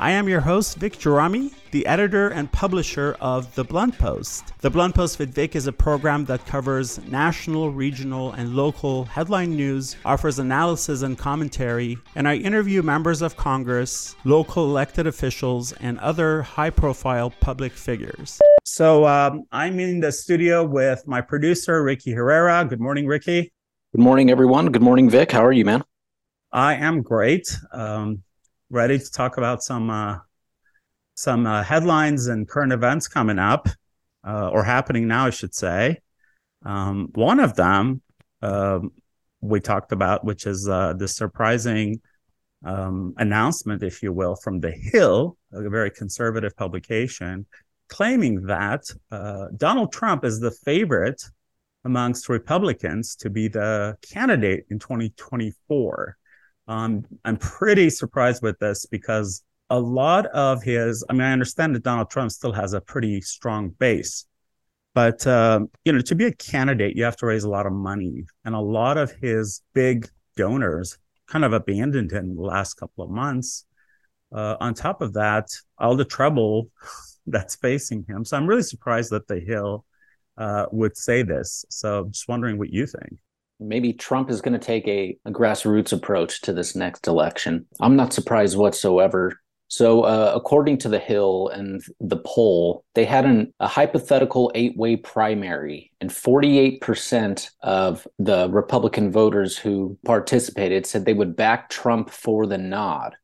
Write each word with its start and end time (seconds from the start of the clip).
I 0.00 0.12
am 0.12 0.28
your 0.28 0.40
host, 0.40 0.76
Vic 0.76 0.92
Gerami, 0.92 1.52
the 1.72 1.84
editor 1.84 2.28
and 2.28 2.52
publisher 2.52 3.16
of 3.20 3.52
The 3.56 3.64
Blunt 3.64 3.98
Post. 3.98 4.52
The 4.60 4.70
Blunt 4.70 4.94
Post 4.94 5.18
with 5.18 5.34
Vic 5.34 5.56
is 5.56 5.66
a 5.66 5.72
program 5.72 6.24
that 6.26 6.46
covers 6.46 7.04
national, 7.08 7.72
regional, 7.72 8.30
and 8.34 8.54
local 8.54 9.06
headline 9.06 9.56
news, 9.56 9.96
offers 10.04 10.38
analysis 10.38 11.02
and 11.02 11.18
commentary, 11.18 11.98
and 12.14 12.28
I 12.28 12.36
interview 12.36 12.80
members 12.80 13.22
of 13.22 13.36
Congress, 13.36 14.14
local 14.22 14.66
elected 14.66 15.08
officials, 15.08 15.72
and 15.72 15.98
other 15.98 16.42
high 16.42 16.70
profile 16.70 17.30
public 17.40 17.72
figures. 17.72 18.40
So 18.66 19.04
um, 19.04 19.46
I'm 19.50 19.80
in 19.80 19.98
the 19.98 20.12
studio 20.12 20.64
with 20.64 21.02
my 21.08 21.20
producer, 21.20 21.82
Ricky 21.82 22.12
Herrera. 22.12 22.64
Good 22.64 22.80
morning, 22.80 23.08
Ricky. 23.08 23.52
Good 23.96 24.02
morning, 24.02 24.30
everyone. 24.30 24.70
Good 24.70 24.82
morning, 24.82 25.10
Vic. 25.10 25.32
How 25.32 25.44
are 25.44 25.50
you, 25.50 25.64
man? 25.64 25.82
I 26.52 26.76
am 26.76 27.02
great. 27.02 27.48
Um, 27.72 28.22
ready 28.70 28.98
to 28.98 29.10
talk 29.10 29.38
about 29.38 29.62
some 29.62 29.90
uh, 29.90 30.18
some 31.14 31.46
uh, 31.46 31.62
headlines 31.62 32.28
and 32.28 32.48
current 32.48 32.72
events 32.72 33.08
coming 33.08 33.38
up 33.38 33.68
uh, 34.26 34.50
or 34.50 34.62
happening 34.62 35.08
now, 35.08 35.26
I 35.26 35.30
should 35.30 35.54
say. 35.54 35.98
Um, 36.64 37.08
one 37.14 37.40
of 37.40 37.56
them 37.56 38.02
um, 38.42 38.92
we 39.40 39.60
talked 39.60 39.92
about, 39.92 40.24
which 40.24 40.46
is 40.46 40.68
uh, 40.68 40.94
the 40.94 41.08
surprising 41.08 42.00
um, 42.64 43.14
announcement, 43.16 43.82
if 43.82 44.02
you 44.02 44.12
will, 44.12 44.36
from 44.36 44.60
The 44.60 44.70
Hill, 44.70 45.36
a 45.52 45.68
very 45.68 45.90
conservative 45.90 46.56
publication, 46.56 47.46
claiming 47.88 48.46
that 48.46 48.84
uh, 49.10 49.46
Donald 49.56 49.92
Trump 49.92 50.24
is 50.24 50.40
the 50.40 50.50
favorite 50.50 51.22
amongst 51.84 52.28
Republicans 52.28 53.16
to 53.16 53.30
be 53.30 53.48
the 53.48 53.96
candidate 54.02 54.66
in 54.70 54.78
2024. 54.78 56.16
Um, 56.68 57.06
I'm 57.24 57.38
pretty 57.38 57.88
surprised 57.88 58.42
with 58.42 58.58
this 58.58 58.84
because 58.86 59.42
a 59.70 59.80
lot 59.80 60.26
of 60.26 60.62
his, 60.62 61.02
I 61.08 61.14
mean, 61.14 61.22
I 61.22 61.32
understand 61.32 61.74
that 61.74 61.82
Donald 61.82 62.10
Trump 62.10 62.30
still 62.30 62.52
has 62.52 62.74
a 62.74 62.80
pretty 62.80 63.22
strong 63.22 63.70
base, 63.70 64.26
but, 64.94 65.26
um, 65.26 65.70
you 65.84 65.92
know, 65.92 66.00
to 66.00 66.14
be 66.14 66.26
a 66.26 66.32
candidate, 66.32 66.94
you 66.94 67.04
have 67.04 67.16
to 67.16 67.26
raise 67.26 67.44
a 67.44 67.48
lot 67.48 67.66
of 67.66 67.72
money. 67.72 68.24
And 68.44 68.54
a 68.54 68.60
lot 68.60 68.98
of 68.98 69.12
his 69.12 69.62
big 69.72 70.08
donors 70.36 70.98
kind 71.26 71.44
of 71.44 71.54
abandoned 71.54 72.12
him 72.12 72.36
the 72.36 72.42
last 72.42 72.74
couple 72.74 73.02
of 73.02 73.10
months. 73.10 73.64
Uh, 74.30 74.56
on 74.60 74.74
top 74.74 75.00
of 75.00 75.14
that, 75.14 75.48
all 75.78 75.96
the 75.96 76.04
trouble 76.04 76.68
that's 77.26 77.56
facing 77.56 78.04
him. 78.08 78.26
So 78.26 78.36
I'm 78.36 78.46
really 78.46 78.62
surprised 78.62 79.10
that 79.10 79.26
the 79.26 79.40
Hill 79.40 79.86
uh, 80.36 80.66
would 80.70 80.98
say 80.98 81.22
this. 81.22 81.64
So 81.70 82.00
I'm 82.00 82.12
just 82.12 82.28
wondering 82.28 82.58
what 82.58 82.70
you 82.70 82.86
think 82.86 83.18
maybe 83.60 83.92
Trump 83.92 84.30
is 84.30 84.40
going 84.40 84.58
to 84.58 84.64
take 84.64 84.86
a, 84.88 85.16
a, 85.24 85.30
grassroots 85.30 85.92
approach 85.92 86.40
to 86.42 86.52
this 86.52 86.74
next 86.74 87.06
election. 87.06 87.66
I'm 87.80 87.96
not 87.96 88.12
surprised 88.12 88.56
whatsoever. 88.56 89.40
So, 89.70 90.02
uh, 90.02 90.32
according 90.34 90.78
to 90.78 90.88
The 90.88 90.98
Hill 90.98 91.48
and 91.48 91.82
the 92.00 92.16
poll, 92.16 92.84
they 92.94 93.04
had 93.04 93.26
an, 93.26 93.52
a 93.60 93.68
hypothetical 93.68 94.50
eight 94.54 94.76
way 94.78 94.96
primary, 94.96 95.92
and 96.00 96.10
48% 96.10 97.50
of 97.62 98.08
the 98.18 98.48
Republican 98.48 99.12
voters 99.12 99.58
who 99.58 99.98
participated 100.06 100.86
said 100.86 101.04
they 101.04 101.12
would 101.12 101.36
back 101.36 101.68
Trump 101.68 102.08
for 102.08 102.46
the 102.46 102.56
nod, 102.56 103.14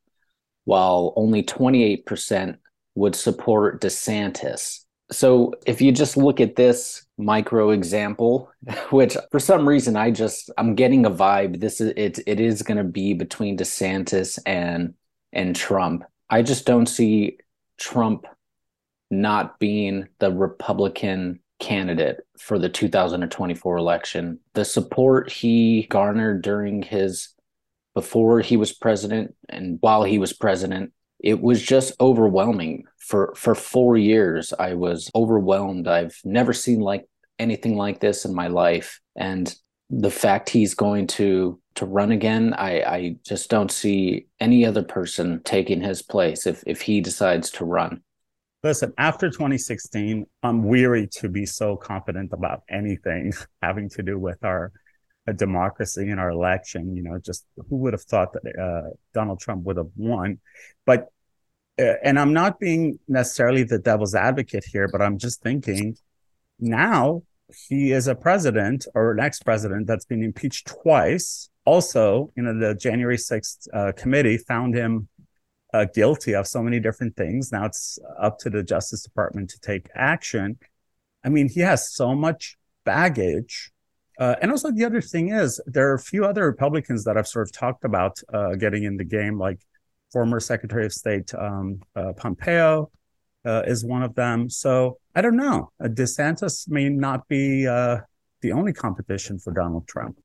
while 0.64 1.14
only 1.16 1.42
28% 1.42 2.58
would 2.94 3.16
support 3.16 3.80
DeSantis. 3.80 4.83
So, 5.10 5.54
if 5.66 5.80
you 5.80 5.92
just 5.92 6.16
look 6.16 6.40
at 6.40 6.56
this 6.56 7.04
micro 7.16 7.70
example 7.70 8.50
which 8.90 9.16
for 9.30 9.38
some 9.38 9.68
reason 9.68 9.96
i 9.96 10.10
just 10.10 10.50
i'm 10.58 10.74
getting 10.74 11.06
a 11.06 11.10
vibe. 11.10 11.60
This 11.60 11.80
is 11.80 11.92
it 11.96 12.18
it 12.26 12.40
is 12.40 12.62
going 12.62 12.78
to 12.78 12.84
be 12.84 13.14
between 13.14 13.56
desantis 13.56 14.38
and 14.46 14.94
and 15.32 15.54
trump. 15.54 16.04
I 16.28 16.42
just 16.42 16.66
don't 16.66 16.86
see 16.86 17.38
trump 17.78 18.26
not 19.10 19.58
being 19.58 20.08
the 20.18 20.32
republican 20.32 21.40
candidate 21.60 22.18
for 22.36 22.58
the 22.58 22.68
2024 22.68 23.76
election. 23.76 24.40
The 24.54 24.64
support 24.64 25.30
he 25.30 25.86
garnered 25.88 26.42
during 26.42 26.82
his 26.82 27.28
before 27.94 28.40
he 28.40 28.56
was 28.56 28.72
president 28.72 29.36
and 29.48 29.78
while 29.80 30.02
he 30.02 30.18
was 30.18 30.32
president 30.32 30.92
it 31.24 31.40
was 31.40 31.62
just 31.62 31.92
overwhelming. 32.00 32.84
For 32.98 33.34
for 33.34 33.54
4 33.54 33.96
years 33.96 34.52
I 34.58 34.74
was 34.74 35.10
overwhelmed. 35.14 35.88
I've 35.88 36.18
never 36.24 36.52
seen 36.52 36.80
like 36.80 37.06
anything 37.38 37.76
like 37.76 37.98
this 38.00 38.24
in 38.24 38.34
my 38.34 38.48
life. 38.48 39.00
And 39.16 39.52
the 39.90 40.10
fact 40.10 40.50
he's 40.50 40.74
going 40.74 41.06
to 41.06 41.60
to 41.74 41.86
run 41.86 42.12
again 42.12 42.54
I 42.54 42.82
I 42.82 43.16
just 43.26 43.50
don't 43.50 43.70
see 43.70 44.26
any 44.40 44.64
other 44.64 44.82
person 44.82 45.42
taking 45.44 45.80
his 45.80 46.02
place 46.02 46.46
if 46.46 46.62
if 46.66 46.82
he 46.82 47.00
decides 47.00 47.50
to 47.52 47.64
run. 47.64 48.02
Listen, 48.62 48.94
after 48.96 49.28
2016, 49.28 50.24
I'm 50.42 50.62
weary 50.62 51.06
to 51.18 51.28
be 51.28 51.44
so 51.44 51.76
confident 51.76 52.32
about 52.32 52.62
anything 52.70 53.32
having 53.62 53.88
to 53.90 54.02
do 54.02 54.18
with 54.18 54.42
our 54.44 54.72
democracy 55.32 56.10
in 56.10 56.18
our 56.18 56.30
election. 56.30 56.94
You 56.94 57.02
know, 57.02 57.18
just 57.18 57.46
who 57.68 57.76
would 57.76 57.92
have 57.92 58.02
thought 58.02 58.32
that 58.34 58.58
uh, 58.58 58.90
Donald 59.12 59.40
Trump 59.40 59.64
would 59.64 59.76
have 59.76 59.90
won? 59.96 60.40
But 60.84 61.08
uh, 61.78 61.94
and 62.04 62.18
I'm 62.18 62.32
not 62.32 62.60
being 62.60 62.98
necessarily 63.08 63.64
the 63.64 63.78
devil's 63.78 64.14
advocate 64.14 64.64
here, 64.64 64.88
but 64.88 65.02
I'm 65.02 65.18
just 65.18 65.42
thinking 65.42 65.96
now 66.60 67.22
he 67.68 67.92
is 67.92 68.06
a 68.06 68.14
president 68.14 68.86
or 68.94 69.12
an 69.12 69.20
ex-president 69.20 69.86
that's 69.86 70.04
been 70.04 70.22
impeached 70.22 70.66
twice. 70.66 71.50
Also, 71.64 72.30
you 72.36 72.42
know, 72.42 72.58
the 72.58 72.74
January 72.74 73.16
6th 73.16 73.68
uh, 73.72 73.92
committee 73.92 74.38
found 74.38 74.74
him 74.74 75.08
uh, 75.72 75.86
guilty 75.92 76.34
of 76.34 76.46
so 76.46 76.62
many 76.62 76.78
different 76.78 77.16
things. 77.16 77.50
Now 77.50 77.64
it's 77.64 77.98
up 78.18 78.38
to 78.40 78.50
the 78.50 78.62
Justice 78.62 79.02
Department 79.02 79.50
to 79.50 79.60
take 79.60 79.88
action. 79.94 80.58
I 81.24 81.30
mean, 81.30 81.48
he 81.48 81.60
has 81.60 81.92
so 81.92 82.14
much 82.14 82.56
baggage. 82.84 83.72
Uh, 84.18 84.36
and 84.40 84.50
also, 84.50 84.70
the 84.70 84.84
other 84.84 85.00
thing 85.00 85.30
is, 85.30 85.60
there 85.66 85.90
are 85.90 85.94
a 85.94 85.98
few 85.98 86.24
other 86.24 86.46
Republicans 86.46 87.04
that 87.04 87.16
I've 87.16 87.28
sort 87.28 87.48
of 87.48 87.52
talked 87.52 87.84
about 87.84 88.18
uh, 88.32 88.54
getting 88.54 88.84
in 88.84 88.96
the 88.96 89.04
game, 89.04 89.38
like 89.38 89.60
former 90.12 90.38
Secretary 90.38 90.86
of 90.86 90.92
State 90.92 91.34
um, 91.34 91.80
uh, 91.96 92.12
Pompeo 92.16 92.90
uh, 93.44 93.62
is 93.66 93.84
one 93.84 94.02
of 94.02 94.14
them. 94.14 94.48
So 94.48 94.98
I 95.14 95.20
don't 95.20 95.36
know. 95.36 95.70
Uh, 95.82 95.88
DeSantis 95.88 96.68
may 96.68 96.88
not 96.88 97.28
be 97.28 97.66
uh, 97.66 97.98
the 98.40 98.52
only 98.52 98.72
competition 98.72 99.38
for 99.38 99.52
Donald 99.52 99.86
Trump. 99.86 100.18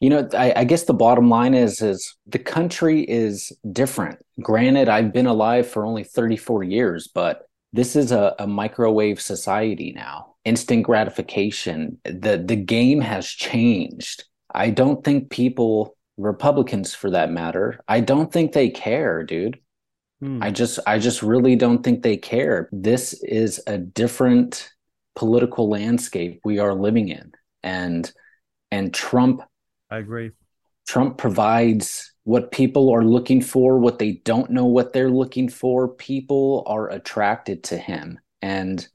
You 0.00 0.10
know, 0.10 0.28
I, 0.34 0.52
I, 0.56 0.64
guess 0.64 0.84
the 0.84 0.92
bottom 0.92 1.30
line 1.30 1.54
is 1.54 1.80
is 1.80 2.16
the 2.26 2.38
country 2.38 3.02
is 3.02 3.50
different. 3.72 4.18
Granted, 4.42 4.90
I've 4.90 5.12
been 5.12 5.26
alive 5.26 5.66
for 5.66 5.86
only 5.86 6.04
34 6.04 6.64
years, 6.64 7.08
but 7.08 7.46
this 7.72 7.96
is 7.96 8.12
a, 8.12 8.34
a 8.38 8.46
microwave 8.46 9.22
society 9.22 9.92
now. 9.96 10.35
Instant 10.46 10.84
gratification. 10.84 11.98
The 12.04 12.42
the 12.42 12.56
game 12.56 13.02
has 13.02 13.26
changed. 13.28 14.24
I 14.54 14.70
don't 14.70 15.04
think 15.04 15.28
people 15.28 15.96
Republicans 16.16 16.94
for 16.94 17.10
that 17.10 17.30
matter, 17.30 17.80
I 17.88 18.00
don't 18.00 18.32
think 18.32 18.52
they 18.52 18.70
care, 18.70 19.22
dude. 19.22 19.58
Hmm. 20.20 20.42
I 20.42 20.50
just 20.50 20.78
I 20.86 20.98
just 20.98 21.22
really 21.22 21.56
don't 21.56 21.82
think 21.82 22.02
they 22.02 22.16
care. 22.16 22.68
This 22.72 23.12
is 23.22 23.60
a 23.66 23.76
different 23.76 24.70
political 25.14 25.68
landscape 25.68 26.40
we 26.44 26.58
are 26.58 26.74
living 26.74 27.08
in. 27.08 27.32
And 27.62 28.10
and 28.70 28.94
Trump 28.94 29.42
I 29.90 29.98
agree. 29.98 30.30
Trump 30.88 31.18
provides 31.18 32.12
what 32.24 32.50
people 32.50 32.90
are 32.90 33.04
looking 33.04 33.40
for, 33.40 33.78
what 33.78 33.98
they 33.98 34.12
don't 34.24 34.50
know 34.50 34.66
what 34.66 34.92
they're 34.92 35.10
looking 35.10 35.48
for. 35.48 35.88
People 35.88 36.64
are 36.66 36.90
attracted 36.90 37.64
to 37.64 37.76
him. 37.76 38.18
And 38.40 38.86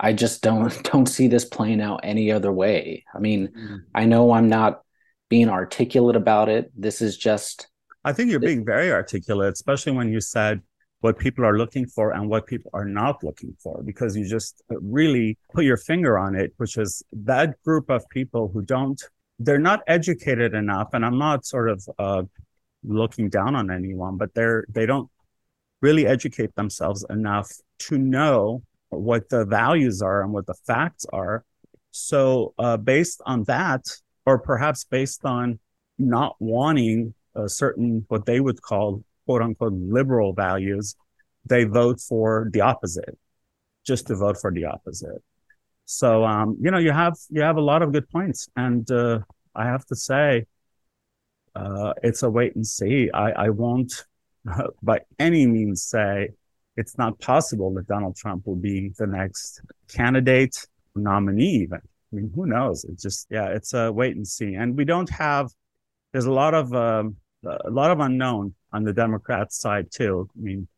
I 0.00 0.12
just 0.12 0.42
don't 0.42 0.82
don't 0.92 1.06
see 1.06 1.28
this 1.28 1.44
playing 1.44 1.80
out 1.80 2.00
any 2.02 2.30
other 2.32 2.52
way. 2.52 3.04
I 3.14 3.18
mean, 3.18 3.48
mm. 3.48 3.78
I 3.94 4.06
know 4.06 4.32
I'm 4.32 4.48
not 4.48 4.82
being 5.28 5.48
articulate 5.48 6.16
about 6.16 6.48
it. 6.48 6.70
This 6.76 7.00
is 7.00 7.16
just. 7.16 7.68
I 8.04 8.12
think 8.12 8.30
you're 8.30 8.40
being 8.40 8.64
very 8.66 8.92
articulate, 8.92 9.54
especially 9.54 9.92
when 9.92 10.12
you 10.12 10.20
said 10.20 10.60
what 11.00 11.18
people 11.18 11.44
are 11.44 11.58
looking 11.58 11.86
for 11.86 12.12
and 12.12 12.28
what 12.28 12.46
people 12.46 12.70
are 12.72 12.84
not 12.84 13.22
looking 13.22 13.54
for, 13.62 13.82
because 13.82 14.16
you 14.16 14.26
just 14.26 14.62
really 14.68 15.38
put 15.52 15.64
your 15.64 15.76
finger 15.76 16.18
on 16.18 16.34
it, 16.34 16.52
which 16.56 16.76
is 16.76 17.02
that 17.12 17.62
group 17.62 17.90
of 17.90 18.08
people 18.08 18.48
who 18.48 18.62
don't, 18.62 19.02
they're 19.38 19.58
not 19.58 19.80
educated 19.86 20.54
enough. 20.54 20.88
And 20.92 21.04
I'm 21.04 21.18
not 21.18 21.44
sort 21.44 21.68
of 21.68 21.86
uh, 21.98 22.22
looking 22.82 23.28
down 23.28 23.54
on 23.54 23.70
anyone, 23.70 24.16
but 24.16 24.34
they're, 24.34 24.64
they 24.68 24.86
don't 24.86 25.10
really 25.82 26.06
educate 26.06 26.54
themselves 26.54 27.04
enough 27.10 27.50
to 27.80 27.98
know 27.98 28.62
what 29.00 29.28
the 29.28 29.44
values 29.44 30.02
are 30.02 30.22
and 30.22 30.32
what 30.32 30.46
the 30.46 30.54
facts 30.66 31.06
are. 31.12 31.44
So, 31.90 32.54
uh, 32.58 32.76
based 32.76 33.22
on 33.24 33.44
that, 33.44 33.86
or 34.26 34.38
perhaps 34.38 34.84
based 34.84 35.24
on 35.24 35.58
not 35.98 36.36
wanting 36.40 37.14
a 37.34 37.48
certain 37.48 38.04
what 38.08 38.26
they 38.26 38.40
would 38.40 38.60
call 38.62 39.04
quote 39.26 39.42
unquote 39.42 39.74
liberal 39.74 40.32
values 40.32 40.96
they 41.46 41.64
vote 41.64 42.00
for 42.00 42.48
the 42.52 42.62
opposite, 42.62 43.18
just 43.86 44.06
to 44.06 44.16
vote 44.16 44.38
for 44.40 44.50
the 44.50 44.64
opposite. 44.64 45.22
So 45.84 46.24
um, 46.24 46.56
you 46.60 46.70
know, 46.70 46.78
you 46.78 46.92
have 46.92 47.14
you 47.30 47.42
have 47.42 47.56
a 47.56 47.60
lot 47.60 47.82
of 47.82 47.92
good 47.92 48.08
points, 48.08 48.48
and 48.56 48.90
uh, 48.90 49.20
I 49.54 49.66
have 49.66 49.84
to 49.86 49.96
say, 49.96 50.46
uh, 51.54 51.92
it's 52.02 52.22
a 52.22 52.30
wait 52.30 52.56
and 52.56 52.66
see. 52.66 53.10
I, 53.12 53.30
I 53.32 53.48
won't 53.50 54.04
by 54.82 55.00
any 55.18 55.46
means 55.46 55.82
say 55.82 56.30
it's 56.76 56.98
not 56.98 57.18
possible 57.20 57.72
that 57.74 57.86
Donald 57.86 58.16
Trump 58.16 58.46
will 58.46 58.56
be 58.56 58.92
the 58.98 59.06
next 59.06 59.60
candidate 59.88 60.56
nominee. 60.94 61.62
Even 61.62 61.78
I 61.78 62.16
mean, 62.16 62.32
who 62.34 62.46
knows? 62.46 62.84
It's 62.84 63.02
just 63.02 63.26
yeah, 63.30 63.48
it's 63.48 63.74
a 63.74 63.92
wait 63.92 64.16
and 64.16 64.26
see, 64.26 64.54
and 64.54 64.76
we 64.76 64.84
don't 64.84 65.10
have. 65.10 65.50
There's 66.12 66.26
a 66.26 66.32
lot 66.32 66.54
of 66.54 66.72
um, 66.74 67.16
a 67.44 67.70
lot 67.70 67.90
of 67.90 68.00
unknown 68.00 68.54
on 68.72 68.84
the 68.84 68.92
Democrat 68.92 69.52
side 69.52 69.88
too. 69.90 70.28
I 70.36 70.40
mean, 70.40 70.68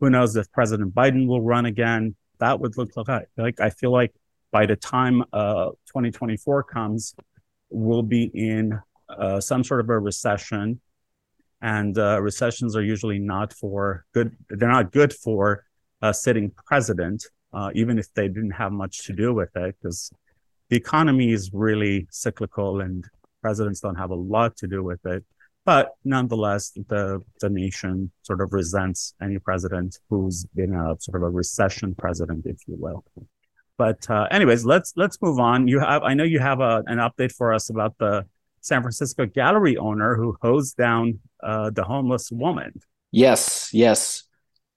who 0.00 0.10
knows 0.10 0.36
if 0.36 0.50
President 0.52 0.94
Biden 0.94 1.26
will 1.26 1.42
run 1.42 1.66
again? 1.66 2.14
That 2.38 2.60
would 2.60 2.76
look 2.76 2.90
like 2.96 3.28
like 3.36 3.60
I 3.60 3.70
feel 3.70 3.92
like 3.92 4.12
by 4.52 4.66
the 4.66 4.76
time 4.76 5.22
uh, 5.32 5.70
2024 5.86 6.62
comes, 6.64 7.14
we'll 7.70 8.02
be 8.02 8.30
in 8.32 8.78
uh, 9.08 9.40
some 9.40 9.64
sort 9.64 9.80
of 9.80 9.88
a 9.90 9.98
recession. 9.98 10.80
And 11.60 11.96
uh, 11.98 12.20
recessions 12.20 12.76
are 12.76 12.82
usually 12.82 13.18
not 13.18 13.52
for 13.52 14.04
good, 14.12 14.36
they're 14.50 14.68
not 14.68 14.92
good 14.92 15.12
for 15.12 15.64
a 16.02 16.12
sitting 16.12 16.52
president, 16.66 17.24
uh, 17.52 17.70
even 17.74 17.98
if 17.98 18.12
they 18.14 18.28
didn't 18.28 18.52
have 18.52 18.72
much 18.72 19.04
to 19.06 19.12
do 19.12 19.32
with 19.32 19.50
it, 19.56 19.76
because 19.80 20.10
the 20.68 20.76
economy 20.76 21.32
is 21.32 21.50
really 21.52 22.06
cyclical 22.10 22.80
and 22.80 23.04
presidents 23.40 23.80
don't 23.80 23.96
have 23.96 24.10
a 24.10 24.14
lot 24.14 24.56
to 24.58 24.66
do 24.66 24.82
with 24.82 25.04
it. 25.06 25.24
But 25.64 25.94
nonetheless, 26.04 26.70
the, 26.88 27.22
the 27.40 27.50
nation 27.50 28.12
sort 28.22 28.40
of 28.40 28.52
resents 28.52 29.14
any 29.20 29.38
president 29.38 29.98
who's 30.08 30.44
been 30.54 30.74
a 30.74 30.94
sort 31.00 31.16
of 31.16 31.22
a 31.22 31.30
recession 31.30 31.94
president, 31.94 32.46
if 32.46 32.58
you 32.68 32.76
will. 32.78 33.04
But 33.76 34.08
uh, 34.08 34.28
anyways, 34.30 34.64
let's 34.64 34.92
let's 34.96 35.20
move 35.20 35.38
on. 35.38 35.68
You 35.68 35.80
have 35.80 36.02
I 36.02 36.14
know 36.14 36.24
you 36.24 36.38
have 36.38 36.60
a, 36.60 36.82
an 36.86 36.98
update 36.98 37.32
for 37.32 37.52
us 37.52 37.68
about 37.68 37.98
the 37.98 38.24
San 38.66 38.82
Francisco 38.82 39.26
gallery 39.26 39.76
owner 39.76 40.16
who 40.16 40.36
hosed 40.42 40.76
down 40.76 41.20
uh, 41.40 41.70
the 41.70 41.84
homeless 41.84 42.32
woman. 42.32 42.72
Yes, 43.12 43.70
yes. 43.72 44.24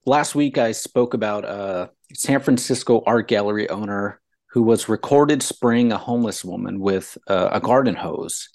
Last 0.05 0.35
week 0.35 0.59
I 0.59 0.73
spoke 0.73 1.15
about 1.15 1.43
a 1.43 1.89
San 2.13 2.39
Francisco 2.39 3.01
art 3.07 3.27
gallery 3.27 3.67
owner 3.67 4.21
who 4.51 4.61
was 4.61 4.89
recorded 4.89 5.41
spraying 5.41 5.91
a 5.91 5.97
homeless 5.97 6.45
woman 6.45 6.79
with 6.79 7.17
uh, 7.27 7.49
a 7.51 7.59
garden 7.59 7.95
hose. 7.95 8.49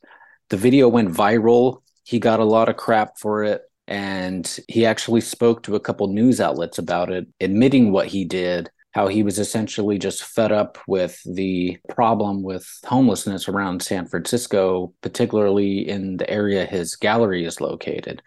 The 0.51 0.57
video 0.57 0.89
went 0.89 1.11
viral. 1.11 1.83
He 2.05 2.21
got 2.21 2.39
a 2.39 2.45
lot 2.45 2.69
of 2.69 2.77
crap 2.77 3.19
for 3.19 3.43
it 3.43 3.63
and 3.89 4.61
he 4.69 4.87
actually 4.87 5.21
spoke 5.21 5.65
to 5.65 5.75
a 5.75 5.81
couple 5.81 6.07
news 6.07 6.41
outlets 6.41 6.79
about 6.79 7.11
it, 7.11 7.27
admitting 7.41 7.91
what 7.91 8.07
he 8.07 8.25
did 8.25 8.71
how 8.95 9.09
he 9.09 9.23
was 9.23 9.39
essentially 9.39 9.99
just 9.99 10.23
fed 10.23 10.53
up 10.53 10.79
with 10.87 11.21
the 11.27 11.79
problem 11.89 12.43
with 12.43 12.67
homelessness 12.87 13.49
around 13.49 13.83
San 13.83 14.07
Francisco, 14.07 14.95
particularly 15.01 15.89
in 15.89 16.17
the 16.17 16.31
area 16.31 16.65
his 16.65 16.95
gallery 16.97 17.45
is 17.45 17.61
located. 17.61 18.23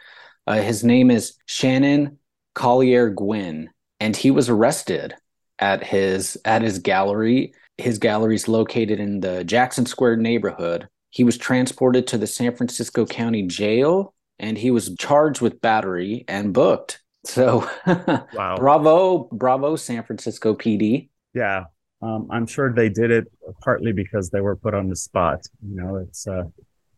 Uh, 0.46 0.62
his 0.62 0.84
name 0.84 1.10
is 1.10 1.36
Shannon 1.46 2.20
Collier 2.54 3.10
Gwin, 3.10 3.70
and 4.00 4.16
he 4.16 4.30
was 4.30 4.50
arrested 4.50 5.16
at 5.60 5.84
his 5.84 6.38
at 6.46 6.62
his 6.62 6.80
gallery. 6.80 7.54
His 7.78 7.98
gallery 7.98 8.36
is 8.36 8.48
located 8.48 9.00
in 9.00 9.22
the 9.22 9.44
Jackson 9.44 9.86
Square 9.86 10.18
neighborhood. 10.18 10.88
He 11.12 11.24
was 11.24 11.38
transported 11.38 12.08
to 12.08 12.18
the 12.18 12.28
San 12.28 12.56
Francisco 12.56 13.06
County 13.06 13.44
Jail 13.44 14.14
and 14.40 14.58
he 14.58 14.72
was 14.72 14.96
charged 14.96 15.42
with 15.42 15.62
battery 15.62 16.26
and 16.28 16.54
booked. 16.54 17.02
So, 17.28 17.70
wow. 17.86 18.56
bravo, 18.58 19.30
bravo, 19.32 19.76
San 19.76 20.04
Francisco 20.04 20.56
PD. 20.56 21.10
Yeah. 21.34 21.66
Um, 22.02 22.28
I'm 22.32 22.48
sure 22.48 22.74
they 22.74 22.90
did 22.90 23.12
it 23.12 23.26
partly 23.62 23.92
because 23.92 24.30
they 24.30 24.40
were 24.40 24.56
put 24.56 24.74
on 24.74 24.88
the 24.88 24.96
spot. 24.96 25.42
You 25.68 25.76
know, 25.76 25.96
it's 25.98 26.26
uh, 26.28 26.44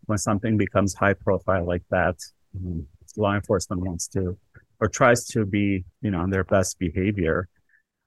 when 0.06 0.18
something 0.18 0.56
becomes 0.58 0.94
high 0.94 1.14
profile 1.14 1.66
like 1.66 1.84
that, 1.90 2.16
um, 2.56 2.86
law 3.18 3.34
enforcement 3.34 3.82
wants 3.82 4.08
to 4.10 4.38
or 4.80 4.88
tries 4.88 5.26
to 5.26 5.46
be, 5.46 5.84
you 6.02 6.12
know, 6.12 6.20
on 6.20 6.30
their 6.30 6.44
best 6.44 6.78
behavior. 6.80 7.50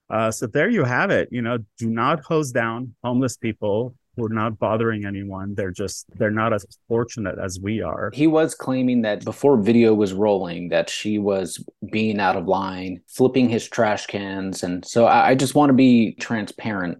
Uh, 0.09 0.31
so 0.31 0.47
there 0.47 0.69
you 0.69 0.83
have 0.83 1.11
it. 1.11 1.27
You 1.31 1.41
know, 1.41 1.57
do 1.77 1.89
not 1.89 2.23
hose 2.23 2.51
down 2.51 2.95
homeless 3.03 3.37
people 3.37 3.95
who 4.15 4.25
are 4.25 4.29
not 4.29 4.59
bothering 4.59 5.05
anyone. 5.05 5.55
They're 5.55 5.71
just 5.71 6.05
they're 6.17 6.31
not 6.31 6.53
as 6.53 6.65
fortunate 6.87 7.39
as 7.39 7.59
we 7.59 7.81
are. 7.81 8.11
He 8.13 8.27
was 8.27 8.55
claiming 8.55 9.01
that 9.03 9.25
before 9.25 9.57
video 9.57 9.93
was 9.93 10.13
rolling 10.13 10.69
that 10.69 10.89
she 10.89 11.17
was 11.17 11.63
being 11.91 12.19
out 12.19 12.35
of 12.35 12.47
line, 12.47 13.01
flipping 13.07 13.49
his 13.49 13.67
trash 13.67 14.05
cans, 14.05 14.63
and 14.63 14.85
so 14.85 15.05
I, 15.05 15.29
I 15.29 15.35
just 15.35 15.55
want 15.55 15.69
to 15.69 15.73
be 15.73 16.13
transparent 16.13 16.99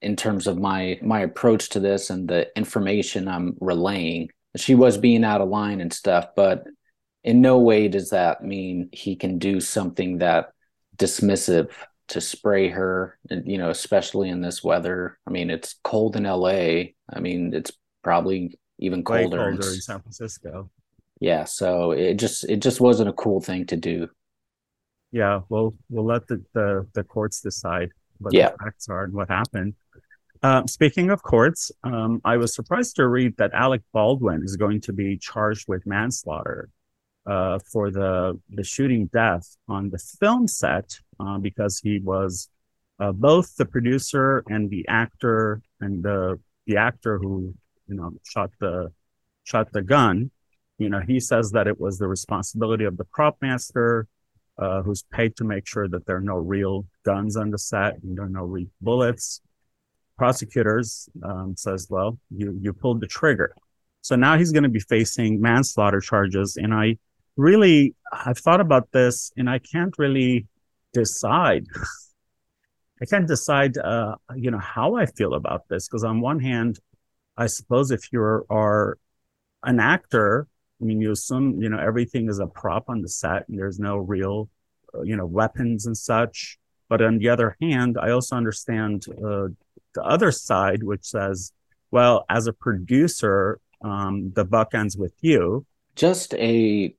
in 0.00 0.16
terms 0.16 0.46
of 0.46 0.58
my 0.58 0.98
my 1.02 1.20
approach 1.20 1.70
to 1.70 1.80
this 1.80 2.10
and 2.10 2.28
the 2.28 2.48
information 2.56 3.28
I'm 3.28 3.56
relaying. 3.60 4.30
She 4.56 4.74
was 4.74 4.98
being 4.98 5.24
out 5.24 5.40
of 5.40 5.48
line 5.48 5.80
and 5.80 5.92
stuff, 5.92 6.28
but 6.36 6.64
in 7.24 7.40
no 7.40 7.58
way 7.58 7.88
does 7.88 8.10
that 8.10 8.42
mean 8.42 8.88
he 8.92 9.16
can 9.16 9.38
do 9.38 9.60
something 9.60 10.18
that 10.18 10.52
dismissive 10.96 11.70
to 12.12 12.20
spray 12.20 12.68
her, 12.68 13.18
you 13.30 13.56
know, 13.56 13.70
especially 13.70 14.28
in 14.28 14.42
this 14.42 14.62
weather. 14.62 15.18
I 15.26 15.30
mean, 15.30 15.48
it's 15.48 15.76
cold 15.82 16.14
in 16.14 16.24
LA. 16.24 16.92
I 17.10 17.20
mean, 17.20 17.54
it's 17.54 17.72
probably 18.04 18.58
even 18.78 19.02
colder, 19.02 19.38
colder 19.38 19.66
in 19.66 19.80
San 19.80 20.00
Francisco. 20.00 20.70
Yeah, 21.20 21.44
so 21.44 21.92
it 21.92 22.14
just 22.14 22.44
it 22.44 22.60
just 22.60 22.82
wasn't 22.82 23.08
a 23.08 23.14
cool 23.14 23.40
thing 23.40 23.64
to 23.66 23.76
do. 23.76 24.08
Yeah, 25.10 25.40
well, 25.48 25.72
we'll 25.88 26.04
let 26.04 26.26
the 26.26 26.44
the, 26.52 26.86
the 26.92 27.02
courts 27.02 27.40
decide 27.40 27.88
what 28.18 28.34
yeah. 28.34 28.50
the 28.50 28.58
facts 28.58 28.90
are 28.90 29.04
and 29.04 29.14
what 29.14 29.30
happened. 29.30 29.74
Uh, 30.42 30.66
speaking 30.66 31.10
of 31.10 31.22
courts, 31.22 31.72
um, 31.82 32.20
I 32.24 32.36
was 32.36 32.54
surprised 32.54 32.96
to 32.96 33.06
read 33.06 33.38
that 33.38 33.54
Alec 33.54 33.80
Baldwin 33.94 34.42
is 34.44 34.56
going 34.56 34.82
to 34.82 34.92
be 34.92 35.16
charged 35.16 35.66
with 35.66 35.86
manslaughter 35.86 36.68
uh, 37.26 37.58
for 37.70 37.90
the 37.90 38.38
the 38.50 38.64
shooting 38.64 39.06
death 39.12 39.56
on 39.68 39.90
the 39.90 39.98
film 39.98 40.48
set 40.48 40.98
uh, 41.20 41.38
because 41.38 41.78
he 41.78 41.98
was 42.00 42.48
uh, 42.98 43.12
both 43.12 43.56
the 43.56 43.64
producer 43.64 44.42
and 44.48 44.70
the 44.70 44.86
actor 44.88 45.62
and 45.80 46.02
the 46.02 46.38
the 46.66 46.76
actor 46.76 47.18
who 47.18 47.54
you 47.86 47.94
know 47.94 48.12
shot 48.24 48.50
the 48.60 48.92
shot 49.44 49.72
the 49.72 49.82
gun. 49.82 50.30
You 50.78 50.88
know, 50.88 51.00
he 51.00 51.20
says 51.20 51.52
that 51.52 51.66
it 51.66 51.80
was 51.80 51.98
the 51.98 52.08
responsibility 52.08 52.84
of 52.84 52.96
the 52.96 53.04
prop 53.04 53.36
master, 53.40 54.08
uh, 54.58 54.82
who's 54.82 55.04
paid 55.12 55.36
to 55.36 55.44
make 55.44 55.66
sure 55.66 55.88
that 55.88 56.06
there 56.06 56.16
are 56.16 56.20
no 56.20 56.36
real 56.36 56.86
guns 57.04 57.36
on 57.36 57.50
the 57.50 57.58
set 57.58 58.02
and 58.02 58.16
there 58.16 58.24
are 58.24 58.28
no 58.28 58.44
real 58.44 58.66
bullets. 58.80 59.40
Prosecutors 60.18 61.08
um, 61.22 61.54
says, 61.56 61.86
well, 61.88 62.18
you 62.30 62.58
you 62.60 62.72
pulled 62.72 63.00
the 63.00 63.06
trigger. 63.06 63.54
So 64.00 64.16
now 64.16 64.36
he's 64.36 64.50
going 64.50 64.64
to 64.64 64.68
be 64.68 64.80
facing 64.80 65.40
manslaughter 65.40 66.00
charges, 66.00 66.56
and 66.56 66.74
I 66.74 66.98
really 67.36 67.94
I've 68.12 68.38
thought 68.38 68.60
about 68.60 68.92
this 68.92 69.32
and 69.36 69.48
I 69.48 69.58
can't 69.58 69.94
really 69.98 70.46
decide. 70.92 71.66
I 73.00 73.04
can't 73.04 73.26
decide, 73.26 73.78
uh, 73.78 74.14
you 74.36 74.50
know, 74.50 74.60
how 74.60 74.96
I 74.96 75.06
feel 75.06 75.34
about 75.34 75.68
this 75.68 75.88
because 75.88 76.04
on 76.04 76.20
one 76.20 76.40
hand, 76.40 76.78
I 77.36 77.46
suppose 77.46 77.90
if 77.90 78.12
you 78.12 78.20
are 78.20 78.98
an 79.64 79.80
actor, 79.80 80.46
I 80.80 80.84
mean, 80.84 81.00
you 81.00 81.12
assume 81.12 81.60
you 81.62 81.68
know 81.68 81.78
everything 81.78 82.28
is 82.28 82.38
a 82.38 82.46
prop 82.46 82.88
on 82.88 83.02
the 83.02 83.08
set 83.08 83.48
and 83.48 83.58
there's 83.58 83.78
no 83.78 83.96
real, 83.96 84.50
uh, 84.94 85.02
you 85.02 85.16
know, 85.16 85.26
weapons 85.26 85.86
and 85.86 85.96
such. 85.96 86.58
But 86.88 87.00
on 87.00 87.18
the 87.18 87.28
other 87.30 87.56
hand, 87.60 87.96
I 88.00 88.10
also 88.10 88.36
understand 88.36 89.06
uh, 89.10 89.48
the 89.94 90.02
other 90.02 90.30
side, 90.30 90.82
which 90.82 91.04
says, 91.04 91.52
well, 91.90 92.24
as 92.28 92.46
a 92.46 92.52
producer, 92.52 93.60
um, 93.82 94.32
the 94.34 94.44
buck 94.44 94.74
ends 94.74 94.96
with 94.96 95.14
you. 95.20 95.64
Just 95.96 96.34
a 96.34 96.94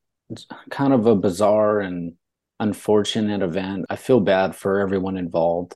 kind 0.70 0.94
of 0.94 1.06
a 1.06 1.16
bizarre 1.16 1.80
and 1.80 2.14
unfortunate 2.60 3.42
event. 3.42 3.86
I 3.90 3.96
feel 3.96 4.20
bad 4.20 4.56
for 4.56 4.80
everyone 4.80 5.18
involved. 5.18 5.76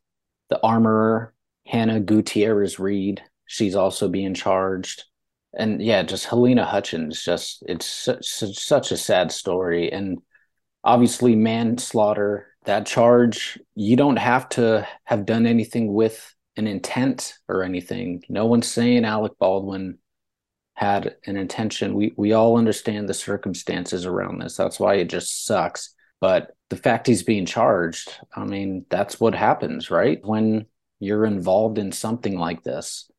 The 0.50 0.60
armorer, 0.62 1.34
Hannah 1.66 2.00
Gutierrez 2.00 2.80
Reed, 2.80 3.22
she's 3.46 3.76
also 3.76 4.08
being 4.08 4.34
charged. 4.34 5.06
And 5.58 5.82
yeah, 5.82 6.04
just 6.04 6.28
Halyna 6.28 6.66
Hutchins, 6.66 7.24
just 7.24 7.64
it's 7.68 7.86
such, 7.86 8.26
such 8.26 8.92
a 8.92 8.98
sad 8.98 9.32
story. 9.32 9.92
And 9.92 10.20
obviously, 10.84 11.36
manslaughter, 11.36 12.48
that 12.66 12.86
charge, 12.86 13.58
you 13.76 13.96
don't 13.96 14.18
have 14.18 14.50
to 14.50 14.88
have 15.06 15.26
done 15.26 15.46
anything 15.46 15.94
with 15.94 16.34
an 16.58 16.68
intent 16.68 17.34
or 17.48 17.64
anything. 17.64 18.24
No 18.30 18.46
one's 18.46 18.68
saying 18.68 19.06
Alec 19.06 19.34
Baldwin 19.40 19.98
had 20.78 21.16
an 21.26 21.38
intention. 21.38 21.96
We 21.96 22.14
we 22.18 22.34
all 22.34 22.56
understand 22.56 23.10
the 23.10 23.14
circumstances 23.16 24.06
around 24.06 24.40
this. 24.40 24.56
That's 24.56 24.80
why 24.80 24.96
it 24.96 25.10
just 25.10 25.44
sucks. 25.46 25.96
But 26.22 26.52
the 26.70 26.76
fact 26.76 27.08
he's 27.08 27.24
being 27.24 27.48
charged, 27.48 28.16
I 28.36 28.46
mean, 28.46 28.86
that's 28.90 29.20
what 29.20 29.34
happens, 29.34 29.90
right? 29.90 30.20
When 30.24 30.68
you're 31.00 31.26
involved 31.26 31.80
in 31.80 31.92
something 31.92 32.38
like 32.38 32.62
this, 32.62 33.10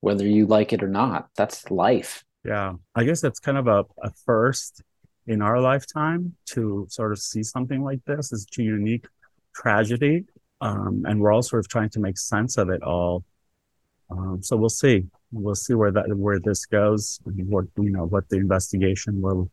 whether 0.00 0.26
you 0.26 0.46
like 0.46 0.74
it 0.74 0.82
or 0.82 0.88
not, 0.88 1.28
that's 1.36 1.70
life. 1.70 2.22
Yeah. 2.44 2.74
I 2.94 3.04
guess 3.04 3.22
that's 3.22 3.40
kind 3.40 3.56
of 3.56 3.66
a, 3.66 3.84
a 4.02 4.10
first 4.26 4.82
in 5.26 5.40
our 5.40 5.58
lifetime 5.58 6.34
to 6.50 6.86
sort 6.90 7.12
of 7.12 7.18
see 7.18 7.42
something 7.42 7.82
like 7.82 8.04
this. 8.04 8.30
It's 8.30 8.46
a 8.58 8.62
unique 8.62 9.06
tragedy, 9.54 10.26
um, 10.60 11.04
and 11.08 11.18
we're 11.18 11.32
all 11.32 11.42
sort 11.42 11.64
of 11.64 11.68
trying 11.68 11.90
to 11.90 12.00
make 12.00 12.18
sense 12.18 12.58
of 12.58 12.68
it 12.68 12.82
all. 12.82 13.24
Um, 14.10 14.42
so 14.42 14.56
we'll 14.56 14.68
see. 14.68 15.04
We'll 15.32 15.54
see 15.54 15.74
where 15.74 15.90
that 15.90 16.06
where 16.16 16.38
this 16.40 16.66
goes, 16.66 17.20
and 17.26 17.48
what 17.48 17.64
you 17.76 17.90
know 17.90 18.06
what 18.06 18.28
the 18.28 18.36
investigation 18.36 19.20
will 19.20 19.50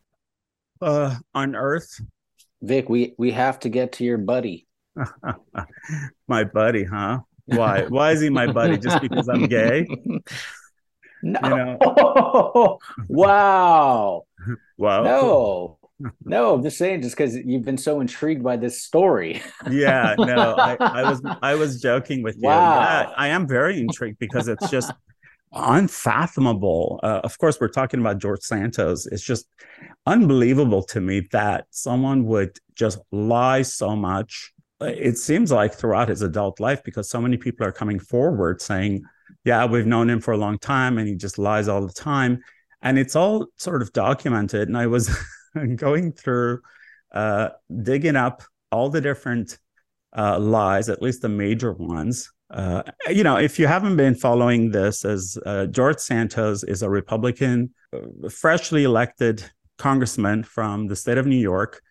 uh, 0.80 1.16
unearth. 1.34 2.00
Vic, 2.62 2.88
we 2.88 3.14
we 3.18 3.32
have 3.32 3.58
to 3.60 3.68
get 3.68 3.92
to 3.92 4.04
your 4.04 4.18
buddy. 4.18 4.66
my 6.28 6.44
buddy, 6.44 6.84
huh? 6.84 7.20
Why? 7.46 7.84
Why 7.86 8.12
is 8.12 8.20
he 8.20 8.30
my 8.30 8.46
buddy? 8.46 8.78
Just 8.78 9.00
because 9.00 9.28
I'm 9.28 9.46
gay? 9.46 9.86
No. 11.24 11.40
You 11.42 11.48
know? 11.48 12.78
wow. 13.08 14.24
Wow. 14.76 15.02
No. 15.02 15.78
No, 16.24 16.54
I'm 16.54 16.62
just 16.62 16.76
saying, 16.76 17.02
just 17.02 17.16
because 17.16 17.36
you've 17.36 17.64
been 17.64 17.78
so 17.78 18.00
intrigued 18.00 18.42
by 18.42 18.56
this 18.56 18.82
story. 18.82 19.42
yeah, 19.70 20.14
no, 20.18 20.54
I, 20.54 20.76
I, 20.80 21.08
was 21.08 21.22
I 21.42 21.54
was 21.54 21.80
joking 21.80 22.22
with 22.22 22.36
you. 22.36 22.48
Wow. 22.48 22.80
Yeah, 22.80 23.12
I 23.16 23.28
am 23.28 23.46
very 23.46 23.80
intrigued 23.80 24.18
because 24.18 24.48
it's 24.48 24.68
just 24.70 24.92
unfathomable. 25.52 27.00
Uh, 27.02 27.20
of 27.22 27.38
course, 27.38 27.60
we're 27.60 27.68
talking 27.68 28.00
about 28.00 28.18
George 28.18 28.42
Santos. 28.42 29.06
It's 29.06 29.22
just 29.22 29.46
unbelievable 30.06 30.82
to 30.84 31.00
me 31.00 31.20
that 31.32 31.66
someone 31.70 32.24
would 32.26 32.58
just 32.74 32.98
lie 33.12 33.62
so 33.62 33.94
much. 33.94 34.52
It 34.80 35.16
seems 35.16 35.52
like 35.52 35.74
throughout 35.74 36.08
his 36.08 36.22
adult 36.22 36.60
life, 36.60 36.82
because 36.84 37.08
so 37.08 37.20
many 37.20 37.36
people 37.36 37.66
are 37.66 37.72
coming 37.72 38.00
forward 38.00 38.60
saying, 38.60 39.04
Yeah, 39.44 39.64
we've 39.66 39.86
known 39.86 40.10
him 40.10 40.20
for 40.20 40.32
a 40.32 40.36
long 40.36 40.58
time 40.58 40.98
and 40.98 41.08
he 41.08 41.14
just 41.14 41.38
lies 41.38 41.68
all 41.68 41.86
the 41.86 41.92
time. 41.92 42.42
And 42.82 42.98
it's 42.98 43.16
all 43.16 43.46
sort 43.56 43.80
of 43.80 43.92
documented. 43.92 44.68
And 44.68 44.76
I 44.76 44.88
was 44.88 45.08
going 45.76 46.12
through, 46.12 46.60
uh, 47.12 47.50
digging 47.82 48.16
up 48.16 48.42
all 48.70 48.90
the 48.90 49.00
different 49.00 49.58
uh, 50.16 50.38
lies, 50.38 50.88
at 50.88 51.02
least 51.02 51.22
the 51.22 51.28
major 51.28 51.72
ones. 51.72 52.32
Uh, 52.50 52.82
you 53.08 53.24
know, 53.24 53.36
if 53.36 53.58
you 53.58 53.66
haven't 53.66 53.96
been 53.96 54.14
following 54.14 54.70
this, 54.70 55.04
as 55.04 55.38
uh, 55.46 55.66
George 55.66 55.98
Santos 55.98 56.62
is 56.62 56.82
a 56.82 56.90
Republican, 56.90 57.70
uh, 57.92 58.28
freshly 58.28 58.84
elected 58.84 59.44
congressman 59.78 60.42
from 60.42 60.86
the 60.86 60.96
state 60.96 61.18
of 61.18 61.26
New 61.26 61.38
York. 61.38 61.82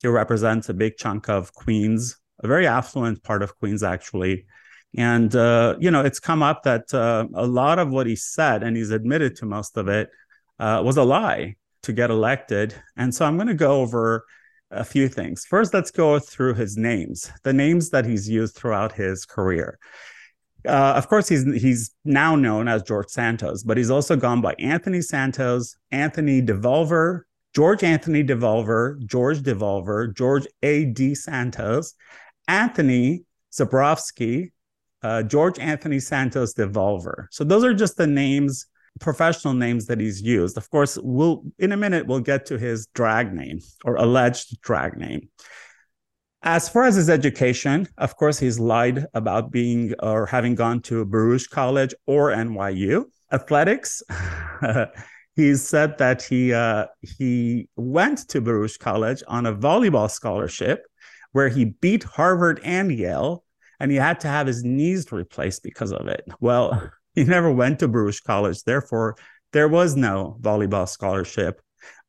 He 0.00 0.08
represents 0.08 0.68
a 0.68 0.74
big 0.74 0.96
chunk 0.96 1.28
of 1.28 1.52
Queens, 1.52 2.16
a 2.40 2.46
very 2.46 2.66
affluent 2.66 3.22
part 3.24 3.42
of 3.42 3.58
Queens, 3.58 3.82
actually. 3.82 4.46
And, 4.96 5.34
uh, 5.34 5.76
you 5.80 5.90
know, 5.90 6.02
it's 6.02 6.20
come 6.20 6.42
up 6.42 6.62
that 6.62 6.94
uh, 6.94 7.26
a 7.34 7.46
lot 7.46 7.78
of 7.78 7.90
what 7.90 8.06
he 8.06 8.14
said, 8.14 8.62
and 8.62 8.76
he's 8.76 8.90
admitted 8.90 9.36
to 9.36 9.46
most 9.46 9.76
of 9.76 9.88
it, 9.88 10.10
uh, 10.60 10.82
was 10.84 10.96
a 10.96 11.04
lie 11.04 11.56
to 11.88 11.92
get 11.94 12.10
elected. 12.10 12.74
And 12.98 13.14
so 13.14 13.24
I'm 13.24 13.36
going 13.36 13.48
to 13.48 13.54
go 13.54 13.80
over 13.80 14.26
a 14.70 14.84
few 14.84 15.08
things. 15.08 15.46
First, 15.46 15.72
let's 15.72 15.90
go 15.90 16.18
through 16.18 16.54
his 16.54 16.76
names, 16.76 17.32
the 17.44 17.54
names 17.54 17.88
that 17.90 18.04
he's 18.04 18.28
used 18.28 18.54
throughout 18.54 18.92
his 18.92 19.24
career. 19.24 19.78
Uh, 20.66 20.92
of 20.96 21.08
course, 21.08 21.28
he's 21.28 21.44
he's 21.62 21.94
now 22.04 22.36
known 22.36 22.68
as 22.68 22.82
George 22.82 23.08
Santos, 23.08 23.62
but 23.62 23.78
he's 23.78 23.90
also 23.90 24.16
gone 24.16 24.42
by 24.42 24.54
Anthony 24.58 25.00
Santos, 25.00 25.74
Anthony 25.90 26.42
DeVolver, 26.42 27.22
George 27.54 27.82
Anthony 27.82 28.22
DeVolver, 28.22 29.02
George 29.06 29.40
DeVolver, 29.40 30.14
George 30.14 30.46
A. 30.62 30.84
D. 30.84 31.14
Santos, 31.14 31.94
Anthony 32.48 33.24
Zabrowski, 33.50 34.50
uh, 35.02 35.22
George 35.22 35.58
Anthony 35.58 36.00
Santos 36.00 36.52
DeVolver. 36.52 37.28
So 37.30 37.44
those 37.44 37.64
are 37.64 37.72
just 37.72 37.96
the 37.96 38.06
names 38.06 38.66
professional 39.00 39.54
names 39.54 39.86
that 39.86 40.00
he's 40.00 40.22
used. 40.22 40.56
Of 40.56 40.70
course, 40.70 40.98
we'll 41.02 41.44
in 41.58 41.72
a 41.72 41.76
minute 41.76 42.06
we'll 42.06 42.20
get 42.20 42.46
to 42.46 42.58
his 42.58 42.86
drag 42.94 43.32
name 43.32 43.60
or 43.84 43.96
alleged 43.96 44.60
drag 44.60 44.96
name. 44.96 45.28
As 46.42 46.68
far 46.68 46.84
as 46.84 46.94
his 46.94 47.10
education, 47.10 47.88
of 47.98 48.16
course, 48.16 48.38
he's 48.38 48.60
lied 48.60 49.06
about 49.14 49.50
being 49.50 49.94
or 50.00 50.26
having 50.26 50.54
gone 50.54 50.80
to 50.82 51.04
Baruch 51.04 51.50
College 51.50 51.94
or 52.06 52.30
NYU. 52.30 53.06
Athletics, 53.32 54.02
he 55.36 55.54
said 55.56 55.98
that 55.98 56.22
he 56.22 56.52
uh, 56.52 56.86
he 57.02 57.68
went 57.76 58.28
to 58.28 58.40
Baruch 58.40 58.78
College 58.78 59.22
on 59.26 59.46
a 59.46 59.54
volleyball 59.54 60.10
scholarship, 60.10 60.86
where 61.32 61.48
he 61.48 61.64
beat 61.64 62.04
Harvard 62.04 62.60
and 62.62 62.92
Yale, 62.92 63.44
and 63.80 63.90
he 63.90 63.96
had 63.96 64.20
to 64.20 64.28
have 64.28 64.46
his 64.46 64.62
knees 64.62 65.10
replaced 65.10 65.62
because 65.64 65.92
of 65.92 66.06
it. 66.06 66.24
Well, 66.40 66.90
he 67.18 67.24
never 67.24 67.50
went 67.50 67.80
to 67.80 67.88
Baruch 67.88 68.22
College. 68.24 68.62
Therefore, 68.62 69.16
there 69.52 69.68
was 69.68 69.96
no 69.96 70.36
volleyball 70.40 70.88
scholarship 70.88 71.60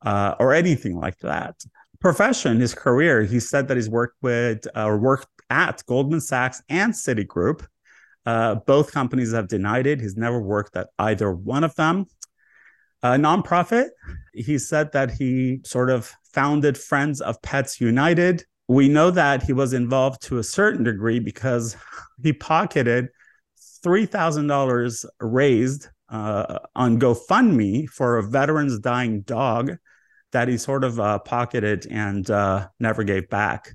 uh, 0.04 0.36
or 0.40 0.54
anything 0.54 0.96
like 0.96 1.18
that. 1.20 1.56
Profession, 2.00 2.60
his 2.60 2.74
career, 2.74 3.24
he 3.24 3.40
said 3.40 3.68
that 3.68 3.78
he's 3.78 3.90
worked 3.90 4.18
with 4.22 4.68
uh, 4.76 4.86
or 4.86 4.98
worked 4.98 5.28
at 5.50 5.84
Goldman 5.88 6.22
Sachs 6.22 6.62
and 6.70 6.94
Citigroup. 6.94 7.66
Uh, 8.26 8.56
both 8.56 8.92
companies 8.92 9.34
have 9.34 9.48
denied 9.48 9.88
it. 9.88 10.00
He's 10.00 10.16
never 10.16 10.40
worked 10.40 10.76
at 10.78 10.90
either 11.00 11.32
one 11.32 11.64
of 11.64 11.74
them. 11.76 12.06
A 13.02 13.12
nonprofit, 13.12 13.90
he 14.34 14.58
said 14.58 14.92
that 14.92 15.10
he 15.12 15.62
sort 15.66 15.90
of 15.90 16.14
founded 16.34 16.78
Friends 16.78 17.20
of 17.20 17.42
Pets 17.42 17.82
United. 17.82 18.44
We 18.68 18.88
know 18.90 19.10
that 19.10 19.42
he 19.42 19.54
was 19.54 19.74
involved 19.74 20.22
to 20.24 20.38
a 20.38 20.44
certain 20.44 20.84
degree 20.84 21.20
because 21.20 21.76
he 22.22 22.34
pocketed 22.34 23.08
$3,000 23.84 25.06
raised 25.20 25.88
uh, 26.10 26.60
on 26.76 27.00
GoFundMe 27.00 27.88
for 27.90 28.18
a 28.18 28.24
veteran's 28.24 28.80
dying 28.80 29.22
dog 29.22 29.78
that 30.32 30.48
he 30.48 30.58
sort 30.58 30.84
of 30.84 31.00
uh, 31.00 31.20
pocketed 31.20 31.88
and 31.90 32.30
uh, 32.30 32.68
never 32.80 33.04
gave 33.04 33.30
back. 33.30 33.72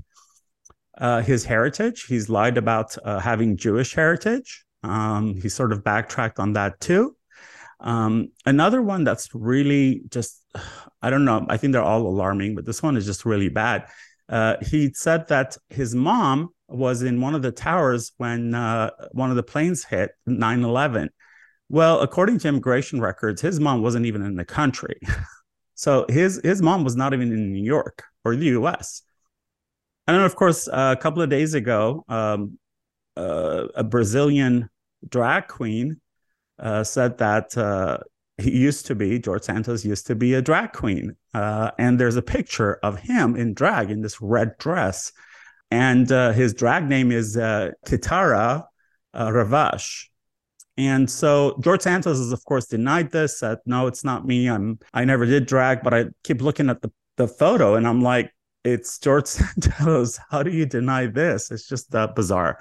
Uh, 0.97 1.21
his 1.21 1.45
heritage, 1.45 2.05
he's 2.05 2.29
lied 2.29 2.57
about 2.57 2.97
uh, 3.05 3.19
having 3.19 3.57
Jewish 3.57 3.95
heritage. 3.95 4.65
Um, 4.85 5.35
he 5.35 5.49
sort 5.49 5.73
of 5.73 5.83
backtracked 5.83 6.39
on 6.39 6.53
that 6.53 6.79
too. 6.81 7.17
Um, 7.81 8.29
another 8.47 8.81
one 8.81 9.03
that's 9.03 9.29
really 9.35 10.03
just, 10.09 10.45
I 11.03 11.11
don't 11.11 11.25
know, 11.25 11.45
I 11.49 11.57
think 11.57 11.73
they're 11.73 11.83
all 11.83 12.07
alarming, 12.07 12.55
but 12.55 12.65
this 12.65 12.83
one 12.83 12.97
is 12.97 13.07
just 13.07 13.25
really 13.25 13.49
bad. 13.49 13.89
Uh, 14.29 14.57
he 14.63 14.93
said 14.95 15.29
that 15.29 15.57
his 15.69 15.95
mom 15.95 16.51
was 16.75 17.03
in 17.03 17.21
one 17.21 17.35
of 17.35 17.43
the 17.43 17.53
towers 17.53 18.13
when 18.17 18.55
uh, 18.55 18.91
one 19.13 19.31
of 19.31 19.37
the 19.37 19.43
planes 19.43 19.85
hit 19.85 20.13
9 20.27 20.63
11. 20.63 21.11
Well, 21.69 22.01
according 22.01 22.39
to 22.41 22.49
immigration 22.49 23.01
records, 23.01 23.41
his 23.41 23.59
mom 23.59 23.83
wasn't 23.83 24.07
even 24.07 24.23
in 24.23 24.37
the 24.37 24.45
country. 24.45 25.01
so 25.75 26.07
his, 26.09 26.41
his 26.45 26.61
mom 26.61 26.85
was 26.85 26.97
not 26.97 27.15
even 27.15 27.33
in 27.33 27.53
New 27.53 27.65
York 27.65 28.05
or 28.25 28.37
the 28.37 28.47
US. 28.47 29.03
And 30.07 30.17
then, 30.17 30.25
of 30.25 30.37
course, 30.37 30.69
uh, 30.69 30.95
a 30.97 31.01
couple 31.01 31.23
of 31.23 31.31
days 31.31 31.55
ago, 31.55 32.05
um, 32.09 32.59
uh, 33.17 33.67
a 33.75 33.85
Brazilian 33.85 34.69
drag 35.09 35.49
queen 35.49 36.01
uh, 36.59 36.85
said 36.85 37.19
that 37.19 37.57
uh, 37.57 37.99
he 38.39 38.51
used 38.51 38.87
to 38.87 38.95
be, 38.95 39.19
George 39.19 39.43
Santos 39.43 39.85
used 39.85 40.07
to 40.09 40.15
be 40.15 40.35
a 40.35 40.43
drag 40.43 40.73
queen. 40.73 41.17
Uh, 41.33 41.71
and 41.79 41.99
there's 41.99 42.17
a 42.17 42.23
picture 42.23 42.75
of 42.83 42.99
him 42.99 43.37
in 43.37 43.55
drag 43.55 43.91
in 43.91 44.03
this 44.03 44.21
red 44.21 44.57
dress 44.59 45.13
and 45.71 46.11
uh, 46.11 46.33
his 46.33 46.55
drag 46.55 46.89
name 46.89 47.11
is 47.11 47.37
uh, 47.37 47.71
Kitara 47.87 48.65
uh, 49.13 49.29
Ravache. 49.29 50.09
And 50.77 51.09
so 51.09 51.57
George 51.61 51.83
Santos 51.83 52.19
has, 52.19 52.33
of 52.33 52.45
course, 52.45 52.67
denied 52.67 53.13
this. 53.13 53.39
Said, 53.39 53.59
"No, 53.65 53.87
it's 53.87 54.03
not 54.05 54.27
me. 54.27 54.49
I'm. 54.49 54.79
I 54.93 55.05
never 55.05 55.25
did 55.25 55.47
drag." 55.47 55.83
But 55.83 55.95
I 55.95 56.07
keep 56.25 56.43
looking 56.43 56.69
at 56.69 56.83
the 56.83 56.91
the 57.17 57.29
photo, 57.29 57.77
and 57.77 57.87
I'm 57.87 58.03
like, 58.03 58.35
"It's 58.65 58.99
George 58.99 59.27
Santos. 59.39 60.19
How 60.31 60.43
do 60.43 60.51
you 60.51 60.67
deny 60.67 61.07
this? 61.07 61.53
It's 61.53 61.69
just 61.69 61.95
uh, 61.95 62.09
bizarre." 62.09 62.59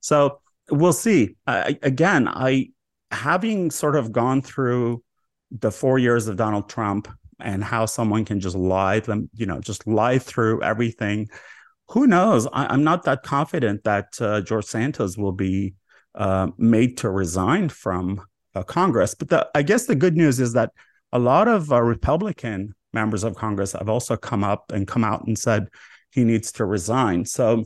So 0.00 0.40
we'll 0.70 0.92
see. 0.92 1.36
Again, 1.46 2.26
I 2.26 2.70
having 3.12 3.70
sort 3.70 3.94
of 3.94 4.10
gone 4.10 4.42
through 4.42 5.04
the 5.52 5.70
four 5.70 5.98
years 5.98 6.26
of 6.28 6.36
Donald 6.36 6.68
Trump 6.68 7.08
and 7.38 7.62
how 7.62 7.86
someone 7.86 8.24
can 8.24 8.40
just 8.40 8.56
lie 8.56 9.00
them, 9.00 9.28
you 9.34 9.46
know, 9.46 9.60
just 9.60 9.86
lie 9.86 10.18
through 10.18 10.62
everything 10.62 11.28
who 11.92 12.06
knows? 12.06 12.48
I, 12.52 12.72
am 12.72 12.84
not 12.84 13.04
that 13.04 13.22
confident 13.22 13.84
that 13.84 14.20
uh, 14.20 14.40
George 14.40 14.64
Santos 14.64 15.18
will 15.18 15.32
be 15.32 15.74
uh, 16.14 16.48
made 16.56 16.96
to 16.98 17.10
resign 17.10 17.68
from 17.68 18.22
uh, 18.54 18.62
Congress. 18.62 19.14
But 19.14 19.28
the, 19.28 19.50
I 19.54 19.62
guess 19.62 19.86
the 19.86 19.94
good 19.94 20.16
news 20.16 20.40
is 20.40 20.54
that 20.54 20.72
a 21.12 21.18
lot 21.18 21.48
of 21.48 21.70
uh, 21.70 21.82
Republican 21.82 22.74
members 22.94 23.24
of 23.24 23.34
Congress 23.34 23.72
have 23.72 23.90
also 23.90 24.16
come 24.16 24.42
up 24.42 24.72
and 24.72 24.88
come 24.88 25.04
out 25.04 25.26
and 25.26 25.38
said 25.38 25.68
he 26.10 26.24
needs 26.24 26.52
to 26.52 26.64
resign. 26.64 27.26
So 27.26 27.64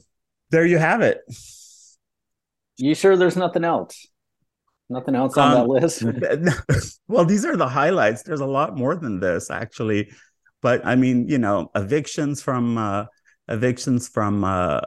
there 0.50 0.66
you 0.66 0.78
have 0.78 1.02
it. 1.02 1.20
You 2.78 2.96
sure 2.96 3.16
there's 3.16 3.36
nothing 3.36 3.64
else? 3.64 4.08
Nothing 4.88 5.14
else 5.14 5.36
on 5.36 5.52
um, 5.52 5.68
that 5.68 5.68
list? 5.68 6.98
well, 7.08 7.24
these 7.24 7.44
are 7.44 7.56
the 7.56 7.68
highlights. 7.68 8.24
There's 8.24 8.40
a 8.40 8.46
lot 8.46 8.76
more 8.76 8.96
than 8.96 9.20
this, 9.20 9.50
actually. 9.50 10.10
But 10.62 10.84
I 10.84 10.96
mean, 10.96 11.28
you 11.28 11.38
know, 11.38 11.70
evictions 11.76 12.42
from 12.42 12.76
uh, 12.76 13.06
evictions 13.48 14.08
from 14.08 14.44
uh, 14.44 14.80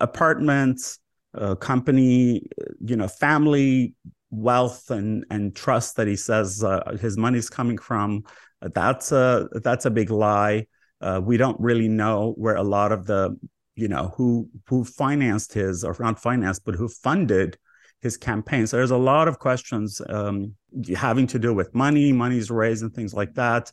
apartments, 0.00 0.98
uh, 1.34 1.54
company, 1.54 2.46
you 2.80 2.96
know, 2.96 3.08
family 3.08 3.94
wealth 4.30 4.90
and 4.90 5.26
and 5.30 5.54
trust 5.54 5.96
that 5.96 6.06
he 6.06 6.16
says 6.16 6.64
uh, 6.64 6.96
his 7.00 7.16
money's 7.16 7.50
coming 7.50 7.78
from. 7.78 8.24
That's 8.60 9.12
a 9.12 9.48
that's 9.62 9.86
a 9.86 9.90
big 9.90 10.10
lie. 10.10 10.66
Uh, 11.00 11.20
we 11.22 11.36
don't 11.36 11.58
really 11.60 11.88
know 11.88 12.34
where 12.36 12.54
a 12.54 12.62
lot 12.62 12.92
of 12.92 13.06
the 13.06 13.36
you 13.74 13.88
know, 13.88 14.12
who 14.16 14.48
who 14.66 14.84
financed 14.84 15.54
his 15.54 15.84
or 15.84 15.96
not 15.98 16.20
financed, 16.20 16.64
but 16.64 16.74
who 16.74 16.88
funded 16.88 17.58
his 18.00 18.16
campaign. 18.16 18.66
So 18.66 18.76
there's 18.76 18.90
a 18.90 18.96
lot 18.96 19.28
of 19.28 19.38
questions 19.38 20.00
um, 20.08 20.54
having 20.94 21.26
to 21.28 21.38
do 21.38 21.54
with 21.54 21.74
money, 21.74 22.12
money's 22.12 22.50
raised, 22.50 22.82
and 22.82 22.92
things 22.92 23.14
like 23.14 23.34
that. 23.34 23.72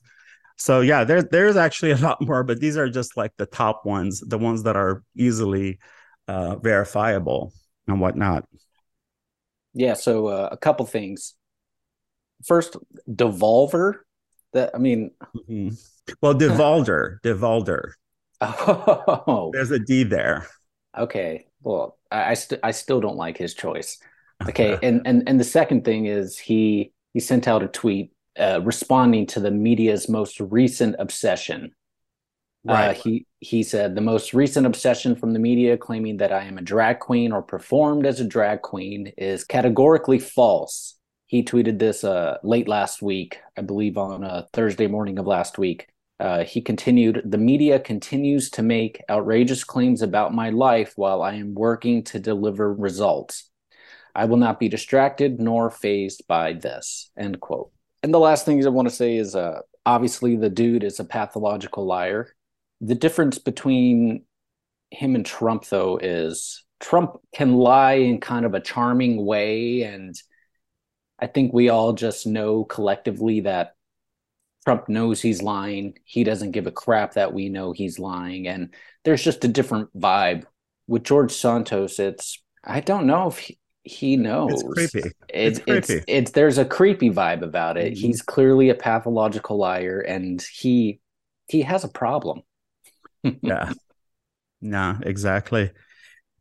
So 0.59 0.81
yeah, 0.81 1.05
there 1.05 1.23
there's 1.23 1.55
actually 1.55 1.91
a 1.93 1.97
lot 1.97 2.21
more, 2.21 2.43
but 2.43 2.59
these 2.59 2.77
are 2.77 2.89
just 2.89 3.17
like 3.17 3.31
the 3.37 3.45
top 3.45 3.85
ones, 3.85 4.19
the 4.19 4.37
ones 4.37 4.63
that 4.63 4.75
are 4.75 5.03
easily 5.15 5.79
uh, 6.27 6.57
verifiable 6.57 7.53
and 7.87 7.99
whatnot. 7.99 8.45
Yeah. 9.73 9.93
So 9.93 10.27
uh, 10.27 10.49
a 10.51 10.57
couple 10.57 10.85
things. 10.85 11.33
First, 12.45 12.77
Devolver. 13.09 13.99
That 14.53 14.71
I 14.73 14.79
mean, 14.79 15.11
mm-hmm. 15.35 15.69
well, 16.21 16.33
Devolder, 16.33 17.19
Devolder. 17.23 17.91
Oh, 18.41 19.51
there's 19.53 19.71
a 19.71 19.79
D 19.79 20.03
there. 20.03 20.47
Okay. 20.97 21.45
Well, 21.61 21.97
I 22.09 22.31
I, 22.31 22.33
st- 22.33 22.61
I 22.63 22.71
still 22.71 22.99
don't 22.99 23.17
like 23.17 23.37
his 23.37 23.53
choice. 23.53 23.99
Okay, 24.47 24.77
and 24.83 25.01
and 25.05 25.23
and 25.27 25.39
the 25.39 25.43
second 25.43 25.85
thing 25.85 26.07
is 26.07 26.39
he 26.39 26.93
he 27.13 27.19
sent 27.19 27.47
out 27.47 27.61
a 27.61 27.67
tweet 27.67 28.11
uh, 28.39 28.61
responding 28.63 29.25
to 29.27 29.39
the 29.39 29.51
media's 29.51 30.09
most 30.09 30.39
recent 30.39 30.95
obsession. 30.99 31.71
Uh, 32.67 32.73
right. 32.73 32.89
Uh, 32.89 32.93
he 32.93 33.25
he 33.39 33.63
said 33.63 33.95
the 33.95 34.01
most 34.01 34.33
recent 34.33 34.65
obsession 34.65 35.15
from 35.15 35.31
the 35.31 35.39
media 35.39 35.77
claiming 35.77 36.17
that 36.17 36.33
I 36.33 36.43
am 36.43 36.57
a 36.57 36.61
drag 36.61 36.99
queen 36.99 37.31
or 37.31 37.41
performed 37.41 38.05
as 38.05 38.19
a 38.19 38.25
drag 38.25 38.61
queen 38.61 39.13
is 39.17 39.43
categorically 39.45 40.19
false. 40.19 40.95
He 41.27 41.43
tweeted 41.43 41.79
this 41.79 42.03
uh, 42.03 42.37
late 42.43 42.67
last 42.67 43.01
week, 43.01 43.39
I 43.55 43.61
believe 43.61 43.97
on 43.97 44.23
a 44.23 44.47
Thursday 44.51 44.87
morning 44.87 45.19
of 45.19 45.27
last 45.27 45.57
week. 45.57 45.87
Uh, 46.19 46.43
he 46.43 46.59
continued, 46.59 47.21
the 47.23 47.37
media 47.37 47.79
continues 47.79 48.49
to 48.49 48.61
make 48.61 49.01
outrageous 49.09 49.63
claims 49.63 50.01
about 50.01 50.33
my 50.33 50.49
life 50.49 50.93
while 50.95 51.21
I 51.21 51.35
am 51.35 51.53
working 51.53 52.03
to 52.05 52.19
deliver 52.19 52.73
results. 52.73 53.49
I 54.13 54.25
will 54.25 54.37
not 54.37 54.59
be 54.59 54.67
distracted 54.67 55.39
nor 55.39 55.69
fazed 55.69 56.23
by 56.27 56.53
this. 56.53 57.11
End 57.17 57.39
quote. 57.39 57.71
And 58.03 58.13
the 58.13 58.19
last 58.19 58.45
thing 58.45 58.65
I 58.65 58.69
want 58.69 58.87
to 58.87 58.95
say 58.95 59.17
is 59.17 59.35
uh, 59.35 59.61
obviously 59.85 60.35
the 60.35 60.49
dude 60.49 60.83
is 60.83 60.99
a 60.99 61.05
pathological 61.05 61.85
liar. 61.85 62.33
The 62.81 62.95
difference 62.95 63.39
between 63.39 64.23
him 64.91 65.15
and 65.15 65.25
Trump, 65.25 65.65
though, 65.65 65.97
is 65.97 66.63
Trump 66.79 67.17
can 67.33 67.55
lie 67.55 67.93
in 67.93 68.19
kind 68.19 68.45
of 68.45 68.53
a 68.53 68.61
charming 68.61 69.25
way. 69.25 69.83
And 69.83 70.15
I 71.19 71.27
think 71.27 71.53
we 71.53 71.69
all 71.69 71.93
just 71.93 72.25
know 72.25 72.63
collectively 72.63 73.41
that 73.41 73.75
Trump 74.65 74.87
knows 74.87 75.21
he's 75.21 75.41
lying. 75.41 75.97
He 76.05 76.23
doesn't 76.23 76.51
give 76.51 76.67
a 76.67 76.71
crap 76.71 77.13
that 77.13 77.33
we 77.33 77.49
know 77.49 77.71
he's 77.71 77.99
lying. 77.99 78.47
And 78.47 78.73
there's 79.03 79.23
just 79.23 79.43
a 79.43 79.49
different 79.49 79.95
vibe. 79.97 80.45
With 80.87 81.03
George 81.03 81.33
Santos, 81.33 81.99
it's 81.99 82.41
I 82.63 82.79
don't 82.79 83.05
know 83.05 83.27
if 83.27 83.37
he, 83.37 83.58
he 83.83 84.17
knows. 84.17 84.53
It's 84.53 84.63
creepy. 84.63 85.09
it's, 85.29 85.59
creepy. 85.59 85.93
It's, 85.93 86.05
it's 86.07 86.31
there's 86.31 86.57
a 86.57 86.65
creepy 86.65 87.09
vibe 87.09 87.41
about 87.41 87.77
it. 87.77 87.93
Mm-hmm. 87.93 88.01
He's 88.01 88.21
clearly 88.21 88.69
a 88.69 88.75
pathological 88.75 89.57
liar, 89.57 90.01
and 90.01 90.41
he 90.41 90.99
he 91.47 91.61
has 91.63 91.83
a 91.83 91.89
problem. 91.89 92.41
yeah. 93.41 93.71
Nah, 94.61 94.97
exactly. 95.01 95.71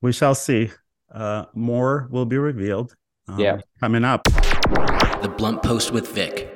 We 0.01 0.13
shall 0.13 0.35
see. 0.35 0.71
Uh, 1.13 1.47
more 1.55 2.09
will 2.11 2.27
be 2.27 2.37
revealed. 2.37 2.95
Um, 3.29 3.41
yeah. 3.41 3.59
Coming 3.81 4.05
up. 4.05 4.25
The 4.25 5.33
Blunt 5.37 5.63
Post 5.63 5.91
with 5.91 6.09
Vic. 6.09 6.53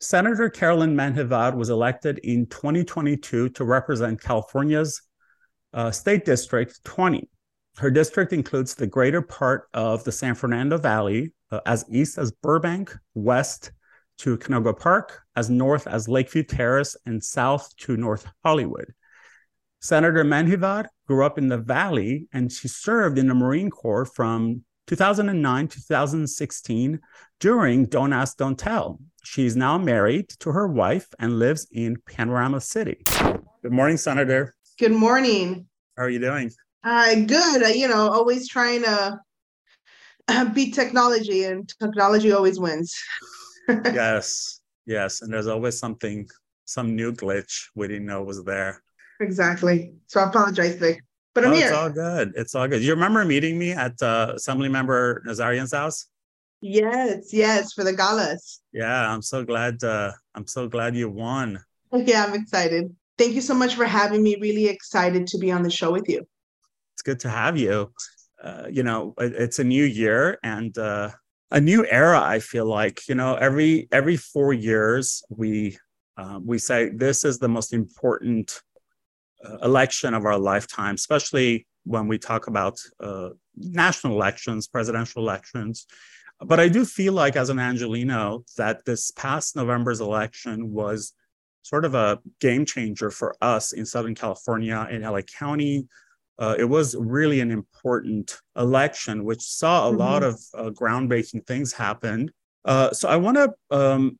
Senator 0.00 0.48
Caroline 0.48 0.94
Menjivar 0.94 1.56
was 1.56 1.70
elected 1.70 2.18
in 2.18 2.46
2022 2.46 3.48
to 3.48 3.64
represent 3.64 4.22
California's 4.22 5.02
uh, 5.72 5.90
State 5.90 6.24
District 6.24 6.78
20. 6.84 7.28
Her 7.78 7.92
district 7.92 8.32
includes 8.32 8.74
the 8.74 8.88
greater 8.88 9.22
part 9.22 9.68
of 9.72 10.02
the 10.02 10.10
San 10.10 10.34
Fernando 10.34 10.78
Valley, 10.78 11.32
uh, 11.52 11.60
as 11.64 11.84
east 11.88 12.18
as 12.18 12.32
Burbank, 12.32 12.92
west 13.14 13.70
to 14.18 14.36
Canoga 14.36 14.76
Park, 14.76 15.22
as 15.36 15.48
north 15.48 15.86
as 15.86 16.08
Lakeview 16.08 16.42
Terrace, 16.42 16.96
and 17.06 17.22
south 17.22 17.72
to 17.76 17.96
North 17.96 18.26
Hollywood. 18.44 18.92
Senator 19.80 20.24
Menjivar 20.24 20.86
grew 21.06 21.24
up 21.24 21.38
in 21.38 21.46
the 21.46 21.58
Valley 21.58 22.26
and 22.32 22.50
she 22.50 22.66
served 22.66 23.16
in 23.16 23.28
the 23.28 23.34
Marine 23.34 23.70
Corps 23.70 24.04
from 24.04 24.64
2009 24.88 25.68
to 25.68 25.76
2016 25.76 26.98
during 27.38 27.86
Don't 27.86 28.12
Ask, 28.12 28.38
Don't 28.38 28.58
Tell. 28.58 28.98
She's 29.22 29.54
now 29.54 29.78
married 29.78 30.30
to 30.40 30.50
her 30.50 30.66
wife 30.66 31.06
and 31.20 31.38
lives 31.38 31.68
in 31.70 31.96
Panorama 32.08 32.60
City. 32.60 33.04
Good 33.62 33.70
morning, 33.70 33.98
Senator. 33.98 34.56
Good 34.80 34.90
morning. 34.90 35.68
How 35.96 36.04
are 36.04 36.10
you 36.10 36.18
doing? 36.18 36.50
Uh, 36.88 37.14
good. 37.16 37.62
Uh, 37.62 37.66
you 37.66 37.86
know, 37.86 38.08
always 38.08 38.48
trying 38.48 38.82
to 38.82 39.20
beat 40.54 40.74
technology, 40.74 41.44
and 41.44 41.70
technology 41.80 42.32
always 42.32 42.58
wins. 42.58 42.96
yes, 43.68 44.60
yes, 44.86 45.20
and 45.20 45.30
there's 45.30 45.48
always 45.48 45.78
something, 45.78 46.26
some 46.64 46.96
new 46.96 47.12
glitch 47.12 47.66
we 47.74 47.88
didn't 47.88 48.06
know 48.06 48.22
was 48.22 48.42
there. 48.42 48.82
Exactly. 49.20 49.92
So 50.06 50.20
I 50.20 50.28
apologize, 50.28 50.76
Vic. 50.76 51.02
But 51.34 51.44
I'm 51.44 51.52
oh, 51.52 51.56
here. 51.56 51.66
It's 51.66 51.76
all 51.76 51.90
good. 51.90 52.32
It's 52.36 52.54
all 52.54 52.66
good. 52.66 52.82
You 52.82 52.94
remember 52.94 53.22
meeting 53.26 53.58
me 53.58 53.72
at 53.72 54.00
uh, 54.00 54.36
Assemblymember 54.36 55.26
Nazarian's 55.26 55.74
house? 55.74 56.06
Yes, 56.62 57.34
yes, 57.34 57.74
for 57.74 57.84
the 57.84 57.92
galas. 57.92 58.62
Yeah, 58.72 59.12
I'm 59.12 59.22
so 59.22 59.44
glad. 59.44 59.84
Uh, 59.84 60.12
I'm 60.34 60.46
so 60.46 60.68
glad 60.68 60.96
you 60.96 61.10
won. 61.10 61.60
Yeah, 61.92 62.24
I'm 62.24 62.34
excited. 62.34 62.96
Thank 63.18 63.34
you 63.34 63.42
so 63.42 63.52
much 63.52 63.74
for 63.74 63.84
having 63.84 64.22
me. 64.22 64.36
Really 64.40 64.68
excited 64.68 65.26
to 65.26 65.38
be 65.38 65.52
on 65.52 65.62
the 65.62 65.70
show 65.70 65.92
with 65.92 66.08
you 66.08 66.26
good 67.08 67.20
to 67.20 67.30
have 67.30 67.56
you. 67.56 67.90
Uh, 68.44 68.66
you 68.70 68.82
know, 68.82 69.14
it, 69.18 69.32
it's 69.44 69.58
a 69.58 69.64
new 69.64 69.84
year 69.84 70.38
and 70.42 70.76
uh, 70.76 71.08
a 71.50 71.60
new 71.60 71.86
era. 72.02 72.20
I 72.20 72.38
feel 72.38 72.66
like 72.66 72.96
you 73.08 73.14
know 73.20 73.34
every 73.34 73.88
every 73.90 74.16
four 74.32 74.52
years 74.52 75.22
we 75.30 75.78
uh, 76.20 76.38
we 76.50 76.58
say 76.58 76.90
this 76.90 77.24
is 77.24 77.38
the 77.38 77.48
most 77.48 77.72
important 77.72 78.46
uh, 79.44 79.56
election 79.70 80.12
of 80.14 80.22
our 80.26 80.38
lifetime, 80.38 80.94
especially 80.96 81.66
when 81.84 82.06
we 82.10 82.18
talk 82.18 82.46
about 82.52 82.76
uh, 83.00 83.30
national 83.56 84.12
elections, 84.12 84.68
presidential 84.68 85.22
elections. 85.22 85.86
But 86.50 86.60
I 86.60 86.68
do 86.68 86.84
feel 86.84 87.14
like, 87.14 87.34
as 87.36 87.50
an 87.50 87.56
Angeleno, 87.56 88.24
that 88.56 88.84
this 88.84 89.10
past 89.10 89.56
November's 89.56 90.00
election 90.00 90.72
was 90.72 91.14
sort 91.62 91.84
of 91.84 91.94
a 91.94 92.18
game 92.40 92.64
changer 92.64 93.10
for 93.10 93.30
us 93.40 93.72
in 93.72 93.84
Southern 93.86 94.14
California, 94.14 94.86
in 94.90 95.02
LA 95.02 95.22
County, 95.22 95.88
uh, 96.38 96.54
it 96.58 96.64
was 96.64 96.94
really 96.96 97.40
an 97.40 97.50
important 97.50 98.40
election, 98.56 99.24
which 99.24 99.42
saw 99.42 99.86
a 99.86 99.90
mm-hmm. 99.90 99.98
lot 99.98 100.22
of 100.22 100.40
uh, 100.54 100.70
groundbreaking 100.70 101.46
things 101.46 101.72
happen. 101.72 102.30
Uh, 102.64 102.92
so 102.92 103.08
I 103.08 103.16
want 103.16 103.36
to 103.36 103.52
um, 103.70 104.18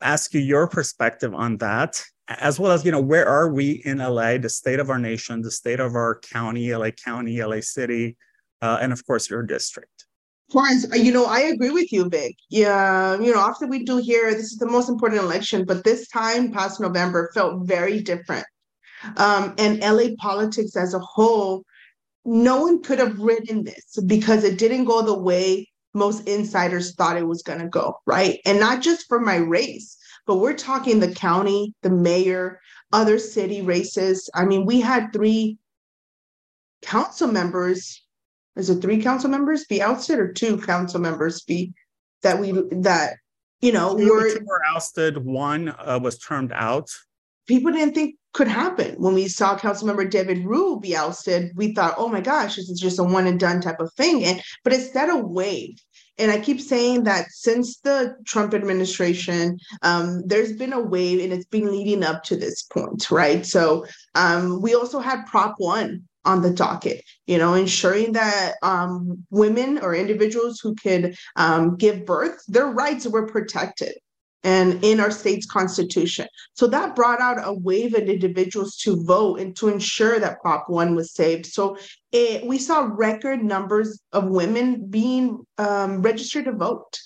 ask 0.00 0.32
you 0.32 0.40
your 0.40 0.66
perspective 0.66 1.34
on 1.34 1.58
that, 1.58 2.02
as 2.28 2.58
well 2.58 2.72
as 2.72 2.84
you 2.84 2.92
know 2.92 3.00
where 3.00 3.28
are 3.28 3.52
we 3.52 3.82
in 3.84 3.98
LA, 3.98 4.38
the 4.38 4.48
state 4.48 4.80
of 4.80 4.88
our 4.88 4.98
nation, 4.98 5.42
the 5.42 5.50
state 5.50 5.80
of 5.80 5.94
our 5.94 6.20
county, 6.20 6.74
LA 6.74 6.90
County, 6.90 7.42
LA 7.42 7.60
City, 7.60 8.16
uh, 8.62 8.78
and 8.80 8.92
of 8.92 9.04
course 9.06 9.28
your 9.28 9.42
district. 9.42 10.06
Florence, 10.50 10.90
uh, 10.92 10.96
you 10.96 11.12
know, 11.12 11.26
I 11.26 11.40
agree 11.42 11.70
with 11.70 11.92
you, 11.92 12.08
Vic. 12.08 12.36
Yeah, 12.48 13.20
you 13.20 13.32
know, 13.32 13.40
often 13.40 13.68
we 13.68 13.84
do 13.84 13.98
hear 13.98 14.32
this 14.32 14.52
is 14.52 14.58
the 14.58 14.66
most 14.66 14.88
important 14.88 15.20
election, 15.20 15.64
but 15.64 15.84
this 15.84 16.08
time 16.08 16.52
past 16.52 16.80
November 16.80 17.30
felt 17.34 17.66
very 17.66 18.00
different 18.00 18.46
um, 19.16 19.54
and 19.58 19.80
LA 19.80 20.14
politics 20.18 20.76
as 20.76 20.94
a 20.94 20.98
whole, 20.98 21.64
no 22.24 22.60
one 22.60 22.82
could 22.82 22.98
have 22.98 23.18
written 23.18 23.64
this 23.64 23.98
because 24.06 24.44
it 24.44 24.58
didn't 24.58 24.84
go 24.84 25.02
the 25.02 25.18
way 25.18 25.68
most 25.94 26.28
insiders 26.28 26.94
thought 26.94 27.16
it 27.16 27.26
was 27.26 27.42
going 27.42 27.58
to 27.58 27.68
go, 27.68 27.98
right? 28.06 28.40
And 28.44 28.60
not 28.60 28.82
just 28.82 29.08
for 29.08 29.20
my 29.20 29.36
race, 29.36 29.96
but 30.26 30.36
we're 30.36 30.54
talking 30.54 31.00
the 31.00 31.12
county, 31.12 31.74
the 31.82 31.90
mayor, 31.90 32.60
other 32.92 33.18
city 33.18 33.62
races. 33.62 34.28
I 34.34 34.44
mean, 34.44 34.66
we 34.66 34.80
had 34.80 35.12
three 35.12 35.58
council 36.82 37.28
members. 37.28 38.02
Is 38.56 38.70
it 38.70 38.80
three 38.80 39.02
council 39.02 39.30
members 39.30 39.64
be 39.64 39.82
ousted 39.82 40.18
or 40.18 40.32
two 40.32 40.58
council 40.58 41.00
members 41.00 41.42
be 41.42 41.72
that 42.22 42.38
we 42.38 42.52
that 42.52 43.14
you 43.60 43.72
know 43.72 43.94
were, 43.94 44.38
were 44.44 44.62
ousted? 44.66 45.24
One 45.24 45.68
uh, 45.68 45.98
was 46.02 46.18
termed 46.18 46.52
out. 46.52 46.90
People 47.46 47.72
didn't 47.72 47.94
think 47.94 48.16
could 48.32 48.48
happen. 48.48 48.94
When 48.98 49.14
we 49.14 49.28
saw 49.28 49.58
Councilmember 49.58 50.08
David 50.08 50.44
Ryu 50.44 50.78
be 50.80 50.96
ousted, 50.96 51.52
we 51.56 51.74
thought, 51.74 51.94
oh 51.96 52.08
my 52.08 52.20
gosh, 52.20 52.56
this 52.56 52.68
is 52.68 52.80
just 52.80 52.98
a 52.98 53.04
one 53.04 53.26
and 53.26 53.40
done 53.40 53.60
type 53.60 53.80
of 53.80 53.92
thing. 53.94 54.24
And 54.24 54.40
but 54.62 54.72
it's 54.72 54.90
that 54.90 55.10
a 55.10 55.16
wave. 55.16 55.76
And 56.18 56.30
I 56.30 56.38
keep 56.38 56.60
saying 56.60 57.04
that 57.04 57.30
since 57.30 57.78
the 57.78 58.14
Trump 58.26 58.52
administration, 58.52 59.58
um, 59.82 60.22
there's 60.26 60.52
been 60.52 60.74
a 60.74 60.80
wave 60.80 61.22
and 61.22 61.32
it's 61.32 61.46
been 61.46 61.72
leading 61.72 62.04
up 62.04 62.22
to 62.24 62.36
this 62.36 62.62
point, 62.62 63.10
right? 63.10 63.44
So 63.46 63.86
um, 64.14 64.60
we 64.60 64.74
also 64.74 65.00
had 65.00 65.26
Prop 65.26 65.54
1 65.56 66.02
on 66.26 66.42
the 66.42 66.50
docket, 66.50 67.02
you 67.26 67.38
know, 67.38 67.54
ensuring 67.54 68.12
that 68.12 68.56
um, 68.62 69.24
women 69.30 69.78
or 69.78 69.94
individuals 69.94 70.60
who 70.60 70.74
could 70.74 71.16
um, 71.36 71.76
give 71.76 72.04
birth, 72.04 72.42
their 72.48 72.66
rights 72.66 73.06
were 73.06 73.26
protected 73.26 73.94
and 74.42 74.82
in 74.82 75.00
our 75.00 75.10
state's 75.10 75.46
constitution. 75.46 76.26
So 76.54 76.66
that 76.68 76.96
brought 76.96 77.20
out 77.20 77.38
a 77.42 77.52
wave 77.52 77.94
of 77.94 78.08
individuals 78.08 78.76
to 78.78 79.02
vote 79.04 79.40
and 79.40 79.54
to 79.56 79.68
ensure 79.68 80.18
that 80.18 80.40
Prop 80.40 80.68
1 80.68 80.94
was 80.94 81.12
saved. 81.12 81.46
So 81.46 81.76
it, 82.12 82.46
we 82.46 82.58
saw 82.58 82.88
record 82.90 83.42
numbers 83.42 84.00
of 84.12 84.28
women 84.28 84.86
being 84.88 85.44
um, 85.58 86.02
registered 86.02 86.46
to 86.46 86.52
vote. 86.52 86.98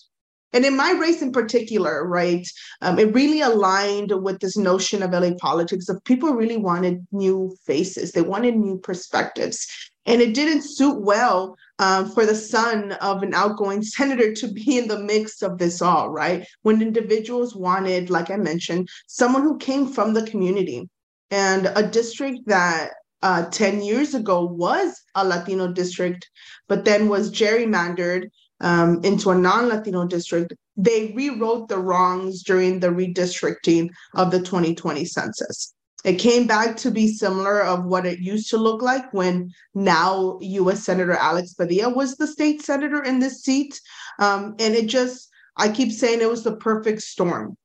And 0.53 0.65
in 0.65 0.77
my 0.77 0.93
race 0.93 1.21
in 1.21 1.33
particular, 1.33 2.07
right, 2.07 2.47
um, 2.81 2.97
it 3.01 3.13
really 3.13 3.41
aligned 3.41 4.13
with 4.23 4.39
this 4.39 4.57
notion 4.57 5.03
of 5.03 5.11
LA 5.11 5.33
politics 5.41 5.89
of 5.89 6.03
people 6.05 6.33
really 6.33 6.59
wanted 6.59 7.05
new 7.11 7.57
faces, 7.67 8.13
they 8.13 8.23
wanted 8.23 8.55
new 8.55 8.79
perspectives. 8.79 9.67
And 10.07 10.21
it 10.21 10.35
didn't 10.35 10.63
suit 10.63 11.01
well 11.01 11.57
um, 11.79 12.11
for 12.11 12.27
the 12.27 12.35
son 12.35 12.93
of 12.93 13.23
an 13.23 13.35
outgoing 13.35 13.83
senator 13.83 14.33
to 14.35 14.49
be 14.49 14.79
in 14.79 14.89
the 14.89 14.99
mix 14.99 15.43
of 15.43 15.59
this 15.59 15.81
all, 15.81 16.11
right? 16.11 16.47
When 16.63 16.83
individuals 16.83 17.57
wanted, 17.57 18.11
like 18.11 18.31
I 18.31 18.37
mentioned, 18.37 18.89
someone 19.07 19.43
who 19.43 19.57
came 19.59 19.87
from 19.87 20.15
the 20.15 20.27
community 20.27 20.89
and 21.31 21.73
a 21.75 21.83
district 21.83 22.41
that 22.47 22.91
uh, 23.23 23.47
10 23.47 23.83
years 23.83 24.15
ago 24.15 24.45
was 24.45 25.01
a 25.15 25.25
Latino 25.25 25.73
district, 25.73 26.29
but 26.69 26.85
then 26.85 27.09
was 27.09 27.31
gerrymandered 27.31 28.29
um, 28.61 29.01
into 29.03 29.31
a 29.31 29.35
non 29.35 29.69
Latino 29.69 30.07
district. 30.07 30.53
They 30.77 31.13
rewrote 31.17 31.69
the 31.69 31.79
wrongs 31.79 32.43
during 32.43 32.81
the 32.81 32.89
redistricting 32.89 33.89
of 34.15 34.31
the 34.31 34.41
2020 34.41 35.05
census. 35.07 35.75
It 36.05 36.19
came 36.19 36.47
back 36.47 36.77
to 36.79 36.91
be 36.91 37.09
similar 37.09 37.63
of 37.63 37.87
what 37.87 38.05
it 38.05 38.19
used 38.19 38.51
to 38.51 38.59
look 38.59 38.83
like 38.83 39.13
when 39.15 39.51
now 39.75 40.39
U.S. 40.41 40.85
Senator 40.85 41.13
Alex 41.13 41.55
Padilla 41.55 41.89
was 41.89 42.17
the 42.17 42.27
state 42.27 42.61
senator 42.61 43.03
in 43.03 43.21
this 43.21 43.43
seat. 43.43 43.81
Um, 44.19 44.55
and 44.59 44.75
it 44.75 44.87
just, 44.87 45.31
I 45.57 45.71
keep 45.71 45.91
saying 45.91 46.21
it 46.21 46.29
was 46.29 46.45
the 46.45 46.57
perfect 46.57 47.01
storm. 47.01 47.57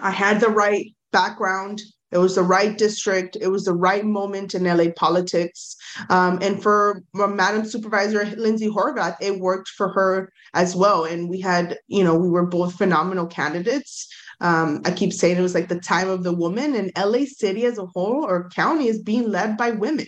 I 0.00 0.10
had 0.10 0.40
the 0.40 0.48
right 0.48 0.86
background. 1.12 1.82
It 2.16 2.20
was 2.20 2.36
the 2.36 2.42
right 2.42 2.78
district. 2.78 3.36
It 3.38 3.48
was 3.48 3.66
the 3.66 3.74
right 3.74 4.02
moment 4.02 4.54
in 4.54 4.64
LA 4.64 4.86
politics. 4.96 5.76
Um, 6.08 6.38
and 6.40 6.62
for 6.62 7.02
Madam 7.12 7.66
Supervisor 7.66 8.24
Lindsey 8.36 8.70
Horvath, 8.70 9.18
it 9.20 9.38
worked 9.38 9.68
for 9.68 9.90
her 9.90 10.32
as 10.54 10.74
well. 10.74 11.04
And 11.04 11.28
we 11.28 11.42
had, 11.42 11.78
you 11.88 12.02
know, 12.02 12.14
we 12.14 12.30
were 12.30 12.46
both 12.46 12.76
phenomenal 12.76 13.26
candidates. 13.26 14.08
Um, 14.40 14.80
I 14.86 14.92
keep 14.92 15.12
saying 15.12 15.36
it 15.36 15.42
was 15.42 15.54
like 15.54 15.68
the 15.68 15.78
time 15.78 16.08
of 16.08 16.22
the 16.22 16.32
woman, 16.32 16.74
and 16.74 16.90
LA 16.96 17.26
City 17.26 17.66
as 17.66 17.76
a 17.76 17.84
whole 17.84 18.24
or 18.24 18.48
county 18.48 18.88
is 18.88 19.02
being 19.02 19.30
led 19.30 19.58
by 19.58 19.72
women. 19.72 20.06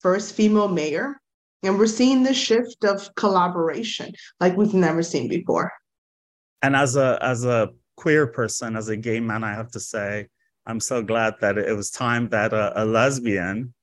First 0.00 0.34
female 0.34 0.68
mayor, 0.68 1.20
and 1.62 1.78
we're 1.78 1.86
seeing 1.86 2.24
this 2.24 2.36
shift 2.36 2.82
of 2.84 3.14
collaboration 3.14 4.12
like 4.40 4.56
we've 4.56 4.74
never 4.74 5.04
seen 5.04 5.28
before. 5.28 5.72
And 6.62 6.74
as 6.74 6.96
a 6.96 7.16
as 7.22 7.44
a 7.44 7.70
queer 7.96 8.26
person, 8.26 8.74
as 8.74 8.88
a 8.88 8.96
gay 8.96 9.20
man, 9.20 9.44
I 9.44 9.54
have 9.54 9.70
to 9.72 9.80
say, 9.80 10.28
I'm 10.66 10.80
so 10.80 11.02
glad 11.02 11.34
that 11.40 11.58
it 11.58 11.74
was 11.76 11.90
time 11.90 12.28
that 12.30 12.52
a, 12.52 12.82
a 12.82 12.84
lesbian 12.84 13.74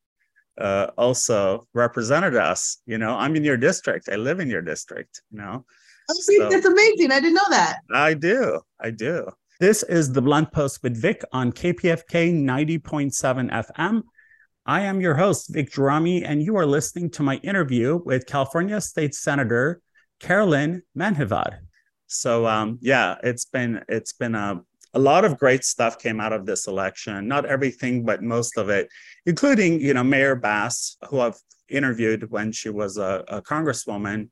uh, 0.59 0.87
also 0.97 1.67
represented 1.73 2.35
us. 2.35 2.77
You 2.85 2.97
know, 2.97 3.15
I'm 3.15 3.35
in 3.35 3.43
your 3.43 3.57
district. 3.57 4.09
I 4.11 4.15
live 4.15 4.39
in 4.39 4.49
your 4.49 4.61
district. 4.61 5.21
You 5.31 5.39
know, 5.39 5.65
oh, 6.09 6.13
so, 6.19 6.49
that's 6.49 6.65
amazing. 6.65 7.11
I 7.11 7.19
didn't 7.19 7.35
know 7.35 7.49
that. 7.49 7.79
I 7.93 8.13
do. 8.13 8.59
I 8.79 8.91
do. 8.91 9.27
This 9.59 9.83
is 9.83 10.11
the 10.11 10.21
Blunt 10.21 10.51
Post 10.51 10.81
with 10.81 10.99
Vic 10.99 11.23
on 11.31 11.51
KPFK 11.51 12.33
90.7 12.33 13.51
FM. 13.51 14.01
I 14.65 14.81
am 14.81 15.01
your 15.01 15.15
host, 15.15 15.53
Vic 15.53 15.71
Gerami, 15.71 16.23
and 16.25 16.41
you 16.41 16.55
are 16.55 16.65
listening 16.65 17.11
to 17.11 17.23
my 17.23 17.35
interview 17.37 18.01
with 18.03 18.25
California 18.25 18.81
State 18.81 19.13
Senator 19.13 19.81
Caroline 20.19 20.81
Menjivar. 20.97 21.59
So 22.07 22.45
um, 22.47 22.77
yeah, 22.81 23.15
it's 23.23 23.45
been 23.45 23.83
it's 23.87 24.13
been 24.13 24.35
a, 24.35 24.61
a 24.93 24.99
lot 24.99 25.23
of 25.23 25.37
great 25.37 25.63
stuff 25.63 25.97
came 25.97 26.19
out 26.19 26.33
of 26.33 26.45
this 26.45 26.67
election. 26.67 27.27
Not 27.27 27.45
everything, 27.45 28.03
but 28.03 28.21
most 28.21 28.57
of 28.57 28.69
it, 28.69 28.89
including 29.25 29.79
you 29.79 29.93
know 29.93 30.03
Mayor 30.03 30.35
Bass, 30.35 30.97
who 31.09 31.19
I've 31.19 31.39
interviewed 31.69 32.29
when 32.29 32.51
she 32.51 32.69
was 32.69 32.97
a, 32.97 33.23
a 33.27 33.41
congresswoman, 33.41 34.29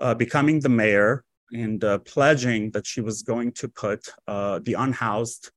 uh, 0.00 0.14
becoming 0.14 0.60
the 0.60 0.68
mayor 0.68 1.24
and 1.52 1.82
uh, 1.84 1.98
pledging 1.98 2.70
that 2.72 2.86
she 2.86 3.00
was 3.00 3.22
going 3.22 3.52
to 3.52 3.68
put 3.68 4.08
uh, 4.26 4.58
the 4.64 4.74
unhoused 4.74 5.50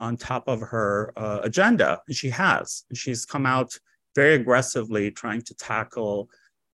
on 0.00 0.16
top 0.16 0.46
of 0.46 0.60
her 0.60 1.12
uh, 1.16 1.40
agenda. 1.42 2.00
And 2.06 2.16
she 2.16 2.30
has. 2.30 2.84
She's 2.94 3.26
come 3.26 3.46
out 3.46 3.76
very 4.14 4.34
aggressively 4.34 5.10
trying 5.10 5.42
to 5.42 5.54
tackle 5.54 6.28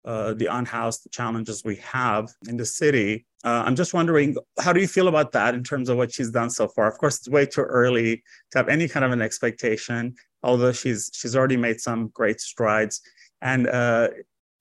uh, 0.06 0.34
the 0.34 0.46
unhoused 0.46 1.08
challenges 1.12 1.64
we 1.64 1.76
have 1.78 2.30
in 2.48 2.58
the 2.58 2.66
city. 2.66 3.26
Uh, 3.44 3.64
I'm 3.66 3.76
just 3.76 3.94
wondering, 3.94 4.36
how 4.60 4.74
do 4.74 4.80
you 4.80 4.88
feel 4.88 5.08
about 5.08 5.32
that 5.34 5.54
in 5.54 5.64
terms 5.64 5.90
of 5.90 5.98
what 5.98 6.12
she's 6.12 6.32
done 6.32 6.50
so 6.50 6.68
far? 6.68 6.88
Of 6.88 6.98
course, 6.98 7.18
it's 7.18 7.30
way 7.30 7.46
too 7.46 7.62
early 7.62 8.24
to 8.52 8.58
have 8.58 8.70
any 8.70 8.88
kind 8.88 9.06
of 9.06 9.12
an 9.12 9.22
expectation, 9.22 10.16
although 10.44 10.72
she's 10.72 11.10
she's 11.14 11.36
already 11.36 11.58
made 11.58 11.80
some 11.80 12.10
great 12.10 12.42
strides. 12.42 13.02
And 13.42 13.68
uh, 13.68 14.10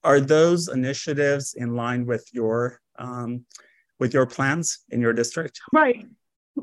are 0.05 0.20
those 0.20 0.68
initiatives 0.68 1.55
in 1.55 1.74
line 1.74 2.07
with 2.07 2.27
your 2.33 2.81
um, 2.98 3.44
with 3.98 4.14
your 4.14 4.27
plans 4.27 4.81
in 4.90 5.01
your 5.01 5.12
district? 5.12 5.61
Right. 5.72 6.07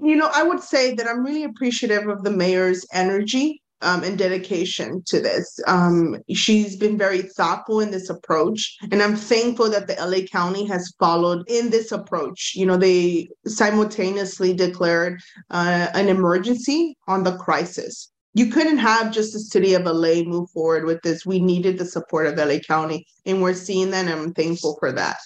You 0.01 0.15
know, 0.15 0.29
I 0.33 0.43
would 0.43 0.61
say 0.61 0.93
that 0.95 1.07
I'm 1.07 1.23
really 1.23 1.45
appreciative 1.45 2.07
of 2.07 2.23
the 2.23 2.31
mayor's 2.31 2.85
energy 2.93 3.61
um, 3.81 4.03
and 4.03 4.17
dedication 4.17 5.03
to 5.07 5.19
this. 5.19 5.59
Um, 5.67 6.17
she's 6.33 6.75
been 6.75 6.97
very 6.97 7.21
thoughtful 7.21 7.79
in 7.81 7.91
this 7.91 8.09
approach, 8.09 8.77
and 8.91 9.01
I'm 9.01 9.15
thankful 9.15 9.69
that 9.69 9.87
the 9.87 9.95
LA 9.95 10.25
County 10.25 10.65
has 10.67 10.93
followed 10.99 11.43
in 11.47 11.69
this 11.69 11.91
approach. 11.91 12.53
You 12.55 12.65
know, 12.65 12.77
they 12.77 13.29
simultaneously 13.45 14.53
declared 14.53 15.21
uh, 15.49 15.87
an 15.93 16.09
emergency 16.09 16.97
on 17.07 17.23
the 17.23 17.37
crisis. 17.37 18.11
You 18.33 18.47
couldn't 18.47 18.79
have 18.79 19.13
just 19.13 19.33
the 19.33 19.39
city 19.39 19.75
of 19.75 19.83
LA 19.83 20.23
move 20.23 20.49
forward 20.49 20.85
with 20.85 21.01
this. 21.03 21.25
We 21.25 21.39
needed 21.39 21.77
the 21.77 21.85
support 21.85 22.27
of 22.27 22.37
LA 22.37 22.59
County, 22.59 23.05
and 23.25 23.41
we're 23.41 23.53
seeing 23.53 23.91
that, 23.91 24.07
and 24.07 24.09
I'm 24.09 24.33
thankful 24.33 24.77
for 24.79 24.91
that. 24.91 25.17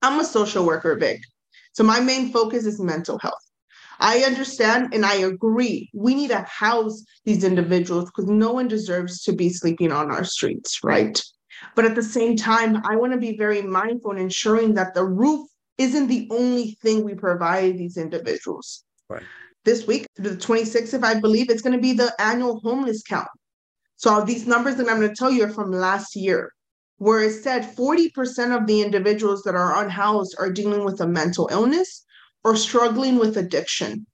I'm 0.00 0.18
a 0.18 0.24
social 0.24 0.64
worker, 0.64 0.96
Vic. 0.96 1.20
So 1.72 1.84
my 1.84 2.00
main 2.00 2.32
focus 2.32 2.66
is 2.66 2.80
mental 2.80 3.18
health. 3.18 3.51
I 4.02 4.24
understand 4.24 4.92
and 4.92 5.06
I 5.06 5.14
agree. 5.14 5.88
We 5.94 6.14
need 6.16 6.28
to 6.28 6.42
house 6.42 7.04
these 7.24 7.44
individuals 7.44 8.06
because 8.06 8.28
no 8.28 8.52
one 8.52 8.66
deserves 8.66 9.22
to 9.22 9.32
be 9.32 9.48
sleeping 9.48 9.92
on 9.92 10.10
our 10.10 10.24
streets, 10.24 10.80
right? 10.82 11.22
But 11.76 11.84
at 11.84 11.94
the 11.94 12.02
same 12.02 12.36
time, 12.36 12.82
I 12.84 12.96
want 12.96 13.12
to 13.12 13.18
be 13.18 13.36
very 13.36 13.62
mindful 13.62 14.10
in 14.10 14.18
ensuring 14.18 14.74
that 14.74 14.94
the 14.94 15.04
roof 15.04 15.48
isn't 15.78 16.08
the 16.08 16.26
only 16.32 16.76
thing 16.82 17.04
we 17.04 17.14
provide 17.14 17.78
these 17.78 17.96
individuals. 17.96 18.82
Right. 19.08 19.22
This 19.64 19.86
week, 19.86 20.06
the 20.16 20.30
26th, 20.30 20.94
if 20.94 21.04
I 21.04 21.20
believe, 21.20 21.48
it's 21.48 21.62
going 21.62 21.76
to 21.76 21.80
be 21.80 21.92
the 21.92 22.12
annual 22.20 22.58
homeless 22.58 23.02
count. 23.02 23.28
So 23.94 24.24
these 24.24 24.48
numbers 24.48 24.74
that 24.76 24.88
I'm 24.88 24.98
going 24.98 25.10
to 25.10 25.14
tell 25.14 25.30
you 25.30 25.44
are 25.44 25.48
from 25.48 25.70
last 25.70 26.16
year 26.16 26.52
where 26.96 27.20
it 27.20 27.42
said 27.42 27.76
40% 27.76 28.56
of 28.56 28.66
the 28.66 28.82
individuals 28.82 29.42
that 29.42 29.54
are 29.54 29.84
unhoused 29.84 30.34
are 30.38 30.52
dealing 30.52 30.84
with 30.84 31.00
a 31.00 31.06
mental 31.06 31.48
illness 31.52 32.04
or 32.44 32.56
struggling 32.56 33.18
with 33.18 33.36
addiction. 33.36 34.06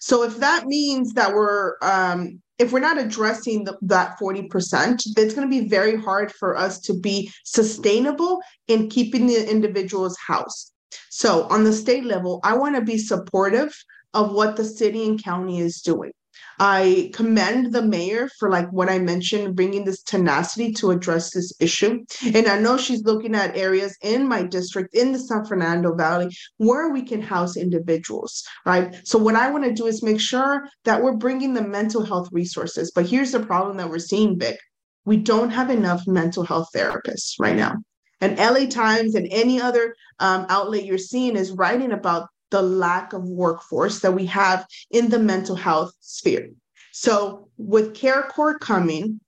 So 0.00 0.22
if 0.22 0.38
that 0.38 0.66
means 0.66 1.14
that 1.14 1.32
we're 1.32 1.76
um, 1.82 2.40
if 2.58 2.72
we're 2.72 2.80
not 2.80 2.98
addressing 2.98 3.64
the, 3.64 3.76
that 3.82 4.18
40%, 4.18 5.00
it's 5.16 5.34
going 5.34 5.50
to 5.50 5.62
be 5.62 5.68
very 5.68 5.96
hard 5.96 6.30
for 6.32 6.56
us 6.56 6.78
to 6.82 6.94
be 6.94 7.32
sustainable 7.44 8.40
in 8.68 8.88
keeping 8.88 9.26
the 9.26 9.50
individual's 9.50 10.16
house. 10.18 10.72
So 11.10 11.44
on 11.48 11.64
the 11.64 11.72
state 11.72 12.04
level, 12.04 12.40
I 12.44 12.56
want 12.56 12.76
to 12.76 12.82
be 12.82 12.98
supportive 12.98 13.74
of 14.12 14.32
what 14.32 14.56
the 14.56 14.64
city 14.64 15.04
and 15.04 15.22
county 15.22 15.58
is 15.58 15.80
doing. 15.80 16.12
I 16.58 17.10
commend 17.14 17.72
the 17.72 17.82
mayor 17.82 18.28
for 18.38 18.50
like 18.50 18.70
what 18.70 18.88
I 18.88 18.98
mentioned, 18.98 19.56
bringing 19.56 19.84
this 19.84 20.02
tenacity 20.02 20.72
to 20.74 20.90
address 20.90 21.32
this 21.32 21.52
issue. 21.60 22.04
And 22.22 22.46
I 22.46 22.58
know 22.58 22.76
she's 22.76 23.04
looking 23.04 23.34
at 23.34 23.56
areas 23.56 23.96
in 24.02 24.28
my 24.28 24.42
district, 24.42 24.94
in 24.94 25.12
the 25.12 25.18
San 25.18 25.44
Fernando 25.44 25.94
Valley, 25.94 26.28
where 26.58 26.90
we 26.90 27.02
can 27.02 27.20
house 27.20 27.56
individuals, 27.56 28.44
right? 28.64 28.94
So 29.04 29.18
what 29.18 29.34
I 29.36 29.50
want 29.50 29.64
to 29.64 29.72
do 29.72 29.86
is 29.86 30.02
make 30.02 30.20
sure 30.20 30.66
that 30.84 31.02
we're 31.02 31.16
bringing 31.16 31.54
the 31.54 31.62
mental 31.62 32.04
health 32.04 32.28
resources. 32.32 32.92
But 32.94 33.06
here's 33.06 33.32
the 33.32 33.40
problem 33.40 33.76
that 33.78 33.90
we're 33.90 33.98
seeing, 33.98 34.38
Vic. 34.38 34.58
We 35.04 35.16
don't 35.18 35.50
have 35.50 35.70
enough 35.70 36.06
mental 36.06 36.44
health 36.44 36.68
therapists 36.74 37.34
right 37.38 37.56
now. 37.56 37.74
And 38.20 38.38
LA 38.38 38.66
Times 38.66 39.14
and 39.14 39.28
any 39.30 39.60
other 39.60 39.94
um, 40.18 40.46
outlet 40.48 40.86
you're 40.86 40.96
seeing 40.96 41.36
is 41.36 41.52
writing 41.52 41.92
about 41.92 42.28
the 42.54 42.62
lack 42.62 43.12
of 43.12 43.24
workforce 43.24 43.98
that 43.98 44.12
we 44.12 44.26
have 44.26 44.64
in 44.92 45.10
the 45.10 45.18
mental 45.18 45.56
health 45.56 45.92
sphere. 45.98 46.50
So, 46.92 47.48
with 47.56 47.94
CARE 47.94 48.28
Court 48.30 48.60
coming, 48.60 49.18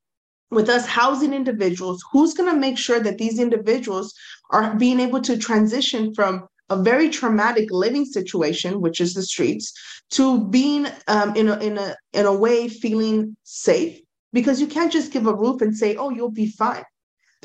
with 0.53 0.69
us 0.69 0.87
housing 0.87 1.35
individuals, 1.35 2.05
who's 2.13 2.35
going 2.35 2.53
to 2.53 2.65
make 2.67 2.79
sure 2.79 3.01
that 3.01 3.19
these 3.19 3.41
individuals 3.41 4.15
are 4.53 4.77
being 4.77 5.01
able 5.01 5.21
to 5.23 5.37
transition 5.37 6.15
from 6.15 6.47
a 6.71 6.81
very 6.81 7.09
traumatic 7.09 7.69
living 7.73 8.05
situation, 8.05 8.81
which 8.81 9.01
is 9.01 9.13
the 9.15 9.25
streets, 9.25 9.73
to 10.11 10.47
being 10.47 10.87
um, 11.09 11.35
in 11.35 11.49
a 11.49 11.59
in 11.59 11.79
a 11.79 11.97
in 12.13 12.27
a 12.27 12.37
way 12.45 12.69
feeling 12.69 13.37
safe? 13.43 13.99
Because 14.33 14.61
you 14.61 14.69
can't 14.69 14.93
just 14.93 15.13
give 15.13 15.27
a 15.27 15.35
roof 15.35 15.63
and 15.63 15.77
say, 15.77 15.97
"Oh, 15.97 16.11
you'll 16.11 16.39
be 16.45 16.47
fine." 16.47 16.85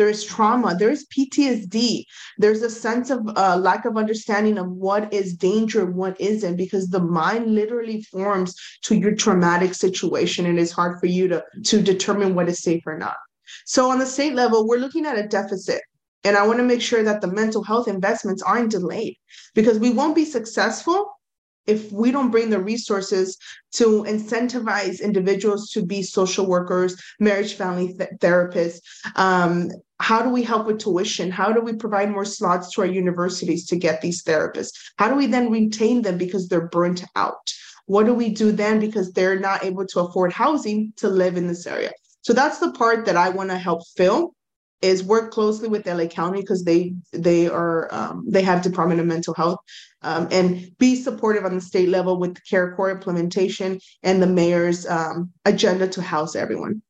There's 0.02 0.24
trauma, 0.24 0.74
there's 0.74 1.06
PTSD, 1.16 2.06
there's 2.40 2.64
a 2.64 2.72
sense 2.72 3.12
of 3.12 3.20
uh, 3.38 3.56
lack 3.56 3.86
of 3.86 3.98
understanding 3.98 4.58
of 4.58 4.68
what 4.68 5.14
is 5.14 5.36
danger, 5.36 5.86
what 5.86 6.20
isn't, 6.20 6.56
because 6.56 6.88
the 6.88 7.00
mind 7.00 7.54
literally 7.54 8.02
forms 8.02 8.56
to 8.82 8.96
your 8.96 9.14
traumatic 9.14 9.76
situation 9.76 10.48
and 10.48 10.58
it's 10.58 10.72
hard 10.72 11.00
for 11.00 11.06
you 11.06 11.28
to, 11.28 11.44
to 11.66 11.84
determine 11.84 12.34
what 12.34 12.50
is 12.50 12.64
safe 12.64 12.82
or 12.88 12.98
not. 12.98 13.16
So 13.68 13.92
on 13.92 14.00
the 14.00 14.08
state 14.08 14.34
level, 14.34 14.68
we're 14.68 14.80
looking 14.80 15.06
at 15.06 15.20
a 15.20 15.28
deficit. 15.28 15.84
And 16.24 16.36
I 16.36 16.48
want 16.48 16.58
to 16.58 16.66
make 16.66 16.82
sure 16.82 17.04
that 17.04 17.22
the 17.22 17.32
mental 17.32 17.62
health 17.64 17.88
investments 17.88 18.42
aren't 18.42 18.72
delayed 18.72 19.18
because 19.54 19.78
we 19.78 19.92
won't 19.92 20.16
be 20.16 20.26
successful 20.26 21.12
if 21.72 21.92
we 21.92 22.12
don't 22.12 22.32
bring 22.32 22.50
the 22.50 22.60
resources 22.60 23.38
to 23.74 24.04
incentivize 24.04 25.02
individuals 25.02 25.70
to 25.72 25.86
be 25.86 26.04
social 26.04 26.46
workers, 26.46 27.02
marriage 27.20 27.54
family 27.54 27.94
th- 27.94 28.10
therapists, 28.20 28.80
um, 29.16 29.70
how 30.00 30.22
do 30.22 30.30
we 30.30 30.44
help 30.44 30.68
with 30.68 30.80
tuition? 30.80 31.32
How 31.32 31.54
do 31.54 31.62
we 31.62 31.74
provide 31.74 32.12
more 32.12 32.26
slots 32.26 32.74
to 32.74 32.82
our 32.82 32.88
universities 32.88 33.66
to 33.68 33.76
get 33.78 34.02
these 34.02 34.24
therapists? 34.24 34.74
How 34.98 35.08
do 35.08 35.16
we 35.16 35.28
then 35.28 35.52
retain 35.52 36.02
them 36.02 36.18
because 36.18 36.48
they're 36.48 36.68
burnt 36.68 37.06
out? 37.16 37.54
What 37.86 38.06
do 38.06 38.14
we 38.14 38.30
do 38.30 38.52
then 38.52 38.80
because 38.80 39.12
they're 39.12 39.40
not 39.40 39.64
able 39.64 39.86
to 39.88 40.00
afford 40.02 40.34
housing 40.34 40.94
to 40.98 41.08
live 41.08 41.38
in 41.38 41.48
this 41.48 41.66
area? 41.66 41.92
So 42.22 42.34
that's 42.34 42.60
the 42.60 42.72
part 42.72 43.06
that 43.06 43.18
I 43.18 43.30
want 43.30 43.50
to 43.50 43.58
help 43.58 43.82
fill 43.96 44.34
is 44.82 45.04
work 45.04 45.32
closely 45.32 45.68
with 45.68 45.88
LA 45.88 46.06
County 46.06 46.42
because 46.42 46.64
they 46.64 46.94
they 47.14 47.48
are 47.48 47.88
um, 47.94 48.26
they 48.28 48.42
have 48.42 48.62
Department 48.64 49.00
of 49.00 49.06
Mental 49.06 49.34
Health 49.34 49.60
um, 50.02 50.28
and 50.32 50.76
be 50.78 50.96
supportive 50.96 51.46
on 51.46 51.56
the 51.56 51.62
state 51.62 51.90
level 51.90 52.18
with 52.18 52.36
the 52.36 52.42
CARE 52.42 52.76
Court 52.76 52.96
implementation 52.96 53.80
and 54.04 54.22
the 54.22 54.28
mayor's 54.28 54.86
um, 54.88 55.32
agenda 55.46 55.88
to 55.90 56.02
house 56.02 56.36
everyone. 56.36 56.82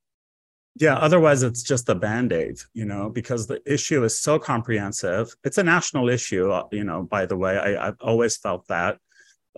Yeah, 0.80 0.96
otherwise 0.96 1.44
it's 1.44 1.64
just 1.64 1.90
a 1.90 1.96
band-aid, 1.96 2.60
you 2.74 2.86
know, 2.86 3.10
because 3.10 3.46
the 3.46 3.62
issue 3.66 4.04
is 4.06 4.20
so 4.20 4.40
comprehensive. 4.40 5.36
It's 5.44 5.58
a 5.58 5.64
national 5.64 6.08
issue, 6.10 6.50
uh, 6.50 6.64
you 6.72 6.86
know, 6.86 7.04
by 7.04 7.26
the 7.26 7.36
way. 7.36 7.58
I, 7.58 7.86
have 7.86 7.98
always 8.00 8.38
felt 8.38 8.68
that. 8.68 8.98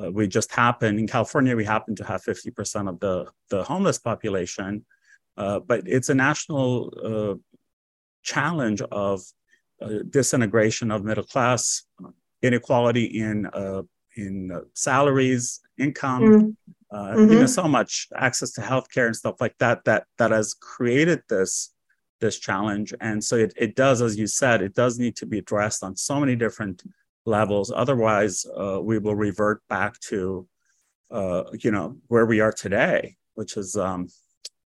Uh, 0.02 0.12
we 0.12 0.28
just 0.28 0.52
happen 0.52 0.98
in 0.98 1.06
California, 1.06 1.56
we 1.56 1.66
happen 1.66 1.96
to 1.98 2.04
have 2.04 2.24
50% 2.24 2.90
of 2.90 3.00
the, 3.00 3.28
the 3.50 3.64
homeless 3.64 4.00
population. 4.00 4.86
Uh, 5.38 5.60
but 5.60 5.84
it's 5.86 6.10
a 6.10 6.16
national 6.16 6.94
uh, 7.04 7.36
challenge 8.24 8.82
of 8.82 9.22
uh, 9.82 10.00
disintegration 10.10 10.90
of 10.90 11.04
middle 11.04 11.24
class, 11.24 11.84
inequality 12.44 13.06
in 13.06 13.48
uh, 13.48 13.82
in 14.16 14.52
uh, 14.52 14.60
salaries, 14.76 15.62
income, 15.80 16.22
mm-hmm. 16.22 16.96
Uh, 16.96 17.16
mm-hmm. 17.16 17.32
you 17.32 17.40
know, 17.40 17.46
so 17.48 17.68
much 17.68 18.08
access 18.16 18.52
to 18.52 18.62
healthcare 18.62 19.08
and 19.08 19.16
stuff 19.16 19.42
like 19.42 19.58
that 19.58 19.84
that 19.86 20.06
that 20.20 20.30
has 20.30 20.54
created 20.54 21.24
this 21.30 21.74
this 22.20 22.38
challenge. 22.38 22.94
And 23.02 23.24
so 23.24 23.36
it, 23.36 23.54
it 23.58 23.76
does, 23.76 24.02
as 24.02 24.18
you 24.18 24.28
said, 24.28 24.62
it 24.62 24.76
does 24.76 25.00
need 25.00 25.16
to 25.18 25.26
be 25.26 25.40
addressed 25.40 25.84
on 25.84 25.96
so 25.96 26.20
many 26.20 26.36
different 26.36 26.84
levels. 27.26 27.72
Otherwise, 27.76 28.46
uh, 28.46 28.80
we 28.82 29.00
will 29.00 29.16
revert 29.16 29.62
back 29.68 30.00
to 30.02 30.48
uh, 31.10 31.44
you 31.60 31.72
know 31.72 31.98
where 32.08 32.26
we 32.26 32.40
are 32.42 32.52
today, 32.52 33.16
which 33.34 33.58
is 33.58 33.76
um, 33.76 34.08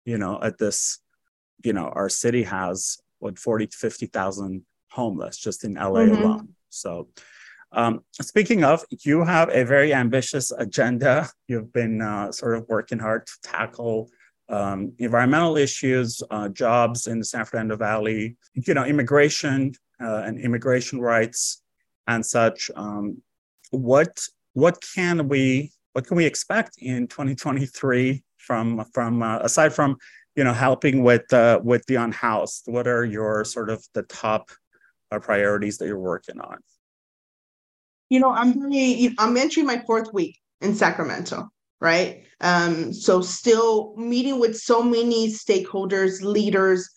you 0.06 0.18
know 0.18 0.40
at 0.42 0.58
this 0.58 1.00
you 1.64 1.74
know 1.74 1.90
our 1.90 2.10
city 2.10 2.44
has 2.44 2.98
what 3.20 3.40
40 3.40 3.68
to 3.68 3.78
50,000 3.78 4.64
homeless 4.92 5.38
just 5.38 5.64
in 5.64 5.74
LA 5.74 6.02
mm-hmm. 6.02 6.24
alone. 6.24 6.50
So, 6.70 7.08
um, 7.72 8.02
speaking 8.14 8.64
of, 8.64 8.84
you 9.04 9.24
have 9.24 9.50
a 9.50 9.64
very 9.64 9.94
ambitious 9.94 10.52
agenda. 10.52 11.30
You've 11.48 11.74
been 11.74 12.02
uh, 12.02 12.32
sort 12.32 12.58
of 12.58 12.66
working 12.68 13.00
hard 13.00 13.28
to 13.28 13.34
tackle 13.44 14.10
um, 14.50 14.94
environmental 15.00 15.58
issues, 15.58 16.22
uh, 16.32 16.50
jobs 16.50 17.08
in 17.08 17.20
the 17.20 17.26
San 17.26 17.46
Fernando 17.46 17.76
Valley, 17.76 18.38
you 18.54 18.74
know, 18.74 18.86
immigration 18.86 19.74
uh, 20.02 20.24
and 20.26 20.40
immigration 20.40 21.02
rights 21.02 21.62
and 22.08 22.26
such. 22.26 22.72
Um, 22.76 23.22
what 23.72 24.18
what 24.54 24.82
can 24.96 25.28
we 25.28 25.72
what 25.94 26.08
can 26.08 26.16
we 26.16 26.26
expect 26.26 26.78
in 26.80 27.08
2023 27.08 28.24
from 28.38 28.86
from 28.94 29.22
uh, 29.22 29.40
aside 29.40 29.74
from 29.74 29.98
you 30.36 30.44
know 30.44 30.54
helping 30.54 31.04
with 31.04 31.32
uh, 31.34 31.60
with 31.64 31.86
the 31.88 31.96
unhoused 31.96 32.64
what 32.68 32.88
are 32.88 33.04
your 33.04 33.44
sort 33.44 33.70
of 33.70 33.86
the 33.94 34.04
top 34.04 34.50
uh, 35.12 35.20
priorities 35.20 35.78
that 35.78 35.88
you're 35.88 36.00
working 36.00 36.40
on 36.40 36.58
you 38.10 38.20
know 38.20 38.32
i'm 38.32 38.60
really 38.60 39.14
i'm 39.20 39.38
entering 39.38 39.66
my 39.66 39.82
fourth 39.86 40.14
week 40.14 40.38
in 40.62 40.74
sacramento 40.74 41.48
right? 41.80 42.24
Um 42.42 42.94
so 42.94 43.22
still 43.22 43.96
meeting 43.98 44.40
with 44.40 44.58
so 44.58 44.82
many 44.82 45.30
stakeholders 45.30 46.22
leaders 46.22 46.90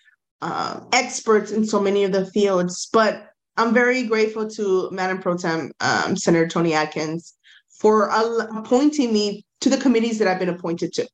uh, 0.43 0.81
experts 0.93 1.51
in 1.51 1.67
so 1.67 1.81
many 1.81 2.05
of 2.05 2.13
the 2.13 2.25
fields 2.31 2.89
but 2.93 3.27
i'm 3.59 3.75
very 3.75 4.05
grateful 4.05 4.49
to 4.49 4.91
madam 4.91 5.21
pro 5.21 5.37
tem 5.37 5.71
um, 5.81 6.17
senator 6.17 6.49
Toni 6.49 6.73
Atkins 6.73 7.35
for 7.79 8.07
appointing 8.57 9.13
me 9.13 9.45
to 9.61 9.69
the 9.69 9.77
committees 9.77 10.19
that 10.19 10.29
i've 10.29 10.39
been 10.39 10.49
appointed 10.49 10.93
to. 10.95 11.07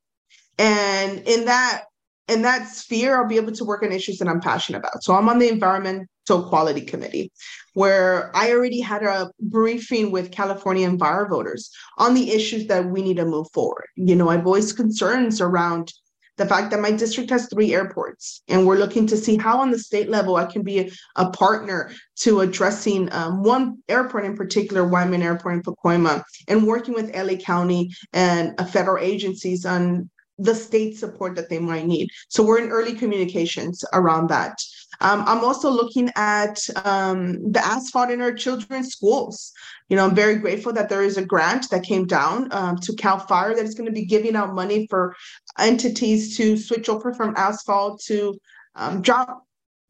And 0.58 1.18
in 1.26 1.44
that 1.46 1.84
in 2.28 2.42
that 2.42 2.68
sphere, 2.68 3.16
I'll 3.16 3.28
be 3.28 3.36
able 3.36 3.52
to 3.52 3.64
work 3.64 3.82
on 3.82 3.92
issues 3.92 4.18
that 4.18 4.28
I'm 4.28 4.40
passionate 4.40 4.78
about. 4.78 5.04
So 5.04 5.14
I'm 5.14 5.28
on 5.28 5.38
the 5.38 5.48
Environmental 5.48 6.08
Quality 6.48 6.80
Committee, 6.80 7.30
where 7.74 8.34
I 8.36 8.52
already 8.52 8.80
had 8.80 9.02
a 9.04 9.30
briefing 9.40 10.10
with 10.10 10.32
California 10.32 10.88
Enviro 10.88 11.28
voters 11.28 11.70
on 11.98 12.14
the 12.14 12.32
issues 12.32 12.66
that 12.66 12.86
we 12.86 13.02
need 13.02 13.18
to 13.18 13.24
move 13.24 13.46
forward. 13.52 13.86
You 13.94 14.16
know, 14.16 14.28
I 14.28 14.38
voiced 14.38 14.76
concerns 14.76 15.40
around 15.40 15.92
the 16.36 16.46
fact 16.46 16.70
that 16.70 16.80
my 16.80 16.90
district 16.90 17.30
has 17.30 17.48
three 17.48 17.74
airports, 17.74 18.42
and 18.48 18.66
we're 18.66 18.76
looking 18.76 19.06
to 19.06 19.16
see 19.16 19.36
how 19.36 19.58
on 19.58 19.70
the 19.70 19.78
state 19.78 20.10
level 20.10 20.36
I 20.36 20.44
can 20.44 20.62
be 20.62 20.92
a, 21.16 21.30
partner 21.30 21.90
to 22.16 22.40
addressing 22.40 23.10
um, 23.12 23.42
one 23.42 23.78
airport 23.88 24.24
in 24.24 24.36
particular, 24.36 24.86
Whiteman 24.86 25.22
Airport 25.22 25.54
in 25.54 25.62
Pacoima, 25.62 26.22
and 26.48 26.66
working 26.66 26.94
with 26.94 27.14
LA 27.16 27.36
County 27.36 27.90
and 28.12 28.54
uh, 28.58 28.64
federal 28.64 29.02
agencies 29.02 29.64
on 29.64 30.10
the 30.38 30.54
state 30.54 30.96
support 30.98 31.34
that 31.36 31.48
they 31.48 31.58
might 31.58 31.86
need. 31.86 32.10
So 32.28 32.42
we're 32.42 32.58
in 32.58 32.70
early 32.70 32.94
communications 32.94 33.84
around 33.92 34.28
that. 34.28 34.58
Um, 35.00 35.24
I'm 35.26 35.44
also 35.44 35.70
looking 35.70 36.10
at 36.16 36.58
um, 36.84 37.52
the 37.52 37.64
asphalt 37.64 38.10
in 38.10 38.20
our 38.20 38.32
children's 38.32 38.88
schools. 38.88 39.52
You 39.88 39.96
know, 39.96 40.06
I'm 40.06 40.14
very 40.14 40.36
grateful 40.36 40.72
that 40.72 40.88
there 40.88 41.02
is 41.02 41.16
a 41.16 41.24
grant 41.24 41.68
that 41.70 41.82
came 41.82 42.06
down 42.06 42.48
um, 42.52 42.76
to 42.78 42.94
Cal 42.94 43.18
Fire 43.18 43.54
that 43.54 43.64
is 43.64 43.74
going 43.74 43.86
to 43.86 43.92
be 43.92 44.06
giving 44.06 44.36
out 44.36 44.54
money 44.54 44.86
for 44.88 45.14
entities 45.58 46.36
to 46.38 46.56
switch 46.56 46.88
over 46.88 47.12
from 47.12 47.34
asphalt 47.36 48.00
to 48.06 48.38
um, 48.74 49.02
drop 49.02 49.42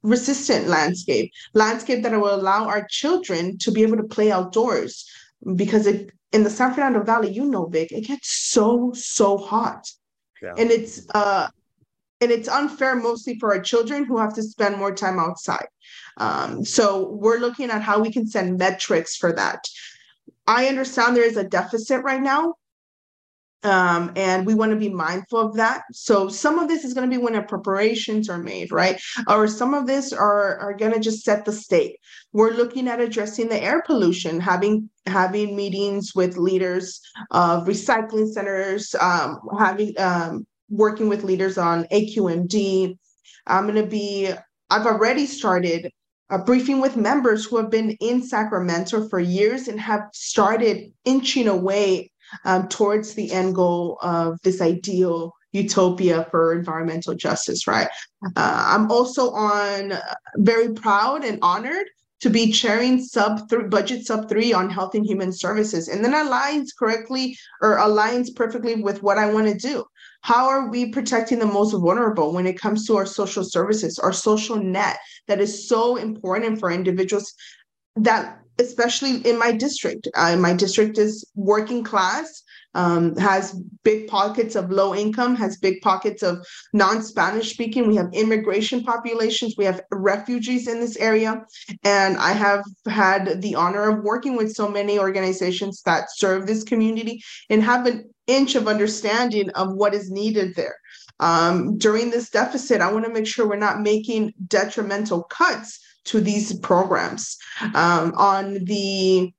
resistant 0.02 0.68
landscape, 0.68 1.32
landscape 1.54 2.02
that 2.02 2.12
will 2.12 2.34
allow 2.34 2.66
our 2.66 2.86
children 2.88 3.58
to 3.58 3.70
be 3.70 3.82
able 3.82 3.96
to 3.96 4.04
play 4.04 4.30
outdoors. 4.30 5.08
Because 5.54 5.86
it, 5.86 6.10
in 6.32 6.42
the 6.42 6.50
San 6.50 6.72
Fernando 6.72 7.02
Valley, 7.02 7.30
you 7.30 7.44
know, 7.44 7.66
Vic, 7.66 7.92
it 7.92 8.06
gets 8.06 8.30
so, 8.30 8.92
so 8.94 9.38
hot 9.38 9.88
yeah. 10.42 10.54
and 10.56 10.70
it's 10.70 11.06
uh 11.14 11.48
and 12.20 12.30
it's 12.30 12.48
unfair 12.48 12.96
mostly 12.96 13.38
for 13.38 13.54
our 13.54 13.60
children 13.60 14.04
who 14.04 14.18
have 14.18 14.34
to 14.34 14.42
spend 14.42 14.76
more 14.76 14.94
time 14.94 15.18
outside 15.18 15.66
um, 16.18 16.64
so 16.64 17.10
we're 17.10 17.38
looking 17.38 17.70
at 17.70 17.82
how 17.82 17.98
we 18.00 18.10
can 18.10 18.26
send 18.26 18.58
metrics 18.58 19.16
for 19.16 19.32
that 19.32 19.64
i 20.46 20.66
understand 20.66 21.16
there 21.16 21.24
is 21.24 21.36
a 21.36 21.44
deficit 21.44 22.02
right 22.02 22.22
now 22.22 22.54
um, 23.66 24.12
and 24.14 24.46
we 24.46 24.54
want 24.54 24.70
to 24.70 24.76
be 24.76 24.88
mindful 24.88 25.40
of 25.40 25.56
that. 25.56 25.82
So 25.92 26.28
some 26.28 26.58
of 26.60 26.68
this 26.68 26.84
is 26.84 26.94
going 26.94 27.10
to 27.10 27.14
be 27.14 27.20
when 27.20 27.34
our 27.34 27.42
preparations 27.42 28.30
are 28.30 28.38
made, 28.38 28.70
right? 28.70 29.00
Or 29.26 29.48
some 29.48 29.74
of 29.74 29.86
this 29.86 30.12
are 30.12 30.58
are 30.58 30.74
going 30.74 30.92
to 30.92 31.00
just 31.00 31.24
set 31.24 31.44
the 31.44 31.52
state. 31.52 31.96
We're 32.32 32.52
looking 32.52 32.86
at 32.86 33.00
addressing 33.00 33.48
the 33.48 33.60
air 33.60 33.82
pollution, 33.82 34.38
having 34.40 34.88
having 35.06 35.56
meetings 35.56 36.12
with 36.14 36.36
leaders 36.36 37.00
of 37.32 37.66
recycling 37.66 38.32
centers, 38.32 38.94
um, 39.00 39.40
having 39.58 39.94
um, 39.98 40.46
working 40.70 41.08
with 41.08 41.24
leaders 41.24 41.58
on 41.58 41.84
AQMD. 41.86 42.96
I'm 43.48 43.64
going 43.64 43.82
to 43.82 43.90
be. 43.90 44.30
I've 44.70 44.86
already 44.86 45.26
started 45.26 45.90
a 46.30 46.38
briefing 46.38 46.80
with 46.80 46.96
members 46.96 47.44
who 47.44 47.56
have 47.56 47.70
been 47.70 47.90
in 48.00 48.22
Sacramento 48.22 49.08
for 49.08 49.20
years 49.20 49.68
and 49.68 49.80
have 49.80 50.02
started 50.12 50.92
inching 51.04 51.48
away 51.48 52.10
um, 52.44 52.68
towards 52.68 53.14
the 53.14 53.30
end 53.32 53.54
goal 53.54 53.98
of 54.02 54.38
this 54.42 54.60
ideal 54.60 55.32
utopia 55.52 56.26
for 56.30 56.52
environmental 56.52 57.14
justice, 57.14 57.66
right? 57.66 57.88
Uh, 58.36 58.64
I'm 58.68 58.90
also 58.90 59.30
on 59.30 59.92
uh, 59.92 60.00
very 60.36 60.72
proud 60.74 61.24
and 61.24 61.38
honored 61.42 61.86
to 62.20 62.30
be 62.30 62.50
chairing 62.50 63.02
sub 63.02 63.48
th- 63.48 63.68
budget 63.68 64.06
sub 64.06 64.28
three 64.28 64.52
on 64.52 64.70
health 64.70 64.94
and 64.94 65.04
human 65.04 65.32
services 65.32 65.88
and 65.88 66.04
then 66.04 66.12
aligns 66.12 66.68
correctly 66.78 67.36
or 67.60 67.76
aligns 67.76 68.34
perfectly 68.34 68.74
with 68.76 69.02
what 69.02 69.18
i 69.18 69.30
want 69.30 69.46
to 69.46 69.54
do 69.54 69.84
how 70.22 70.48
are 70.48 70.70
we 70.70 70.90
protecting 70.90 71.38
the 71.38 71.46
most 71.46 71.72
vulnerable 71.72 72.32
when 72.32 72.46
it 72.46 72.58
comes 72.58 72.86
to 72.86 72.96
our 72.96 73.06
social 73.06 73.44
services 73.44 73.98
our 73.98 74.12
social 74.12 74.56
net 74.56 74.98
that 75.28 75.40
is 75.40 75.68
so 75.68 75.96
important 75.96 76.58
for 76.58 76.70
individuals 76.70 77.34
that 77.96 78.40
especially 78.58 79.16
in 79.28 79.38
my 79.38 79.52
district. 79.52 80.08
Uh, 80.14 80.36
my 80.36 80.52
district 80.52 80.98
is 80.98 81.24
working 81.34 81.84
class, 81.84 82.42
um, 82.74 83.16
has 83.16 83.58
big 83.84 84.06
pockets 84.06 84.54
of 84.54 84.70
low 84.70 84.94
income, 84.94 85.34
has 85.34 85.56
big 85.56 85.80
pockets 85.80 86.22
of 86.22 86.46
non 86.72 87.02
Spanish 87.02 87.52
speaking. 87.52 87.88
We 87.88 87.96
have 87.96 88.12
immigration 88.12 88.82
populations, 88.82 89.54
we 89.56 89.64
have 89.64 89.80
refugees 89.90 90.68
in 90.68 90.80
this 90.80 90.96
area. 90.96 91.42
And 91.84 92.18
I 92.18 92.32
have 92.32 92.64
had 92.86 93.40
the 93.40 93.54
honor 93.54 93.88
of 93.88 94.04
working 94.04 94.36
with 94.36 94.52
so 94.52 94.68
many 94.68 94.98
organizations 94.98 95.82
that 95.82 96.08
serve 96.14 96.46
this 96.46 96.64
community 96.64 97.22
and 97.48 97.62
have 97.62 97.86
an 97.86 98.10
inch 98.26 98.56
of 98.56 98.68
understanding 98.68 99.50
of 99.50 99.72
what 99.72 99.94
is 99.94 100.10
needed 100.10 100.54
there. 100.54 100.76
Um, 101.18 101.78
during 101.78 102.10
this 102.10 102.28
deficit, 102.28 102.82
I 102.82 102.92
want 102.92 103.06
to 103.06 103.12
make 103.12 103.26
sure 103.26 103.48
we're 103.48 103.56
not 103.56 103.80
making 103.80 104.34
detrimental 104.48 105.22
cuts 105.22 105.80
to 106.06 106.20
these 106.20 106.58
programs. 106.60 107.36
Um, 107.74 108.12
on 108.16 108.64
the 108.64 109.32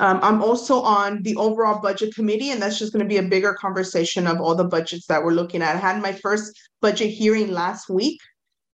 um, 0.00 0.20
I'm 0.22 0.42
also 0.42 0.82
on 0.82 1.22
the 1.22 1.34
overall 1.36 1.80
budget 1.80 2.14
committee, 2.14 2.50
and 2.50 2.60
that's 2.60 2.78
just 2.78 2.92
going 2.92 3.04
to 3.04 3.08
be 3.08 3.16
a 3.16 3.22
bigger 3.22 3.54
conversation 3.54 4.26
of 4.26 4.38
all 4.38 4.54
the 4.54 4.64
budgets 4.64 5.06
that 5.06 5.24
we're 5.24 5.32
looking 5.32 5.62
at. 5.62 5.76
I 5.76 5.78
had 5.78 6.02
my 6.02 6.12
first 6.12 6.58
budget 6.82 7.10
hearing 7.10 7.52
last 7.52 7.88
week, 7.88 8.20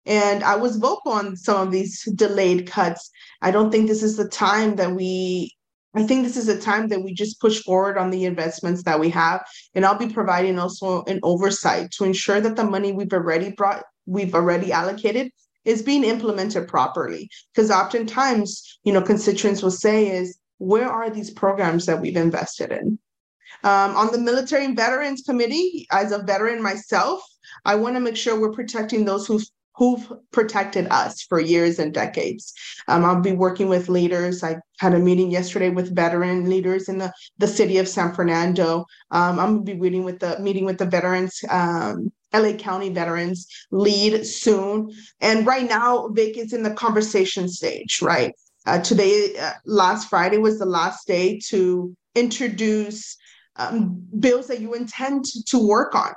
and 0.05 0.45
I 0.45 0.57
was 0.57 0.77
vocal 0.77 1.13
on 1.13 1.35
some 1.35 1.67
of 1.67 1.73
these 1.73 2.05
delayed 2.15 2.67
cuts. 2.67 3.11
I 3.41 3.51
don't 3.51 3.71
think 3.71 3.89
this 3.89 4.03
is 4.03 4.19
the 4.19 4.29
time 4.29 4.77
that 4.77 4.95
we 4.95 5.55
I 5.95 6.03
think 6.05 6.25
this 6.25 6.37
is 6.37 6.49
a 6.49 6.61
time 6.61 6.89
that 6.89 7.03
we 7.03 7.15
just 7.15 7.41
push 7.41 7.63
forward 7.63 7.97
on 7.97 8.11
the 8.11 8.27
investments 8.27 8.83
that 8.83 9.01
we 9.01 9.09
have. 9.11 9.45
And 9.75 9.87
I'll 9.87 9.99
be 9.99 10.09
providing 10.09 10.59
also 10.59 11.03
an 11.05 11.19
oversight 11.23 11.91
to 11.93 12.05
ensure 12.05 12.41
that 12.41 12.57
the 12.57 12.65
money 12.65 12.93
we've 12.93 13.13
already 13.13 13.53
brought, 13.53 13.83
we've 14.07 14.35
already 14.35 14.71
allocated 14.71 15.33
is 15.69 15.83
being 15.83 16.05
implemented 16.05 16.67
properly. 16.67 17.29
Because 17.53 17.71
oftentimes, 17.71 18.79
you 18.85 18.93
know, 18.93 19.03
constituents 19.03 19.63
will 19.63 19.71
say 19.71 20.09
is, 20.09 20.39
where 20.59 20.89
are 20.89 21.11
these 21.11 21.31
programs 21.31 21.87
that 21.87 22.01
we've 22.01 22.17
invested 22.17 22.73
in? 22.73 22.99
Um, 23.65 23.97
on 23.97 24.13
the 24.13 24.19
Military 24.19 24.65
and 24.65 24.77
Veterans 24.77 25.23
Committee, 25.23 25.87
as 25.91 26.13
a 26.13 26.23
veteran 26.23 26.63
myself, 26.63 27.23
I 27.65 27.75
want 27.75 27.97
to 27.97 28.01
make 28.01 28.17
sure 28.17 28.39
we're 28.39 28.53
protecting 28.53 29.05
those 29.05 29.27
who've 29.27 29.47
who've 29.79 30.13
protected 30.33 30.89
us 30.91 31.23
for 31.23 31.39
years 31.39 31.79
and 31.79 31.95
decades. 31.95 32.53
Um, 32.89 33.05
I'll 33.05 33.21
be 33.21 33.33
working 33.33 33.69
with 33.69 33.89
leaders. 33.89 34.43
I 34.43 34.57
had 34.81 34.93
a 34.93 34.99
meeting 34.99 35.31
yesterday 35.31 35.71
with 35.71 35.95
veteran 35.95 36.51
leaders 36.51 36.89
in 36.89 36.99
the, 36.99 37.13
the 37.39 37.47
city 37.47 37.79
of 37.79 37.87
San 37.87 38.13
Fernando. 38.13 38.87
Um, 39.13 39.39
I'm 39.39 39.53
gonna 39.55 39.63
be 39.63 39.75
meeting 39.75 40.05
with 40.05 40.19
the 40.19 40.37
meeting 40.41 40.65
with 40.65 40.79
the 40.79 40.85
veterans, 40.85 41.45
um, 41.49 42.11
LA 42.33 42.53
County 42.53 42.91
veterans 42.91 43.47
lead 43.71 44.25
soon. 44.27 44.93
And 45.21 45.47
right 45.47 45.69
now, 45.69 46.09
Vic 46.09 46.37
is 46.37 46.53
in 46.53 46.63
the 46.63 46.75
conversation 46.75 47.49
stage, 47.49 48.01
right? 48.03 48.33
Uh, 48.67 48.79
today, 48.81 49.37
uh, 49.39 49.53
last 49.65 50.09
Friday 50.09 50.39
was 50.39 50.59
the 50.59 50.67
last 50.67 51.07
day 51.07 51.41
to 51.49 51.97
introduce 52.15 53.17
um, 53.57 54.03
bills 54.19 54.47
that 54.49 54.61
you 54.61 54.75
intend 54.75 55.25
to 55.47 55.67
work 55.67 55.95
on. 55.95 56.13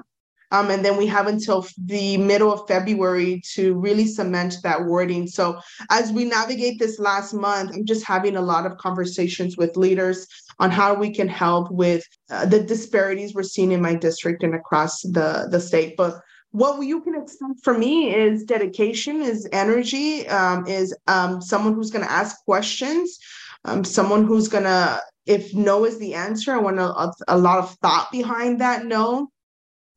Um, 0.51 0.69
and 0.69 0.83
then 0.83 0.97
we 0.97 1.07
have 1.07 1.27
until 1.27 1.65
the 1.77 2.17
middle 2.17 2.51
of 2.51 2.67
February 2.67 3.41
to 3.53 3.73
really 3.75 4.05
cement 4.05 4.57
that 4.63 4.83
wording. 4.83 5.27
So 5.27 5.59
as 5.89 6.11
we 6.11 6.25
navigate 6.25 6.77
this 6.77 6.99
last 6.99 7.33
month, 7.33 7.71
I'm 7.73 7.85
just 7.85 8.05
having 8.05 8.35
a 8.35 8.41
lot 8.41 8.65
of 8.65 8.77
conversations 8.77 9.57
with 9.57 9.77
leaders 9.77 10.27
on 10.59 10.69
how 10.69 10.93
we 10.93 11.13
can 11.13 11.27
help 11.27 11.71
with 11.71 12.05
uh, 12.29 12.45
the 12.45 12.61
disparities 12.61 13.33
we're 13.33 13.43
seeing 13.43 13.71
in 13.71 13.81
my 13.81 13.95
district 13.95 14.43
and 14.43 14.53
across 14.53 15.01
the, 15.01 15.47
the 15.49 15.59
state. 15.59 15.95
But 15.97 16.21
what 16.51 16.81
you 16.81 17.01
can 17.01 17.15
expect 17.15 17.63
from 17.63 17.79
me 17.79 18.13
is 18.13 18.43
dedication, 18.43 19.21
is 19.21 19.47
energy, 19.53 20.27
um, 20.27 20.67
is 20.67 20.93
um, 21.07 21.41
someone 21.41 21.73
who's 21.73 21.91
going 21.91 22.03
to 22.03 22.11
ask 22.11 22.43
questions, 22.43 23.17
um, 23.63 23.85
someone 23.85 24.25
who's 24.25 24.49
going 24.49 24.65
to, 24.65 25.01
if 25.25 25.53
no 25.53 25.85
is 25.85 25.97
the 25.97 26.13
answer, 26.13 26.53
I 26.53 26.57
want 26.57 26.79
a, 26.79 27.13
a 27.29 27.37
lot 27.37 27.59
of 27.59 27.73
thought 27.75 28.11
behind 28.11 28.59
that 28.59 28.85
no 28.85 29.29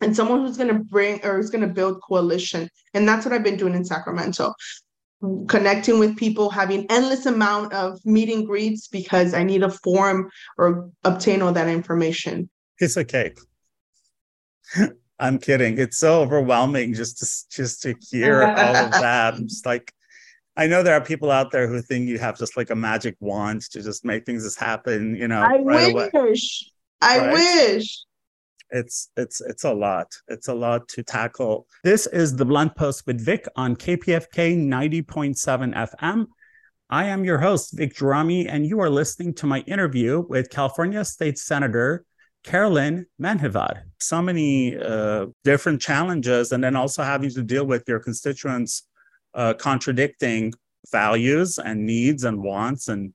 and 0.00 0.14
someone 0.14 0.40
who's 0.40 0.56
going 0.56 0.68
to 0.68 0.84
bring 0.84 1.24
or 1.24 1.38
is 1.38 1.50
going 1.50 1.66
to 1.66 1.72
build 1.72 2.00
coalition 2.02 2.68
and 2.94 3.08
that's 3.08 3.24
what 3.24 3.34
i've 3.34 3.44
been 3.44 3.56
doing 3.56 3.74
in 3.74 3.84
sacramento 3.84 4.52
connecting 5.48 5.98
with 5.98 6.16
people 6.16 6.50
having 6.50 6.86
endless 6.90 7.24
amount 7.24 7.72
of 7.72 7.98
meet 8.04 8.28
and 8.28 8.46
greets 8.46 8.88
because 8.88 9.34
i 9.34 9.42
need 9.42 9.62
a 9.62 9.70
form 9.70 10.30
or 10.58 10.90
obtain 11.04 11.42
all 11.42 11.52
that 11.52 11.68
information 11.68 12.48
it's 12.78 12.96
okay. 12.96 13.32
i'm 15.18 15.38
kidding 15.38 15.78
it's 15.78 15.98
so 15.98 16.20
overwhelming 16.20 16.92
just 16.92 17.18
to 17.18 17.56
just 17.56 17.82
to 17.82 17.94
hear 18.10 18.42
all 18.58 18.76
of 18.76 18.90
that 18.92 19.34
i'm 19.34 19.48
just 19.48 19.66
like 19.66 19.92
I 20.56 20.68
know 20.68 20.84
there 20.84 20.94
are 20.94 21.00
people 21.00 21.32
out 21.32 21.50
there 21.50 21.66
who 21.66 21.82
think 21.82 22.06
you 22.08 22.16
have 22.20 22.38
just 22.38 22.56
like 22.56 22.70
a 22.70 22.76
magic 22.76 23.16
wand 23.18 23.62
to 23.72 23.82
just 23.82 24.04
make 24.04 24.24
things 24.24 24.44
just 24.44 24.56
happen, 24.56 25.16
you 25.16 25.26
know. 25.26 25.42
I 25.42 25.58
right 25.58 25.92
wish. 25.92 26.12
Away. 26.14 26.30
I 27.02 27.18
right? 27.18 27.32
wish 27.32 28.04
it's 28.74 29.10
it's 29.16 29.40
it's 29.40 29.64
a 29.64 29.72
lot. 29.72 30.12
It's 30.28 30.48
a 30.48 30.54
lot 30.54 30.88
to 30.88 31.02
tackle. 31.02 31.66
This 31.84 32.06
is 32.08 32.34
the 32.34 32.44
Blunt 32.44 32.74
Post 32.74 33.06
with 33.06 33.24
Vic 33.24 33.46
on 33.56 33.76
KPFK 33.76 34.58
90.7 34.58 35.74
FM. 35.74 36.26
I 36.90 37.04
am 37.04 37.24
your 37.24 37.38
host, 37.38 37.76
Vic 37.76 37.94
Gerami, 37.94 38.46
and 38.48 38.66
you 38.66 38.80
are 38.80 38.90
listening 38.90 39.32
to 39.34 39.46
my 39.46 39.60
interview 39.60 40.24
with 40.28 40.50
California 40.50 41.04
State 41.04 41.38
Senator 41.38 42.04
Carolyn 42.42 43.06
Menjivar. 43.22 43.82
So 44.00 44.20
many 44.20 44.76
uh, 44.76 45.26
different 45.44 45.80
challenges, 45.80 46.50
and 46.50 46.62
then 46.62 46.74
also 46.74 47.04
having 47.04 47.30
to 47.30 47.42
deal 47.42 47.64
with 47.64 47.84
your 47.86 48.00
constituents 48.00 48.88
uh, 49.34 49.54
contradicting 49.54 50.52
values 50.90 51.58
and 51.58 51.86
needs 51.86 52.24
and 52.24 52.42
wants. 52.42 52.88
And, 52.88 53.14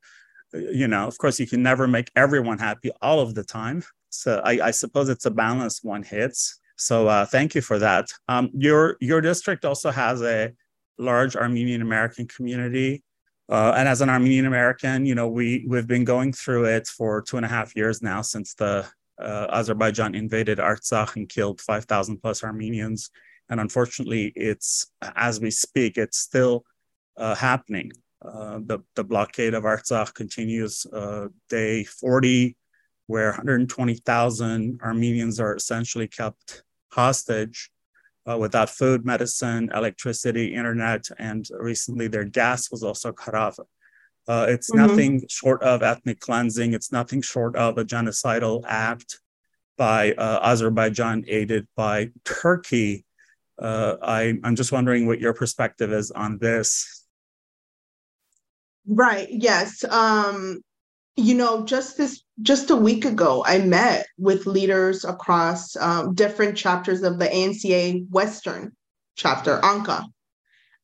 you 0.54 0.88
know, 0.88 1.06
of 1.06 1.18
course, 1.18 1.38
you 1.40 1.48
can 1.48 1.62
never 1.62 1.86
make 1.86 2.10
everyone 2.16 2.60
happy 2.60 2.92
all 3.02 3.20
of 3.20 3.36
the 3.36 3.44
time. 3.44 3.84
So 4.10 4.42
I, 4.44 4.68
I 4.68 4.72
suppose 4.72 5.10
it's 5.10 5.26
a 5.26 5.32
balance 5.32 5.84
one 5.84 6.04
hits. 6.04 6.60
So 6.78 7.08
uh, 7.08 7.26
thank 7.26 7.56
you 7.56 7.62
for 7.62 7.80
that. 7.80 8.08
Um, 8.28 8.50
your 8.54 8.98
your 9.02 9.22
district 9.22 9.66
also 9.66 9.92
has 9.92 10.22
a 10.22 10.54
large 10.98 11.36
Armenian 11.36 11.82
American 11.82 12.28
community. 12.28 13.04
Uh, 13.50 13.74
and 13.76 13.88
as 13.88 14.02
an 14.02 14.10
Armenian 14.10 14.46
American, 14.46 15.06
you 15.06 15.16
know, 15.16 15.28
we 15.28 15.66
we've 15.68 15.88
been 15.88 16.06
going 16.06 16.32
through 16.32 16.66
it 16.66 16.88
for 16.88 17.22
two 17.22 17.38
and 17.38 17.46
a 17.46 17.50
half 17.50 17.76
years 17.76 18.02
now 18.02 18.22
since 18.22 18.54
the 18.54 18.88
uh, 19.20 19.48
Azerbaijan 19.52 20.16
invaded 20.16 20.60
Artsakh 20.60 21.16
and 21.16 21.28
killed 21.28 21.60
5,000 21.60 22.18
plus 22.22 22.44
Armenians. 22.44 23.10
And 23.50 23.60
unfortunately, 23.60 24.32
it's 24.36 24.92
as 25.02 25.42
we 25.42 25.52
speak, 25.52 25.98
it's 25.98 26.18
still 26.18 26.64
uh, 27.18 27.36
happening. 27.36 27.92
Uh, 28.24 28.60
the, 28.66 28.80
the 28.96 29.04
blockade 29.04 29.54
of 29.54 29.64
Artsakh 29.64 30.14
continues 30.14 30.86
uh, 30.94 31.28
day 31.50 31.84
40 31.84 32.56
where 33.10 33.32
120,000 33.32 34.80
Armenians 34.84 35.40
are 35.40 35.56
essentially 35.56 36.08
kept 36.08 36.64
hostage 36.92 37.72
uh, 38.30 38.38
without 38.38 38.70
food, 38.70 39.04
medicine, 39.04 39.72
electricity, 39.74 40.54
internet, 40.54 41.08
and 41.18 41.48
recently 41.60 42.08
their 42.08 42.24
gas 42.24 42.70
was 42.70 42.84
also 42.84 43.12
cut 43.12 43.34
off. 43.34 43.58
Uh, 44.28 44.46
it's 44.48 44.70
mm-hmm. 44.70 44.86
nothing 44.86 45.24
short 45.28 45.64
of 45.64 45.82
ethnic 45.82 46.20
cleansing. 46.20 46.76
It's 46.76 46.92
nothing 46.92 47.24
short 47.24 47.56
of 47.56 47.80
a 47.80 47.84
genocidal 47.84 48.64
act 48.68 49.20
by 49.76 50.12
uh, 50.12 50.40
Azerbaijan, 50.44 51.26
aided 51.28 51.68
by 51.76 52.12
Turkey. 52.26 53.06
Uh, 53.60 53.96
I, 54.04 54.38
I'm 54.44 54.56
just 54.56 54.72
wondering 54.72 55.08
what 55.08 55.20
your 55.20 55.34
perspective 55.34 55.92
is 55.92 56.12
on 56.12 56.38
this. 56.38 57.08
Right. 58.86 59.28
Yes. 59.32 59.84
Um, 59.84 60.62
you 61.20 61.36
know, 61.36 61.66
just 61.66 61.98
this, 61.98 62.24
just 62.42 62.70
a 62.70 62.76
week 62.76 63.06
ago, 63.06 63.44
I 63.46 63.60
met 63.60 64.08
with 64.18 64.48
leaders 64.48 65.04
across 65.04 65.76
um, 65.76 66.16
different 66.16 66.58
chapters 66.58 67.04
of 67.04 67.20
the 67.20 67.28
ANCA 67.28 68.10
Western 68.10 68.72
chapter, 69.16 69.60
ANCA. 69.60 70.06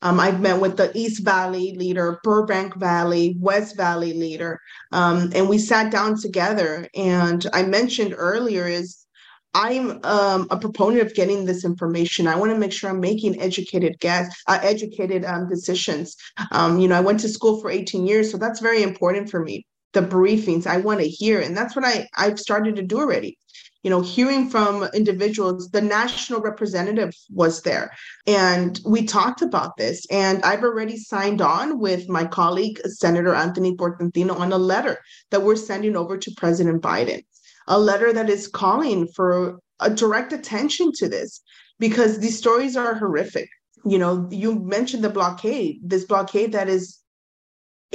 Um, 0.01 0.19
I've 0.19 0.41
met 0.41 0.59
with 0.59 0.77
the 0.77 0.95
East 0.95 1.23
Valley 1.23 1.75
leader, 1.77 2.19
Burbank 2.23 2.75
Valley, 2.75 3.37
West 3.39 3.77
Valley 3.77 4.13
leader, 4.13 4.59
um, 4.91 5.31
and 5.33 5.49
we 5.49 5.57
sat 5.57 5.91
down 5.91 6.19
together. 6.19 6.87
And 6.93 7.45
I 7.53 7.63
mentioned 7.63 8.13
earlier 8.15 8.67
is 8.67 9.05
I'm 9.53 10.01
um, 10.03 10.47
a 10.51 10.57
proponent 10.57 11.01
of 11.01 11.15
getting 11.15 11.45
this 11.45 11.63
information. 11.63 12.27
I 12.27 12.35
want 12.35 12.51
to 12.51 12.57
make 12.57 12.73
sure 12.73 12.89
I'm 12.89 12.99
making 12.99 13.41
educated 13.41 13.97
guess, 14.01 14.29
uh, 14.47 14.59
educated 14.61 15.23
um, 15.23 15.47
decisions. 15.47 16.17
Um, 16.51 16.77
you 16.77 16.89
know, 16.89 16.97
I 16.97 17.01
went 17.01 17.21
to 17.21 17.29
school 17.29 17.61
for 17.61 17.71
18 17.71 18.05
years, 18.05 18.29
so 18.29 18.37
that's 18.37 18.59
very 18.59 18.83
important 18.83 19.29
for 19.29 19.41
me 19.41 19.65
the 19.95 20.01
briefings 20.01 20.67
i 20.67 20.77
want 20.77 20.99
to 20.99 21.07
hear 21.07 21.39
and 21.39 21.57
that's 21.57 21.75
what 21.75 21.85
i 21.85 22.07
i've 22.17 22.39
started 22.39 22.75
to 22.75 22.83
do 22.83 22.99
already. 22.99 23.37
You 23.83 23.91
know 23.91 24.01
hearing 24.01 24.49
from 24.49 24.87
individuals 24.95 25.69
the 25.69 25.81
national 25.81 26.41
representative 26.41 27.11
was 27.29 27.61
there 27.61 27.91
and 28.25 28.79
we 28.83 29.05
talked 29.05 29.43
about 29.43 29.77
this 29.77 30.07
and 30.09 30.43
i've 30.43 30.63
already 30.63 30.97
signed 30.97 31.41
on 31.41 31.77
with 31.79 32.09
my 32.09 32.25
colleague 32.25 32.79
senator 32.85 33.35
anthony 33.35 33.75
portantino 33.75 34.39
on 34.39 34.51
a 34.51 34.57
letter 34.57 34.97
that 35.29 35.43
we're 35.43 35.55
sending 35.55 35.95
over 35.95 36.17
to 36.17 36.31
president 36.35 36.81
biden 36.81 37.21
a 37.67 37.79
letter 37.79 38.11
that 38.11 38.29
is 38.29 38.47
calling 38.47 39.07
for 39.15 39.59
a 39.79 39.89
direct 39.89 40.33
attention 40.33 40.91
to 40.93 41.09
this 41.09 41.41
because 41.79 42.19
these 42.19 42.37
stories 42.37 42.75
are 42.75 42.95
horrific. 42.95 43.49
You 43.85 43.99
know 43.99 44.27
you 44.31 44.55
mentioned 44.55 45.03
the 45.03 45.09
blockade 45.09 45.79
this 45.83 46.05
blockade 46.05 46.53
that 46.53 46.67
is 46.67 46.97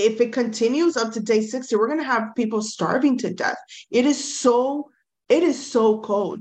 if 0.05 0.21
it 0.21 0.33
continues 0.33 0.97
up 0.97 1.13
to 1.13 1.21
day 1.21 1.43
60, 1.43 1.77
we're 1.77 1.87
going 1.87 1.99
to 1.99 2.05
have 2.05 2.35
people 2.37 2.63
starving 2.63 3.17
to 3.19 3.33
death. 3.33 3.59
It 3.91 4.07
is 4.07 4.39
so, 4.39 4.91
it 5.29 5.43
is 5.43 5.71
so 5.71 6.01
cold. 6.01 6.41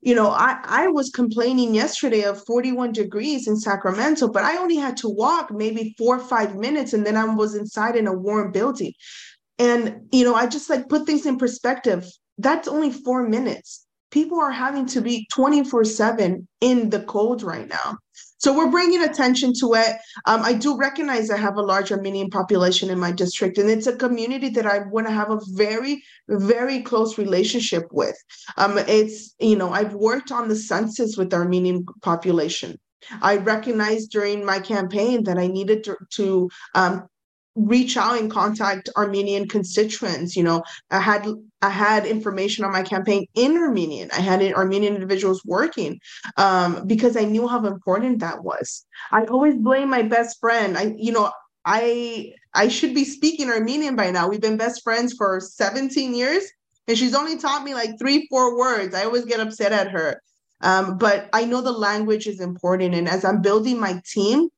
You 0.00 0.16
know, 0.16 0.30
I, 0.30 0.58
I 0.64 0.88
was 0.88 1.10
complaining 1.10 1.74
yesterday 1.74 2.22
of 2.22 2.44
41 2.44 2.92
degrees 2.92 3.46
in 3.46 3.56
Sacramento, 3.56 4.28
but 4.28 4.42
I 4.42 4.56
only 4.56 4.76
had 4.76 4.96
to 4.98 5.08
walk 5.08 5.52
maybe 5.52 5.94
four 5.96 6.16
or 6.16 6.24
five 6.24 6.56
minutes 6.56 6.92
and 6.92 7.06
then 7.06 7.16
I 7.16 7.24
was 7.24 7.54
inside 7.54 7.94
in 7.94 8.08
a 8.08 8.12
warm 8.12 8.50
building. 8.50 8.92
And, 9.58 10.08
you 10.10 10.24
know, 10.24 10.34
I 10.34 10.46
just 10.46 10.68
like 10.68 10.88
put 10.88 11.06
things 11.06 11.24
in 11.24 11.38
perspective. 11.38 12.04
That's 12.38 12.66
only 12.66 12.90
four 12.90 13.28
minutes. 13.28 13.86
People 14.12 14.38
are 14.38 14.52
having 14.52 14.86
to 14.86 15.00
be 15.00 15.26
24 15.32 15.84
7 15.84 16.46
in 16.60 16.90
the 16.90 17.00
cold 17.00 17.42
right 17.42 17.68
now. 17.68 17.98
So 18.42 18.52
we're 18.52 18.70
bringing 18.70 19.02
attention 19.04 19.52
to 19.60 19.74
it. 19.74 19.96
Um, 20.26 20.42
I 20.42 20.52
do 20.52 20.76
recognize 20.76 21.30
I 21.30 21.36
have 21.36 21.56
a 21.56 21.62
large 21.62 21.92
Armenian 21.92 22.28
population 22.28 22.90
in 22.90 22.98
my 22.98 23.12
district, 23.12 23.56
and 23.56 23.70
it's 23.70 23.86
a 23.86 23.96
community 23.96 24.48
that 24.50 24.66
I 24.66 24.80
want 24.80 25.06
to 25.06 25.12
have 25.12 25.30
a 25.30 25.38
very, 25.52 26.02
very 26.28 26.82
close 26.82 27.18
relationship 27.18 27.84
with. 27.92 28.16
Um, 28.56 28.78
it's, 28.78 29.36
you 29.38 29.56
know, 29.56 29.72
I've 29.72 29.94
worked 29.94 30.32
on 30.32 30.48
the 30.48 30.56
census 30.56 31.16
with 31.16 31.30
the 31.30 31.36
Armenian 31.36 31.86
population. 32.02 32.80
I 33.20 33.36
recognized 33.36 34.10
during 34.10 34.44
my 34.44 34.58
campaign 34.58 35.22
that 35.24 35.38
I 35.38 35.46
needed 35.46 35.84
to, 35.84 35.96
to 36.14 36.50
um, 36.74 37.06
reach 37.54 37.96
out 37.96 38.18
and 38.18 38.30
contact 38.30 38.88
Armenian 38.96 39.46
constituents. 39.46 40.36
You 40.36 40.42
know, 40.42 40.64
I 40.90 41.00
had 41.00 41.26
I 41.62 41.70
had 41.70 42.06
information 42.06 42.64
on 42.64 42.72
my 42.72 42.82
campaign 42.82 43.26
in 43.34 43.56
Armenian. 43.56 44.10
I 44.12 44.20
had 44.20 44.42
Armenian 44.52 44.94
individuals 44.94 45.42
working 45.44 46.00
um, 46.36 46.86
because 46.86 47.16
I 47.16 47.24
knew 47.24 47.46
how 47.46 47.64
important 47.64 48.18
that 48.18 48.42
was. 48.42 48.84
I 49.12 49.24
always 49.26 49.56
blame 49.56 49.88
my 49.88 50.02
best 50.02 50.40
friend. 50.40 50.76
I, 50.76 50.94
you 50.98 51.12
know, 51.12 51.30
I 51.64 52.32
I 52.54 52.68
should 52.68 52.94
be 52.94 53.04
speaking 53.04 53.48
Armenian 53.48 53.94
by 53.94 54.10
now. 54.10 54.28
We've 54.28 54.40
been 54.40 54.56
best 54.56 54.82
friends 54.82 55.14
for 55.14 55.40
17 55.40 56.14
years, 56.14 56.44
and 56.88 56.98
she's 56.98 57.14
only 57.14 57.38
taught 57.38 57.64
me 57.64 57.74
like 57.74 57.98
three, 57.98 58.26
four 58.28 58.58
words. 58.58 58.94
I 58.94 59.04
always 59.04 59.24
get 59.24 59.40
upset 59.40 59.72
at 59.72 59.90
her. 59.90 60.20
Um, 60.62 60.98
but 60.98 61.28
I 61.32 61.44
know 61.44 61.60
the 61.60 61.72
language 61.72 62.26
is 62.26 62.40
important. 62.40 62.94
And 62.94 63.08
as 63.08 63.24
I'm 63.24 63.40
building 63.40 63.80
my 63.80 64.00
team, 64.06 64.48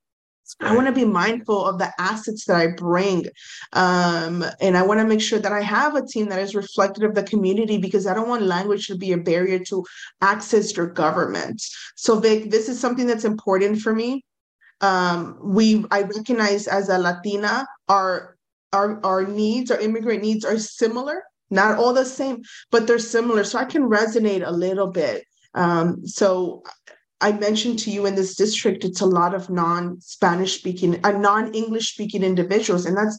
I 0.60 0.74
want 0.74 0.86
to 0.86 0.92
be 0.92 1.04
mindful 1.04 1.64
of 1.64 1.78
the 1.78 1.92
assets 1.98 2.44
that 2.46 2.56
I 2.56 2.68
bring. 2.68 3.26
Um, 3.72 4.44
and 4.60 4.76
I 4.76 4.82
want 4.82 5.00
to 5.00 5.06
make 5.06 5.20
sure 5.20 5.38
that 5.38 5.52
I 5.52 5.62
have 5.62 5.94
a 5.94 6.06
team 6.06 6.28
that 6.28 6.38
is 6.38 6.54
reflective 6.54 7.02
of 7.04 7.14
the 7.14 7.22
community 7.22 7.78
because 7.78 8.06
I 8.06 8.14
don't 8.14 8.28
want 8.28 8.42
language 8.42 8.86
to 8.88 8.96
be 8.96 9.12
a 9.12 9.18
barrier 9.18 9.58
to 9.60 9.84
access 10.20 10.76
your 10.76 10.86
government. 10.86 11.62
So, 11.96 12.18
Vic, 12.18 12.50
this 12.50 12.68
is 12.68 12.78
something 12.78 13.06
that's 13.06 13.24
important 13.24 13.80
for 13.80 13.94
me. 13.94 14.24
Um, 14.80 15.38
we 15.42 15.84
I 15.90 16.02
recognize 16.02 16.66
as 16.66 16.88
a 16.88 16.98
Latina, 16.98 17.66
our 17.88 18.36
our 18.72 19.00
our 19.04 19.26
needs, 19.26 19.70
our 19.70 19.80
immigrant 19.80 20.22
needs 20.22 20.44
are 20.44 20.58
similar, 20.58 21.22
not 21.50 21.78
all 21.78 21.94
the 21.94 22.04
same, 22.04 22.42
but 22.70 22.86
they're 22.86 22.98
similar. 22.98 23.44
So 23.44 23.58
I 23.58 23.64
can 23.64 23.88
resonate 23.88 24.46
a 24.46 24.52
little 24.52 24.88
bit. 24.88 25.24
Um, 25.54 26.06
so 26.06 26.62
I 27.24 27.32
mentioned 27.32 27.78
to 27.80 27.90
you 27.90 28.04
in 28.04 28.16
this 28.16 28.34
district, 28.34 28.84
it's 28.84 29.00
a 29.00 29.06
lot 29.06 29.34
of 29.34 29.48
non-Spanish 29.48 30.58
speaking, 30.58 31.00
uh, 31.02 31.12
non-English 31.12 31.94
speaking 31.94 32.22
individuals, 32.22 32.84
and 32.84 32.94
that's 32.94 33.16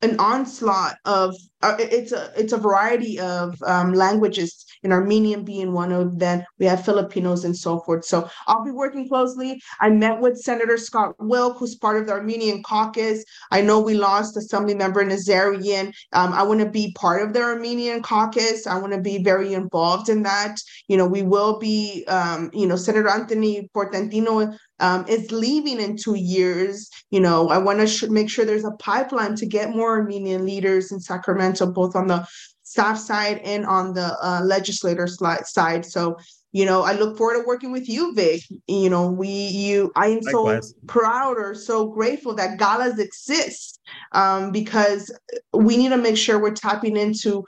an 0.00 0.20
onslaught 0.20 0.94
of 1.04 1.34
uh, 1.62 1.76
it's 1.78 2.12
a 2.12 2.32
it's 2.36 2.52
a 2.52 2.58
variety 2.58 3.18
of 3.20 3.60
um, 3.64 3.94
languages. 3.94 4.66
In 4.84 4.90
armenian 4.90 5.44
being 5.44 5.72
one 5.72 5.92
of 5.92 6.18
them 6.18 6.42
we 6.58 6.66
have 6.66 6.84
filipinos 6.84 7.44
and 7.44 7.56
so 7.56 7.80
forth. 7.80 8.04
So 8.04 8.28
i'll 8.48 8.64
be 8.64 8.72
working 8.72 9.08
closely. 9.08 9.60
I 9.80 9.90
met 9.90 10.20
with 10.20 10.38
senator 10.38 10.76
scott 10.76 11.14
wilk 11.20 11.58
who's 11.58 11.76
part 11.76 12.00
of 12.00 12.06
the 12.06 12.12
armenian 12.12 12.62
caucus. 12.64 13.24
I 13.52 13.60
know 13.60 13.80
we 13.80 13.94
lost 13.94 14.36
assembly 14.36 14.74
member 14.74 15.04
nazarian. 15.04 15.92
Um, 16.12 16.32
i 16.32 16.42
want 16.42 16.60
to 16.60 16.68
be 16.68 16.92
part 16.98 17.22
of 17.22 17.32
the 17.32 17.42
armenian 17.42 18.02
caucus. 18.02 18.66
I 18.66 18.76
want 18.78 18.92
to 18.92 19.00
be 19.00 19.22
very 19.22 19.54
involved 19.54 20.08
in 20.08 20.22
that. 20.24 20.56
You 20.88 20.96
know 20.96 21.06
we 21.06 21.22
will 21.22 21.58
be 21.60 22.04
um, 22.06 22.50
you 22.52 22.66
know 22.66 22.76
senator 22.76 23.08
anthony 23.08 23.70
portantino 23.74 24.56
um, 24.82 25.06
is 25.08 25.30
leaving 25.30 25.80
in 25.80 25.96
two 25.96 26.16
years. 26.16 26.90
You 27.10 27.20
know, 27.20 27.48
I 27.48 27.58
want 27.58 27.78
to 27.78 27.86
sh- 27.86 28.10
make 28.10 28.28
sure 28.28 28.44
there's 28.44 28.64
a 28.64 28.72
pipeline 28.72 29.36
to 29.36 29.46
get 29.46 29.70
more 29.70 29.92
Armenian 29.98 30.44
leaders 30.44 30.90
in 30.90 30.98
Sacramento, 30.98 31.51
both 31.60 31.96
on 31.96 32.06
the 32.06 32.26
staff 32.62 32.98
side 32.98 33.40
and 33.44 33.66
on 33.66 33.92
the 33.92 34.16
uh, 34.22 34.40
legislator 34.42 35.06
side. 35.06 35.84
So, 35.84 36.16
you 36.52 36.64
know, 36.64 36.82
I 36.82 36.92
look 36.92 37.18
forward 37.18 37.40
to 37.40 37.46
working 37.46 37.72
with 37.72 37.88
you, 37.88 38.14
Vic. 38.14 38.42
You 38.66 38.88
know, 38.90 39.10
we, 39.10 39.28
you, 39.28 39.92
I 39.96 40.08
am 40.08 40.20
Likewise. 40.20 40.70
so 40.70 40.74
proud 40.86 41.36
or 41.38 41.54
so 41.54 41.88
grateful 41.88 42.34
that 42.34 42.58
GALAS 42.58 42.98
exist 42.98 43.80
um, 44.12 44.52
because 44.52 45.10
we 45.52 45.76
need 45.76 45.90
to 45.90 45.96
make 45.96 46.16
sure 46.16 46.38
we're 46.38 46.52
tapping 46.52 46.96
into 46.96 47.44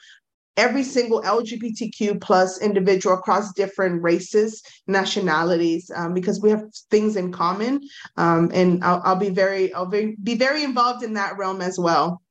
every 0.57 0.82
single 0.82 1.22
LGBTQ 1.22 2.20
plus 2.20 2.61
individual 2.61 3.16
across 3.16 3.52
different 3.52 4.02
races, 4.02 4.62
nationalities, 4.86 5.90
um, 5.94 6.14
because 6.14 6.40
we 6.40 6.50
have 6.50 6.64
things 6.90 7.16
in 7.16 7.32
common. 7.32 7.80
Um, 8.16 8.50
and 8.55 8.82
I'll, 8.84 9.00
I'll, 9.05 9.16
be 9.16 9.30
very, 9.30 9.72
I'll 9.74 9.86
be, 9.86 10.16
be 10.22 10.36
very 10.36 10.62
involved 10.62 11.02
in 11.02 11.14
that 11.14 11.36
realm 11.38 11.61
as 11.61 11.78
well. 11.78 12.22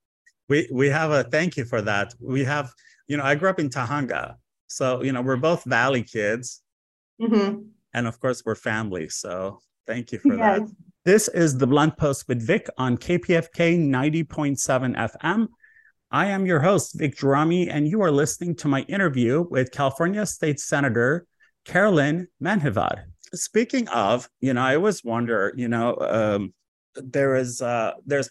We 0.50 0.68
we 0.72 0.90
have 0.90 1.12
a 1.12 1.24
thank 1.24 1.58
you 1.58 1.66
for 1.66 1.82
that. 1.82 2.14
We 2.20 2.44
have, 2.44 2.72
you 3.08 3.18
know, 3.18 3.24
I 3.24 3.36
grew 3.36 3.50
up 3.50 3.60
in 3.60 3.70
Tujunga, 3.70 4.36
so 4.68 5.02
you 5.02 5.12
know 5.12 5.22
we're 5.22 5.38
both 5.38 5.64
Valley 5.64 6.04
kids, 6.04 6.62
mm-hmm. 7.22 7.62
and 7.94 8.08
of 8.08 8.20
course 8.20 8.44
we're 8.46 8.56
family. 8.56 9.10
So 9.10 9.60
thank 9.88 10.12
you 10.12 10.20
for 10.20 10.36
yes. 10.36 10.60
that. 10.60 10.70
This 11.06 11.28
is 11.28 11.58
the 11.58 11.68
Blunt 11.68 11.98
Post 11.98 12.28
with 12.30 12.42
Vic 12.42 12.70
on 12.78 12.98
KPFK 12.98 13.78
90.7 13.78 14.96
FM. 14.96 15.48
I 16.12 16.28
am 16.28 16.46
your 16.46 16.62
host, 16.62 16.98
Vic 16.98 17.18
Gerami, 17.18 17.68
and 17.70 17.88
you 17.88 18.02
are 18.04 18.12
listening 18.12 18.56
to 18.58 18.68
my 18.68 18.82
interview 18.84 19.46
with 19.50 19.72
California 19.72 20.26
State 20.26 20.60
Senator 20.60 21.26
Carolyn 21.66 22.28
Menjivar. 22.42 23.06
Speaking 23.34 23.88
of, 23.90 24.30
you 24.40 24.54
know, 24.54 24.62
I 24.62 24.76
always 24.76 25.04
wonder, 25.04 25.54
you 25.58 25.68
know, 25.68 25.98
um, 26.00 26.54
there 26.96 27.36
is 27.36 27.62
uh, 27.62 27.94
there's 28.06 28.30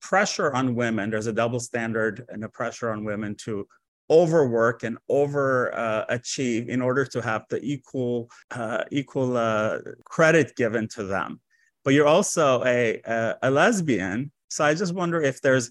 pressure 0.00 0.52
on 0.52 0.74
women. 0.74 1.10
There's 1.10 1.26
a 1.26 1.32
double 1.32 1.60
standard 1.60 2.24
and 2.28 2.44
a 2.44 2.48
pressure 2.48 2.90
on 2.90 3.04
women 3.04 3.34
to 3.44 3.66
overwork 4.10 4.82
and 4.84 4.98
over 5.08 5.74
uh, 5.74 6.04
achieve 6.08 6.68
in 6.68 6.80
order 6.80 7.04
to 7.04 7.20
have 7.20 7.44
the 7.50 7.60
equal 7.62 8.30
uh, 8.50 8.84
equal 8.90 9.36
uh, 9.36 9.78
credit 10.04 10.56
given 10.56 10.88
to 10.88 11.04
them. 11.04 11.40
But 11.84 11.94
you're 11.94 12.06
also 12.06 12.64
a, 12.64 13.00
a, 13.04 13.36
a 13.42 13.50
lesbian, 13.50 14.30
so 14.48 14.64
I 14.64 14.74
just 14.74 14.94
wonder 14.94 15.20
if 15.20 15.40
there's 15.40 15.70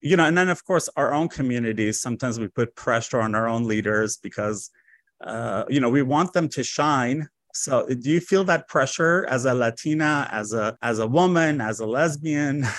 you 0.00 0.16
know, 0.16 0.24
and 0.24 0.36
then 0.36 0.48
of 0.48 0.64
course 0.64 0.88
our 0.96 1.12
own 1.12 1.28
communities. 1.28 2.00
Sometimes 2.00 2.38
we 2.38 2.48
put 2.48 2.74
pressure 2.76 3.20
on 3.20 3.34
our 3.34 3.48
own 3.48 3.64
leaders 3.64 4.18
because, 4.18 4.70
uh, 5.24 5.64
you 5.68 5.80
know, 5.80 5.90
we 5.90 6.02
want 6.02 6.32
them 6.32 6.48
to 6.50 6.62
shine. 6.62 7.28
So, 7.54 7.86
do 7.86 8.10
you 8.10 8.20
feel 8.20 8.44
that 8.44 8.68
pressure 8.68 9.26
as 9.30 9.46
a 9.46 9.54
Latina, 9.54 10.28
as 10.30 10.52
a 10.52 10.76
as 10.82 10.98
a 10.98 11.06
woman, 11.06 11.60
as 11.60 11.80
a 11.80 11.86
lesbian? 11.86 12.66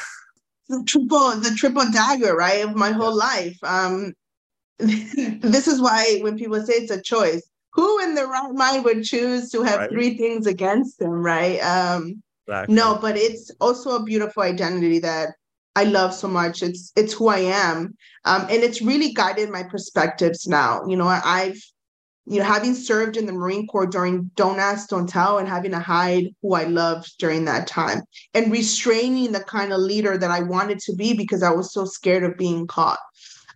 The 0.70 0.84
triple, 0.86 1.32
the 1.32 1.56
triple 1.56 1.90
dagger, 1.92 2.36
right, 2.36 2.66
of 2.66 2.76
my 2.76 2.92
whole 2.92 3.16
life. 3.16 3.58
Um, 3.64 4.14
this 4.80 5.68
is 5.68 5.82
why 5.82 6.20
when 6.22 6.38
people 6.38 6.64
say 6.66 6.74
it's 6.74 6.92
a 6.92 7.02
choice, 7.02 7.42
who 7.74 8.00
in 8.04 8.16
their 8.16 8.28
right 8.28 8.54
mind 8.54 8.84
would 8.86 9.04
choose 9.04 9.50
to 9.52 9.64
have 9.64 9.80
right. 9.80 9.90
three 9.90 10.18
things 10.18 10.48
against 10.48 11.00
them, 11.00 11.10
right? 11.10 11.60
Um, 11.60 12.22
exactly. 12.48 12.76
No, 12.76 12.98
but 13.00 13.16
it's 13.18 13.52
also 13.62 13.96
a 13.96 14.04
beautiful 14.04 14.44
identity 14.44 15.00
that 15.00 15.30
I 15.76 15.84
love 15.84 16.14
so 16.14 16.28
much. 16.28 16.64
It's 16.64 16.92
it's 16.96 17.14
who 17.14 17.28
I 17.28 17.40
am, 17.40 17.96
um, 18.26 18.42
and 18.50 18.64
it's 18.64 18.82
really 18.82 19.14
guided 19.14 19.50
my 19.50 19.64
perspectives 19.64 20.48
now. 20.48 20.82
You 20.88 20.98
know, 20.98 21.08
I've 21.08 21.62
you 22.28 22.40
know 22.40 22.46
having 22.46 22.76
served 22.76 23.18
in 23.18 23.26
the 23.26 23.34
Marine 23.34 23.68
Corps 23.68 23.88
during 23.88 24.30
Don't 24.36 24.60
Ask, 24.60 24.90
Don't 24.90 25.08
Tell, 25.08 25.38
and 25.38 25.48
having 25.48 25.72
to 25.72 25.80
hide 25.80 26.36
who 26.42 26.54
I 26.54 26.66
loved 26.66 27.18
during 27.20 27.46
that 27.46 27.68
time, 27.68 28.02
and 28.34 28.52
restraining 28.52 29.32
the 29.32 29.40
kind 29.40 29.72
of 29.72 29.80
leader 29.80 30.18
that 30.18 30.32
I 30.32 30.42
wanted 30.42 30.80
to 30.80 30.96
be 30.96 31.14
because 31.14 31.44
I 31.44 31.52
was 31.52 31.74
so 31.74 31.86
scared 31.86 32.24
of 32.24 32.38
being 32.38 32.68
caught. 32.68 33.00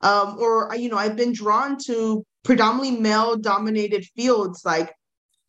Um, 0.02 0.38
or 0.40 0.74
you 0.76 0.90
know, 0.90 0.98
I've 0.98 1.18
been 1.18 1.34
drawn 1.34 1.78
to 1.86 2.26
predominantly 2.44 3.00
male-dominated 3.00 4.06
fields 4.16 4.64
like 4.66 4.94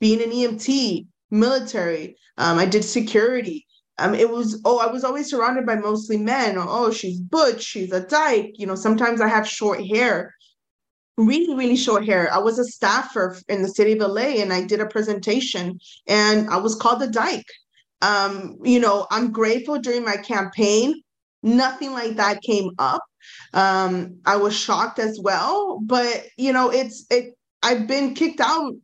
being 0.01 0.23
an 0.23 0.31
EMT, 0.31 1.07
military. 1.31 2.17
Um, 2.37 2.59
I 2.59 2.67
did 2.67 2.85
security 2.85 3.67
um, 3.99 4.15
it 4.15 4.29
was 4.29 4.61
oh 4.65 4.79
i 4.79 4.87
was 4.91 5.05
always 5.05 5.29
surrounded 5.29 5.67
by 5.67 5.77
mostly 5.77 6.17
men 6.17 6.57
oh 6.59 6.91
she's 6.91 7.21
butch 7.21 7.63
she's 7.63 7.93
a 7.93 8.01
dyke 8.01 8.53
you 8.55 8.67
know 8.67 8.75
sometimes 8.75 9.21
i 9.21 9.29
have 9.29 9.47
short 9.47 9.85
hair 9.87 10.35
really 11.27 11.55
really 11.55 11.77
short 11.77 12.05
hair. 12.05 12.33
I 12.33 12.39
was 12.39 12.59
a 12.59 12.65
staffer 12.65 13.39
in 13.49 13.63
the 13.63 13.69
city 13.69 13.93
of 13.93 13.99
la 14.11 14.23
and 14.23 14.53
i 14.53 14.63
did 14.63 14.81
a 14.81 14.87
presentation 14.87 15.79
and 16.07 16.49
i 16.51 16.57
was 16.57 16.75
called 16.75 17.03
a 17.03 17.09
dyke. 17.09 17.53
Um, 18.01 18.59
you 18.65 18.81
know 18.81 19.07
i'm 19.11 19.33
grateful 19.33 19.79
during 19.79 20.05
my 20.05 20.17
campaign. 20.17 21.03
Nothing 21.43 21.93
like 21.93 22.17
that 22.17 22.43
came 22.43 22.71
up. 22.79 23.03
Um, 23.55 24.19
i 24.27 24.37
was 24.37 24.55
shocked 24.55 24.99
as 24.99 25.21
well 25.23 25.79
but 25.83 26.27
you 26.37 26.53
know 26.53 26.71
it's 26.71 27.07
it 27.09 27.37
i've 27.63 27.87
been 27.87 28.15
kicked 28.15 28.41
out 28.41 28.75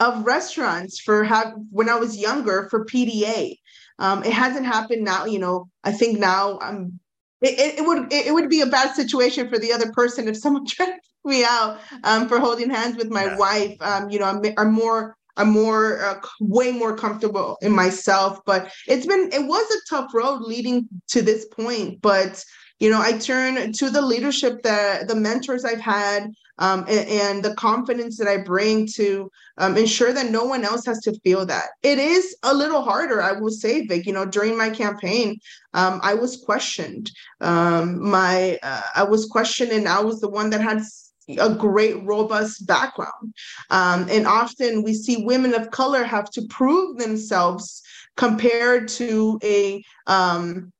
of 0.00 0.24
restaurants 0.24 1.00
for 1.00 1.22
have 1.22 1.52
when 1.70 1.90
i 1.90 1.94
was 1.94 2.16
younger 2.16 2.66
for 2.70 2.86
pda 2.86 3.56
um, 3.98 4.24
it 4.24 4.32
hasn't 4.32 4.66
happened 4.66 5.04
now, 5.04 5.24
you 5.24 5.38
know, 5.38 5.68
I 5.84 5.92
think 5.92 6.18
now 6.18 6.58
I'm 6.60 6.98
it, 7.40 7.78
it 7.78 7.86
would 7.86 8.12
it, 8.12 8.32
would 8.32 8.48
be 8.48 8.62
a 8.62 8.66
bad 8.66 8.94
situation 8.94 9.48
for 9.48 9.58
the 9.58 9.72
other 9.72 9.92
person 9.92 10.28
if 10.28 10.36
someone 10.36 10.66
tried 10.68 10.98
me 11.24 11.44
out 11.44 11.80
um, 12.04 12.28
for 12.28 12.38
holding 12.38 12.70
hands 12.70 12.96
with 12.96 13.10
my 13.10 13.26
yeah. 13.26 13.36
wife. 13.36 13.76
Um, 13.80 14.10
you 14.10 14.18
know, 14.18 14.26
I'm, 14.26 14.42
I'm 14.58 14.72
more 14.72 15.16
I'm 15.36 15.50
more 15.50 16.04
uh, 16.04 16.20
way 16.40 16.70
more 16.70 16.96
comfortable 16.96 17.58
in 17.60 17.72
myself. 17.72 18.40
But 18.46 18.72
it's 18.86 19.06
been 19.06 19.30
it 19.32 19.46
was 19.46 19.70
a 19.70 19.88
tough 19.88 20.14
road 20.14 20.42
leading 20.42 20.88
to 21.08 21.22
this 21.22 21.46
point. 21.46 22.00
But 22.00 22.44
you 22.80 22.90
know, 22.90 23.00
I 23.00 23.18
turn 23.18 23.72
to 23.72 23.90
the 23.90 24.02
leadership 24.02 24.62
that 24.62 25.08
the 25.08 25.14
mentors 25.14 25.64
I've 25.64 25.80
had 25.80 26.30
um, 26.58 26.80
and, 26.88 27.08
and, 27.08 27.44
the 27.44 27.54
confidence 27.54 28.16
that 28.18 28.28
I 28.28 28.36
bring 28.36 28.86
to 28.94 29.30
um, 29.58 29.76
ensure 29.76 30.12
that 30.12 30.30
no 30.30 30.44
one 30.44 30.64
else 30.64 30.86
has 30.86 31.00
to 31.00 31.18
feel 31.20 31.44
that. 31.46 31.70
It 31.82 31.98
is 31.98 32.36
a 32.44 32.54
little 32.54 32.82
harder, 32.82 33.20
I 33.20 33.32
will 33.32 33.50
say, 33.50 33.86
Vic. 33.86 34.06
You 34.06 34.12
know, 34.12 34.24
during 34.24 34.56
my 34.56 34.70
campaign, 34.70 35.38
um, 35.72 36.00
I 36.02 36.14
was 36.14 36.36
questioned. 36.36 37.10
Um, 37.40 38.08
my 38.08 38.58
uh, 38.62 38.82
I 38.94 39.02
was 39.02 39.26
questioned, 39.26 39.72
and 39.72 39.88
I 39.88 40.00
was 40.00 40.20
the 40.20 40.28
one 40.28 40.50
that 40.50 40.60
had 40.60 40.82
a 41.38 41.54
great, 41.54 42.02
robust 42.04 42.66
background. 42.66 43.34
Um, 43.70 44.06
and 44.10 44.26
often 44.26 44.82
we 44.82 44.94
see 44.94 45.24
women 45.24 45.54
of 45.54 45.70
color 45.70 46.04
have 46.04 46.30
to 46.30 46.42
prove 46.48 46.98
themselves 46.98 47.82
compared 48.16 48.88
to 48.88 49.38
a 49.42 49.82
um, 50.06 50.72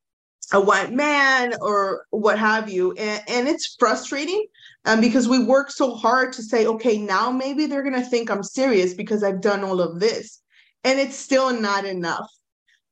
a 0.53 0.61
white 0.61 0.93
man 0.93 1.55
or 1.61 2.05
what 2.11 2.39
have 2.39 2.69
you. 2.69 2.93
And, 2.93 3.23
and 3.29 3.49
it's 3.49 3.77
frustrating 3.79 4.47
um, 4.85 5.01
because 5.01 5.27
we 5.27 5.43
work 5.43 5.71
so 5.71 5.95
hard 5.95 6.33
to 6.35 6.43
say, 6.43 6.67
okay, 6.67 6.99
now 6.99 7.31
maybe 7.31 7.67
they're 7.67 7.83
going 7.83 7.95
to 7.95 8.09
think 8.09 8.31
I'm 8.31 8.43
serious 8.43 8.95
because 8.95 9.23
I've 9.23 9.41
done 9.41 9.65
all 9.65 9.81
of 9.81 10.01
this. 10.01 10.41
And 10.85 11.01
it's 11.01 11.17
still 11.17 11.59
not 11.59 11.87
enough. 11.87 12.29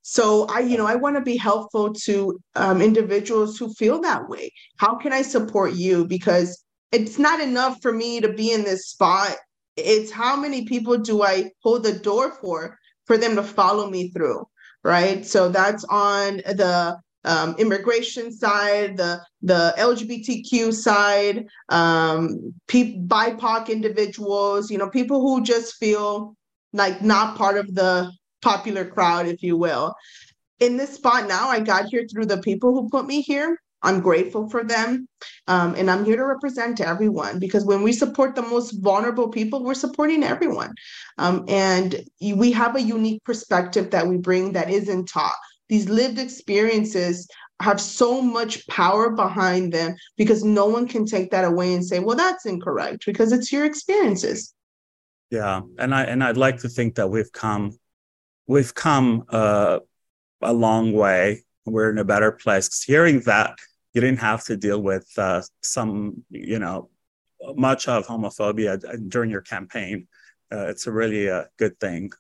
So 0.01 0.47
I, 0.47 0.61
you 0.61 0.77
know, 0.77 0.87
I 0.87 0.97
want 0.97 1.17
to 1.17 1.23
be 1.23 1.37
helpful 1.37 1.93
to 1.93 2.41
um, 2.57 2.83
individuals 2.83 3.59
who 3.59 3.73
feel 3.75 4.01
that 4.01 4.29
way. 4.29 4.51
How 4.79 4.97
can 4.97 5.13
I 5.13 5.23
support 5.23 5.75
you? 5.75 6.07
Because 6.07 6.65
it's 6.93 7.19
not 7.19 7.41
enough 7.41 7.81
for 7.81 7.93
me 7.93 8.21
to 8.21 8.33
be 8.33 8.53
in 8.53 8.63
this 8.63 8.89
spot. 8.89 9.37
It's 9.77 10.13
how 10.13 10.37
many 10.37 10.67
people 10.67 10.99
do 10.99 11.23
I 11.23 11.51
hold 11.63 11.83
the 11.83 11.99
door 11.99 12.33
for 12.33 12.79
for 13.07 13.17
them 13.17 13.35
to 13.37 13.43
follow 13.43 13.91
me 13.91 14.11
through, 14.11 14.47
right? 14.85 15.25
So 15.25 15.49
that's 15.49 15.85
on 15.85 16.37
the 16.37 16.99
um, 17.25 17.55
immigration 17.59 18.33
side, 18.33 18.97
the 18.97 19.21
the 19.41 19.75
LGBTQ 19.79 20.73
side, 20.75 21.47
um, 21.69 22.53
pe- 22.69 22.99
BIPOC 22.99 23.69
individuals, 23.69 24.71
you 24.71 24.79
know, 24.79 24.91
people 24.91 25.21
who 25.21 25.43
just 25.43 25.77
feel 25.77 26.37
like 26.73 27.03
not 27.03 27.37
part 27.37 27.57
of 27.57 27.75
the 27.75 28.11
popular 28.43 28.85
crowd, 28.85 29.27
if 29.27 29.43
you 29.43 29.57
will. 29.57 29.95
In 30.61 30.77
this 30.77 30.95
spot 30.95 31.29
now, 31.29 31.49
I 31.49 31.61
got 31.61 31.87
here 31.87 32.07
through 32.07 32.27
the 32.27 32.39
people 32.39 32.73
who 32.73 32.89
put 32.89 33.07
me 33.07 33.23
here. 33.23 33.59
I'm 33.83 34.01
grateful 34.01 34.49
for 34.49 34.65
them. 34.65 35.09
Um, 35.49 35.75
and 35.75 35.91
I'm 35.91 36.05
here 36.05 36.17
to 36.17 36.25
represent 36.25 36.81
everyone 36.81 37.39
because 37.39 37.65
when 37.65 37.83
we 37.83 37.93
support 37.93 38.35
the 38.35 38.43
most 38.43 38.73
vulnerable 38.83 39.29
people, 39.29 39.65
we're 39.65 39.75
supporting 39.75 40.23
everyone. 40.23 40.75
Um, 41.19 41.45
and 41.49 42.03
we 42.21 42.53
have 42.53 42.77
a 42.77 42.83
unique 42.83 43.25
perspective 43.25 43.91
that 43.91 44.07
we 44.07 44.19
bring 44.19 44.53
that 44.53 44.71
isn't 44.71 45.07
taught 45.07 45.35
these 45.73 45.89
lived 45.89 46.19
experiences 46.19 47.27
have 47.63 47.81
so 47.81 48.21
much 48.21 48.67
power 48.69 49.09
behind 49.09 49.73
them 49.73 49.95
because 50.19 50.45
no 50.45 50.67
one 50.67 50.87
can 50.87 51.07
take 51.07 51.31
that 51.31 51.47
away 51.47 51.73
and 51.73 51.83
say, 51.83 51.99
well, 51.99 52.15
that's 52.15 52.45
incorrect 52.45 53.07
because 53.07 53.33
it's 53.33 53.51
your 53.51 53.65
experiences. 53.65 54.53
Yeah. 55.31 55.63
And 55.79 55.95
I 55.95 56.03
and 56.03 56.23
I'd 56.23 56.37
like 56.37 56.59
to 56.59 56.69
think 56.69 56.97
that 56.97 57.09
we've 57.09 57.33
come 57.33 57.79
we've 58.47 58.75
come 58.75 59.25
uh, 59.31 59.79
a 60.43 60.53
long 60.53 60.93
way. 60.93 61.43
We're 61.65 61.89
in 61.91 61.97
a 61.97 62.05
better 62.05 62.33
place. 62.33 62.83
Hearing 62.83 63.21
that 63.21 63.57
you 63.95 64.01
didn't 64.01 64.21
have 64.21 64.45
to 64.45 64.57
deal 64.57 64.81
with 64.83 65.09
uh, 65.19 65.43
some, 65.63 66.25
you 66.31 66.59
know, 66.59 66.91
much 67.55 67.89
of 67.89 68.07
homophobia 68.07 69.09
during 69.09 69.31
your 69.31 69.41
campaign. 69.41 70.07
Uh, 70.51 70.67
it's 70.69 70.87
a 70.87 70.93
really 70.93 71.27
a 71.27 71.39
uh, 71.39 71.45
good 71.59 71.79
thing 71.81 72.11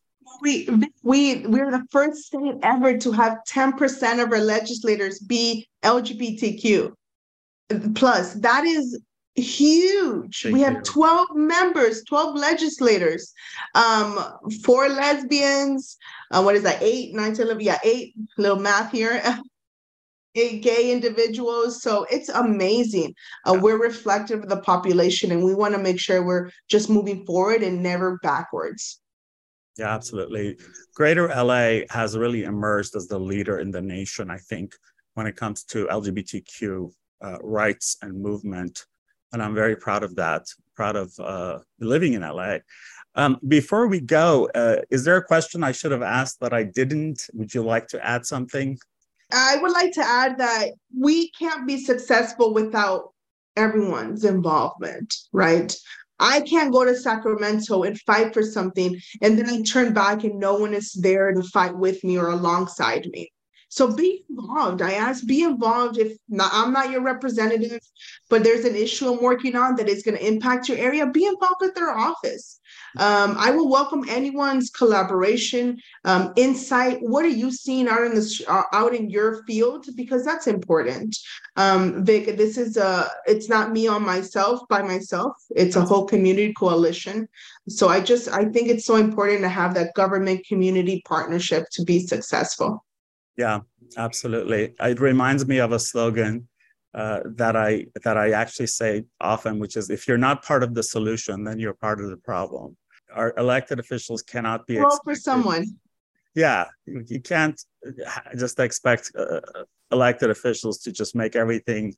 we 0.40 0.68
we 1.02 1.46
we're 1.46 1.70
the 1.70 1.86
first 1.90 2.24
state 2.24 2.54
ever 2.62 2.96
to 2.96 3.12
have 3.12 3.38
10% 3.48 4.22
of 4.22 4.32
our 4.32 4.40
legislators 4.40 5.18
be 5.18 5.68
LGBTQ 5.82 6.92
plus. 7.94 8.34
That 8.34 8.64
is 8.64 9.00
huge. 9.34 10.42
Thank 10.42 10.54
we 10.54 10.60
have 10.60 10.82
12 10.82 11.28
members, 11.34 12.04
12 12.04 12.36
legislators, 12.36 13.32
um, 13.74 14.18
four 14.62 14.88
lesbians, 14.88 15.96
uh, 16.30 16.42
what 16.42 16.54
is 16.54 16.62
that, 16.64 16.82
eight, 16.82 17.14
nine, 17.14 17.34
10, 17.34 17.46
11, 17.46 17.62
yeah, 17.62 17.78
eight, 17.84 18.14
little 18.36 18.58
math 18.58 18.92
here. 18.92 19.22
gay 20.34 20.92
individuals. 20.92 21.82
So 21.82 22.06
it's 22.10 22.28
amazing. 22.28 23.14
Uh, 23.44 23.58
we're 23.60 23.80
reflective 23.80 24.42
of 24.42 24.48
the 24.48 24.60
population 24.60 25.30
and 25.30 25.42
we 25.42 25.54
want 25.54 25.74
to 25.74 25.80
make 25.80 26.00
sure 26.00 26.24
we're 26.24 26.50
just 26.68 26.88
moving 26.88 27.24
forward 27.24 27.62
and 27.62 27.82
never 27.82 28.18
backwards. 28.22 29.00
Yeah, 29.78 29.94
absolutely. 29.94 30.58
Greater 30.94 31.28
LA 31.28 31.80
has 31.90 32.16
really 32.16 32.44
emerged 32.44 32.94
as 32.94 33.08
the 33.08 33.18
leader 33.18 33.58
in 33.58 33.70
the 33.70 33.80
nation, 33.80 34.30
I 34.30 34.36
think, 34.36 34.74
when 35.14 35.26
it 35.26 35.36
comes 35.36 35.64
to 35.64 35.86
LGBTQ 35.86 36.92
uh, 37.22 37.38
rights 37.42 37.96
and 38.02 38.20
movement. 38.20 38.86
And 39.32 39.42
I'm 39.42 39.54
very 39.54 39.76
proud 39.76 40.02
of 40.02 40.14
that, 40.16 40.46
proud 40.76 40.96
of 40.96 41.12
uh, 41.18 41.60
living 41.80 42.12
in 42.12 42.20
LA. 42.20 42.58
Um, 43.14 43.38
before 43.48 43.88
we 43.88 44.00
go, 44.00 44.48
uh, 44.54 44.76
is 44.90 45.04
there 45.04 45.16
a 45.16 45.24
question 45.24 45.64
I 45.64 45.72
should 45.72 45.92
have 45.92 46.02
asked 46.02 46.40
that 46.40 46.52
I 46.52 46.64
didn't? 46.64 47.28
Would 47.32 47.54
you 47.54 47.62
like 47.62 47.88
to 47.88 48.04
add 48.04 48.26
something? 48.26 48.78
I 49.32 49.56
would 49.56 49.72
like 49.72 49.92
to 49.92 50.04
add 50.04 50.38
that 50.38 50.70
we 50.98 51.30
can't 51.30 51.66
be 51.66 51.82
successful 51.82 52.52
without 52.52 53.12
everyone's 53.56 54.24
involvement, 54.24 55.14
right? 55.32 55.74
I 56.18 56.42
can't 56.42 56.72
go 56.72 56.84
to 56.84 56.94
Sacramento 56.94 57.82
and 57.82 57.98
fight 58.00 58.32
for 58.32 58.42
something 58.42 59.00
and 59.20 59.38
then 59.38 59.48
I 59.48 59.62
turn 59.62 59.92
back 59.92 60.24
and 60.24 60.38
no 60.38 60.54
one 60.54 60.74
is 60.74 60.92
there 60.92 61.32
to 61.32 61.42
fight 61.42 61.76
with 61.76 62.02
me 62.04 62.16
or 62.18 62.28
alongside 62.28 63.06
me. 63.12 63.32
So 63.72 63.90
be 63.90 64.22
involved. 64.28 64.82
I 64.82 64.92
ask, 64.92 65.26
be 65.26 65.44
involved. 65.44 65.96
If 65.96 66.18
not, 66.28 66.50
I'm 66.52 66.74
not 66.74 66.90
your 66.90 67.00
representative, 67.00 67.80
but 68.28 68.44
there's 68.44 68.66
an 68.66 68.76
issue 68.76 69.10
I'm 69.10 69.22
working 69.22 69.56
on 69.56 69.76
that 69.76 69.88
is 69.88 70.02
going 70.02 70.18
to 70.18 70.26
impact 70.26 70.68
your 70.68 70.76
area, 70.76 71.06
be 71.06 71.24
involved 71.24 71.62
with 71.62 71.74
their 71.74 71.88
office. 71.88 72.60
Um, 72.98 73.34
I 73.38 73.50
will 73.50 73.70
welcome 73.70 74.04
anyone's 74.10 74.68
collaboration, 74.68 75.78
um, 76.04 76.34
insight. 76.36 76.98
What 77.00 77.24
are 77.24 77.28
you 77.28 77.50
seeing 77.50 77.88
out 77.88 78.04
in 78.04 78.14
the 78.14 78.44
uh, 78.46 78.64
out 78.74 78.94
in 78.94 79.08
your 79.08 79.42
field? 79.44 79.86
Because 79.96 80.22
that's 80.22 80.46
important. 80.46 81.16
Um, 81.56 82.04
Vic, 82.04 82.36
this 82.36 82.58
is 82.58 82.76
a. 82.76 83.10
It's 83.24 83.48
not 83.48 83.72
me 83.72 83.88
on 83.88 84.04
myself 84.04 84.60
by 84.68 84.82
myself. 84.82 85.32
It's 85.56 85.76
a 85.76 85.82
whole 85.82 86.04
community 86.04 86.52
coalition. 86.52 87.26
So 87.68 87.88
I 87.88 88.00
just 88.00 88.28
I 88.28 88.44
think 88.44 88.68
it's 88.68 88.84
so 88.84 88.96
important 88.96 89.40
to 89.40 89.48
have 89.48 89.72
that 89.76 89.94
government 89.94 90.46
community 90.46 91.00
partnership 91.06 91.64
to 91.72 91.84
be 91.84 92.06
successful. 92.06 92.84
Yeah, 93.36 93.60
absolutely. 93.96 94.74
It 94.80 95.00
reminds 95.00 95.46
me 95.46 95.58
of 95.58 95.72
a 95.72 95.78
slogan 95.78 96.48
uh, 96.94 97.20
that 97.36 97.56
I 97.56 97.86
that 98.04 98.16
I 98.16 98.32
actually 98.32 98.66
say 98.66 99.04
often, 99.20 99.58
which 99.58 99.76
is 99.76 99.88
if 99.88 100.06
you're 100.06 100.18
not 100.18 100.44
part 100.44 100.62
of 100.62 100.74
the 100.74 100.82
solution, 100.82 101.44
then 101.44 101.58
you're 101.58 101.74
part 101.74 102.00
of 102.00 102.10
the 102.10 102.18
problem. 102.18 102.76
Our 103.14 103.34
elected 103.36 103.78
officials 103.78 104.22
cannot 104.22 104.66
be 104.66 104.78
well 104.78 105.00
for 105.02 105.14
someone. 105.14 105.78
Yeah, 106.34 106.66
you 106.86 107.20
can't 107.20 107.60
just 108.38 108.58
expect 108.58 109.12
uh, 109.18 109.40
elected 109.90 110.30
officials 110.30 110.78
to 110.78 110.92
just 110.92 111.14
make 111.14 111.36
everything 111.36 111.94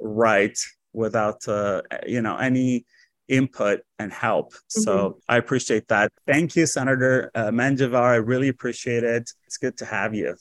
right 0.00 0.58
without 0.92 1.46
uh, 1.48 1.82
you 2.06 2.20
know 2.20 2.36
any 2.36 2.84
input 3.28 3.80
and 3.98 4.12
help. 4.12 4.52
Mm-hmm. 4.52 4.80
So 4.82 5.20
I 5.28 5.38
appreciate 5.38 5.88
that. 5.88 6.12
Thank 6.26 6.56
you, 6.56 6.66
Senator 6.66 7.30
uh, 7.34 7.50
Menjivar. 7.50 7.94
I 7.94 8.16
really 8.16 8.48
appreciate 8.48 9.04
it. 9.04 9.30
It's 9.46 9.56
good 9.56 9.76
to 9.78 9.86
have 9.86 10.14
you. 10.14 10.36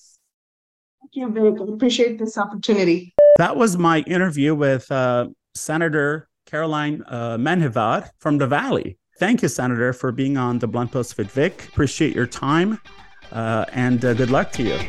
Thank 1.14 1.36
you, 1.36 1.52
Vic. 1.52 1.62
I 1.62 1.74
appreciate 1.74 2.18
this 2.18 2.40
opportunity. 2.40 3.14
That 3.38 3.56
was 3.56 3.78
my 3.78 4.00
interview 4.02 4.56
with 4.56 4.92
uh, 4.92 5.28
Senator 5.54 6.28
Caroline 6.48 7.04
uh, 7.04 7.38
from 8.18 8.40
the 8.40 8.48
Valley. 8.48 8.98
Thank 9.20 9.44
you, 9.44 9.48
Senator, 9.48 9.94
for 9.94 10.12
being 10.12 10.38
on 10.38 10.58
the 10.58 10.68
Blunt 10.68 10.92
Post 10.92 11.18
with 11.20 11.30
Vic. 11.30 11.68
Appreciate 11.68 12.16
your 12.16 12.26
time 12.26 12.80
uh, 13.32 13.66
and 13.74 14.04
uh, 14.04 14.16
good 14.16 14.32
luck 14.32 14.52
to 14.54 14.64
you. 14.64 14.80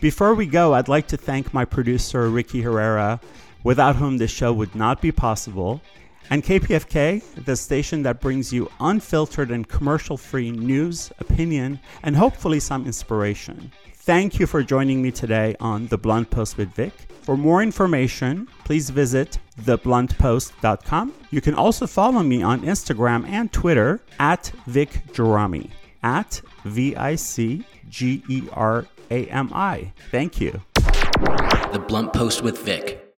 Before 0.00 0.34
we 0.34 0.46
go, 0.46 0.72
I'd 0.72 0.88
like 0.88 1.08
to 1.08 1.18
thank 1.18 1.52
my 1.52 1.66
producer, 1.66 2.30
Ricky 2.30 2.62
Herrera, 2.62 3.20
without 3.64 3.96
whom 3.96 4.16
this 4.16 4.30
show 4.30 4.52
would 4.52 4.74
not 4.74 5.02
be 5.02 5.12
possible 5.12 5.82
and 6.30 6.42
KPFK, 6.42 7.44
the 7.44 7.56
station 7.56 8.02
that 8.02 8.20
brings 8.20 8.52
you 8.52 8.70
unfiltered 8.80 9.50
and 9.50 9.68
commercial 9.68 10.16
free 10.16 10.50
news, 10.50 11.12
opinion, 11.18 11.80
and 12.02 12.16
hopefully 12.16 12.60
some 12.60 12.86
inspiration. 12.86 13.72
Thank 13.94 14.40
you 14.40 14.46
for 14.46 14.62
joining 14.62 15.00
me 15.00 15.10
today 15.12 15.54
on 15.60 15.86
The 15.86 15.98
Blunt 15.98 16.30
Post 16.30 16.56
with 16.56 16.70
Vic. 16.74 16.92
For 17.22 17.36
more 17.36 17.62
information, 17.62 18.48
please 18.64 18.90
visit 18.90 19.38
thebluntpost.com. 19.60 21.12
You 21.30 21.40
can 21.40 21.54
also 21.54 21.86
follow 21.86 22.22
me 22.22 22.42
on 22.42 22.62
Instagram 22.62 23.28
and 23.28 23.52
Twitter 23.52 24.00
at 24.18 24.52
Vic 24.66 25.02
at 26.02 26.42
V 26.64 26.96
I 26.96 27.14
C 27.14 27.64
G 27.88 28.24
E 28.28 28.42
R 28.52 28.86
A 29.10 29.26
M 29.26 29.50
I. 29.54 29.92
Thank 30.10 30.40
you. 30.40 30.60
The 30.74 31.84
Blunt 31.86 32.12
Post 32.12 32.42
with 32.42 32.58
Vic. 32.58 33.01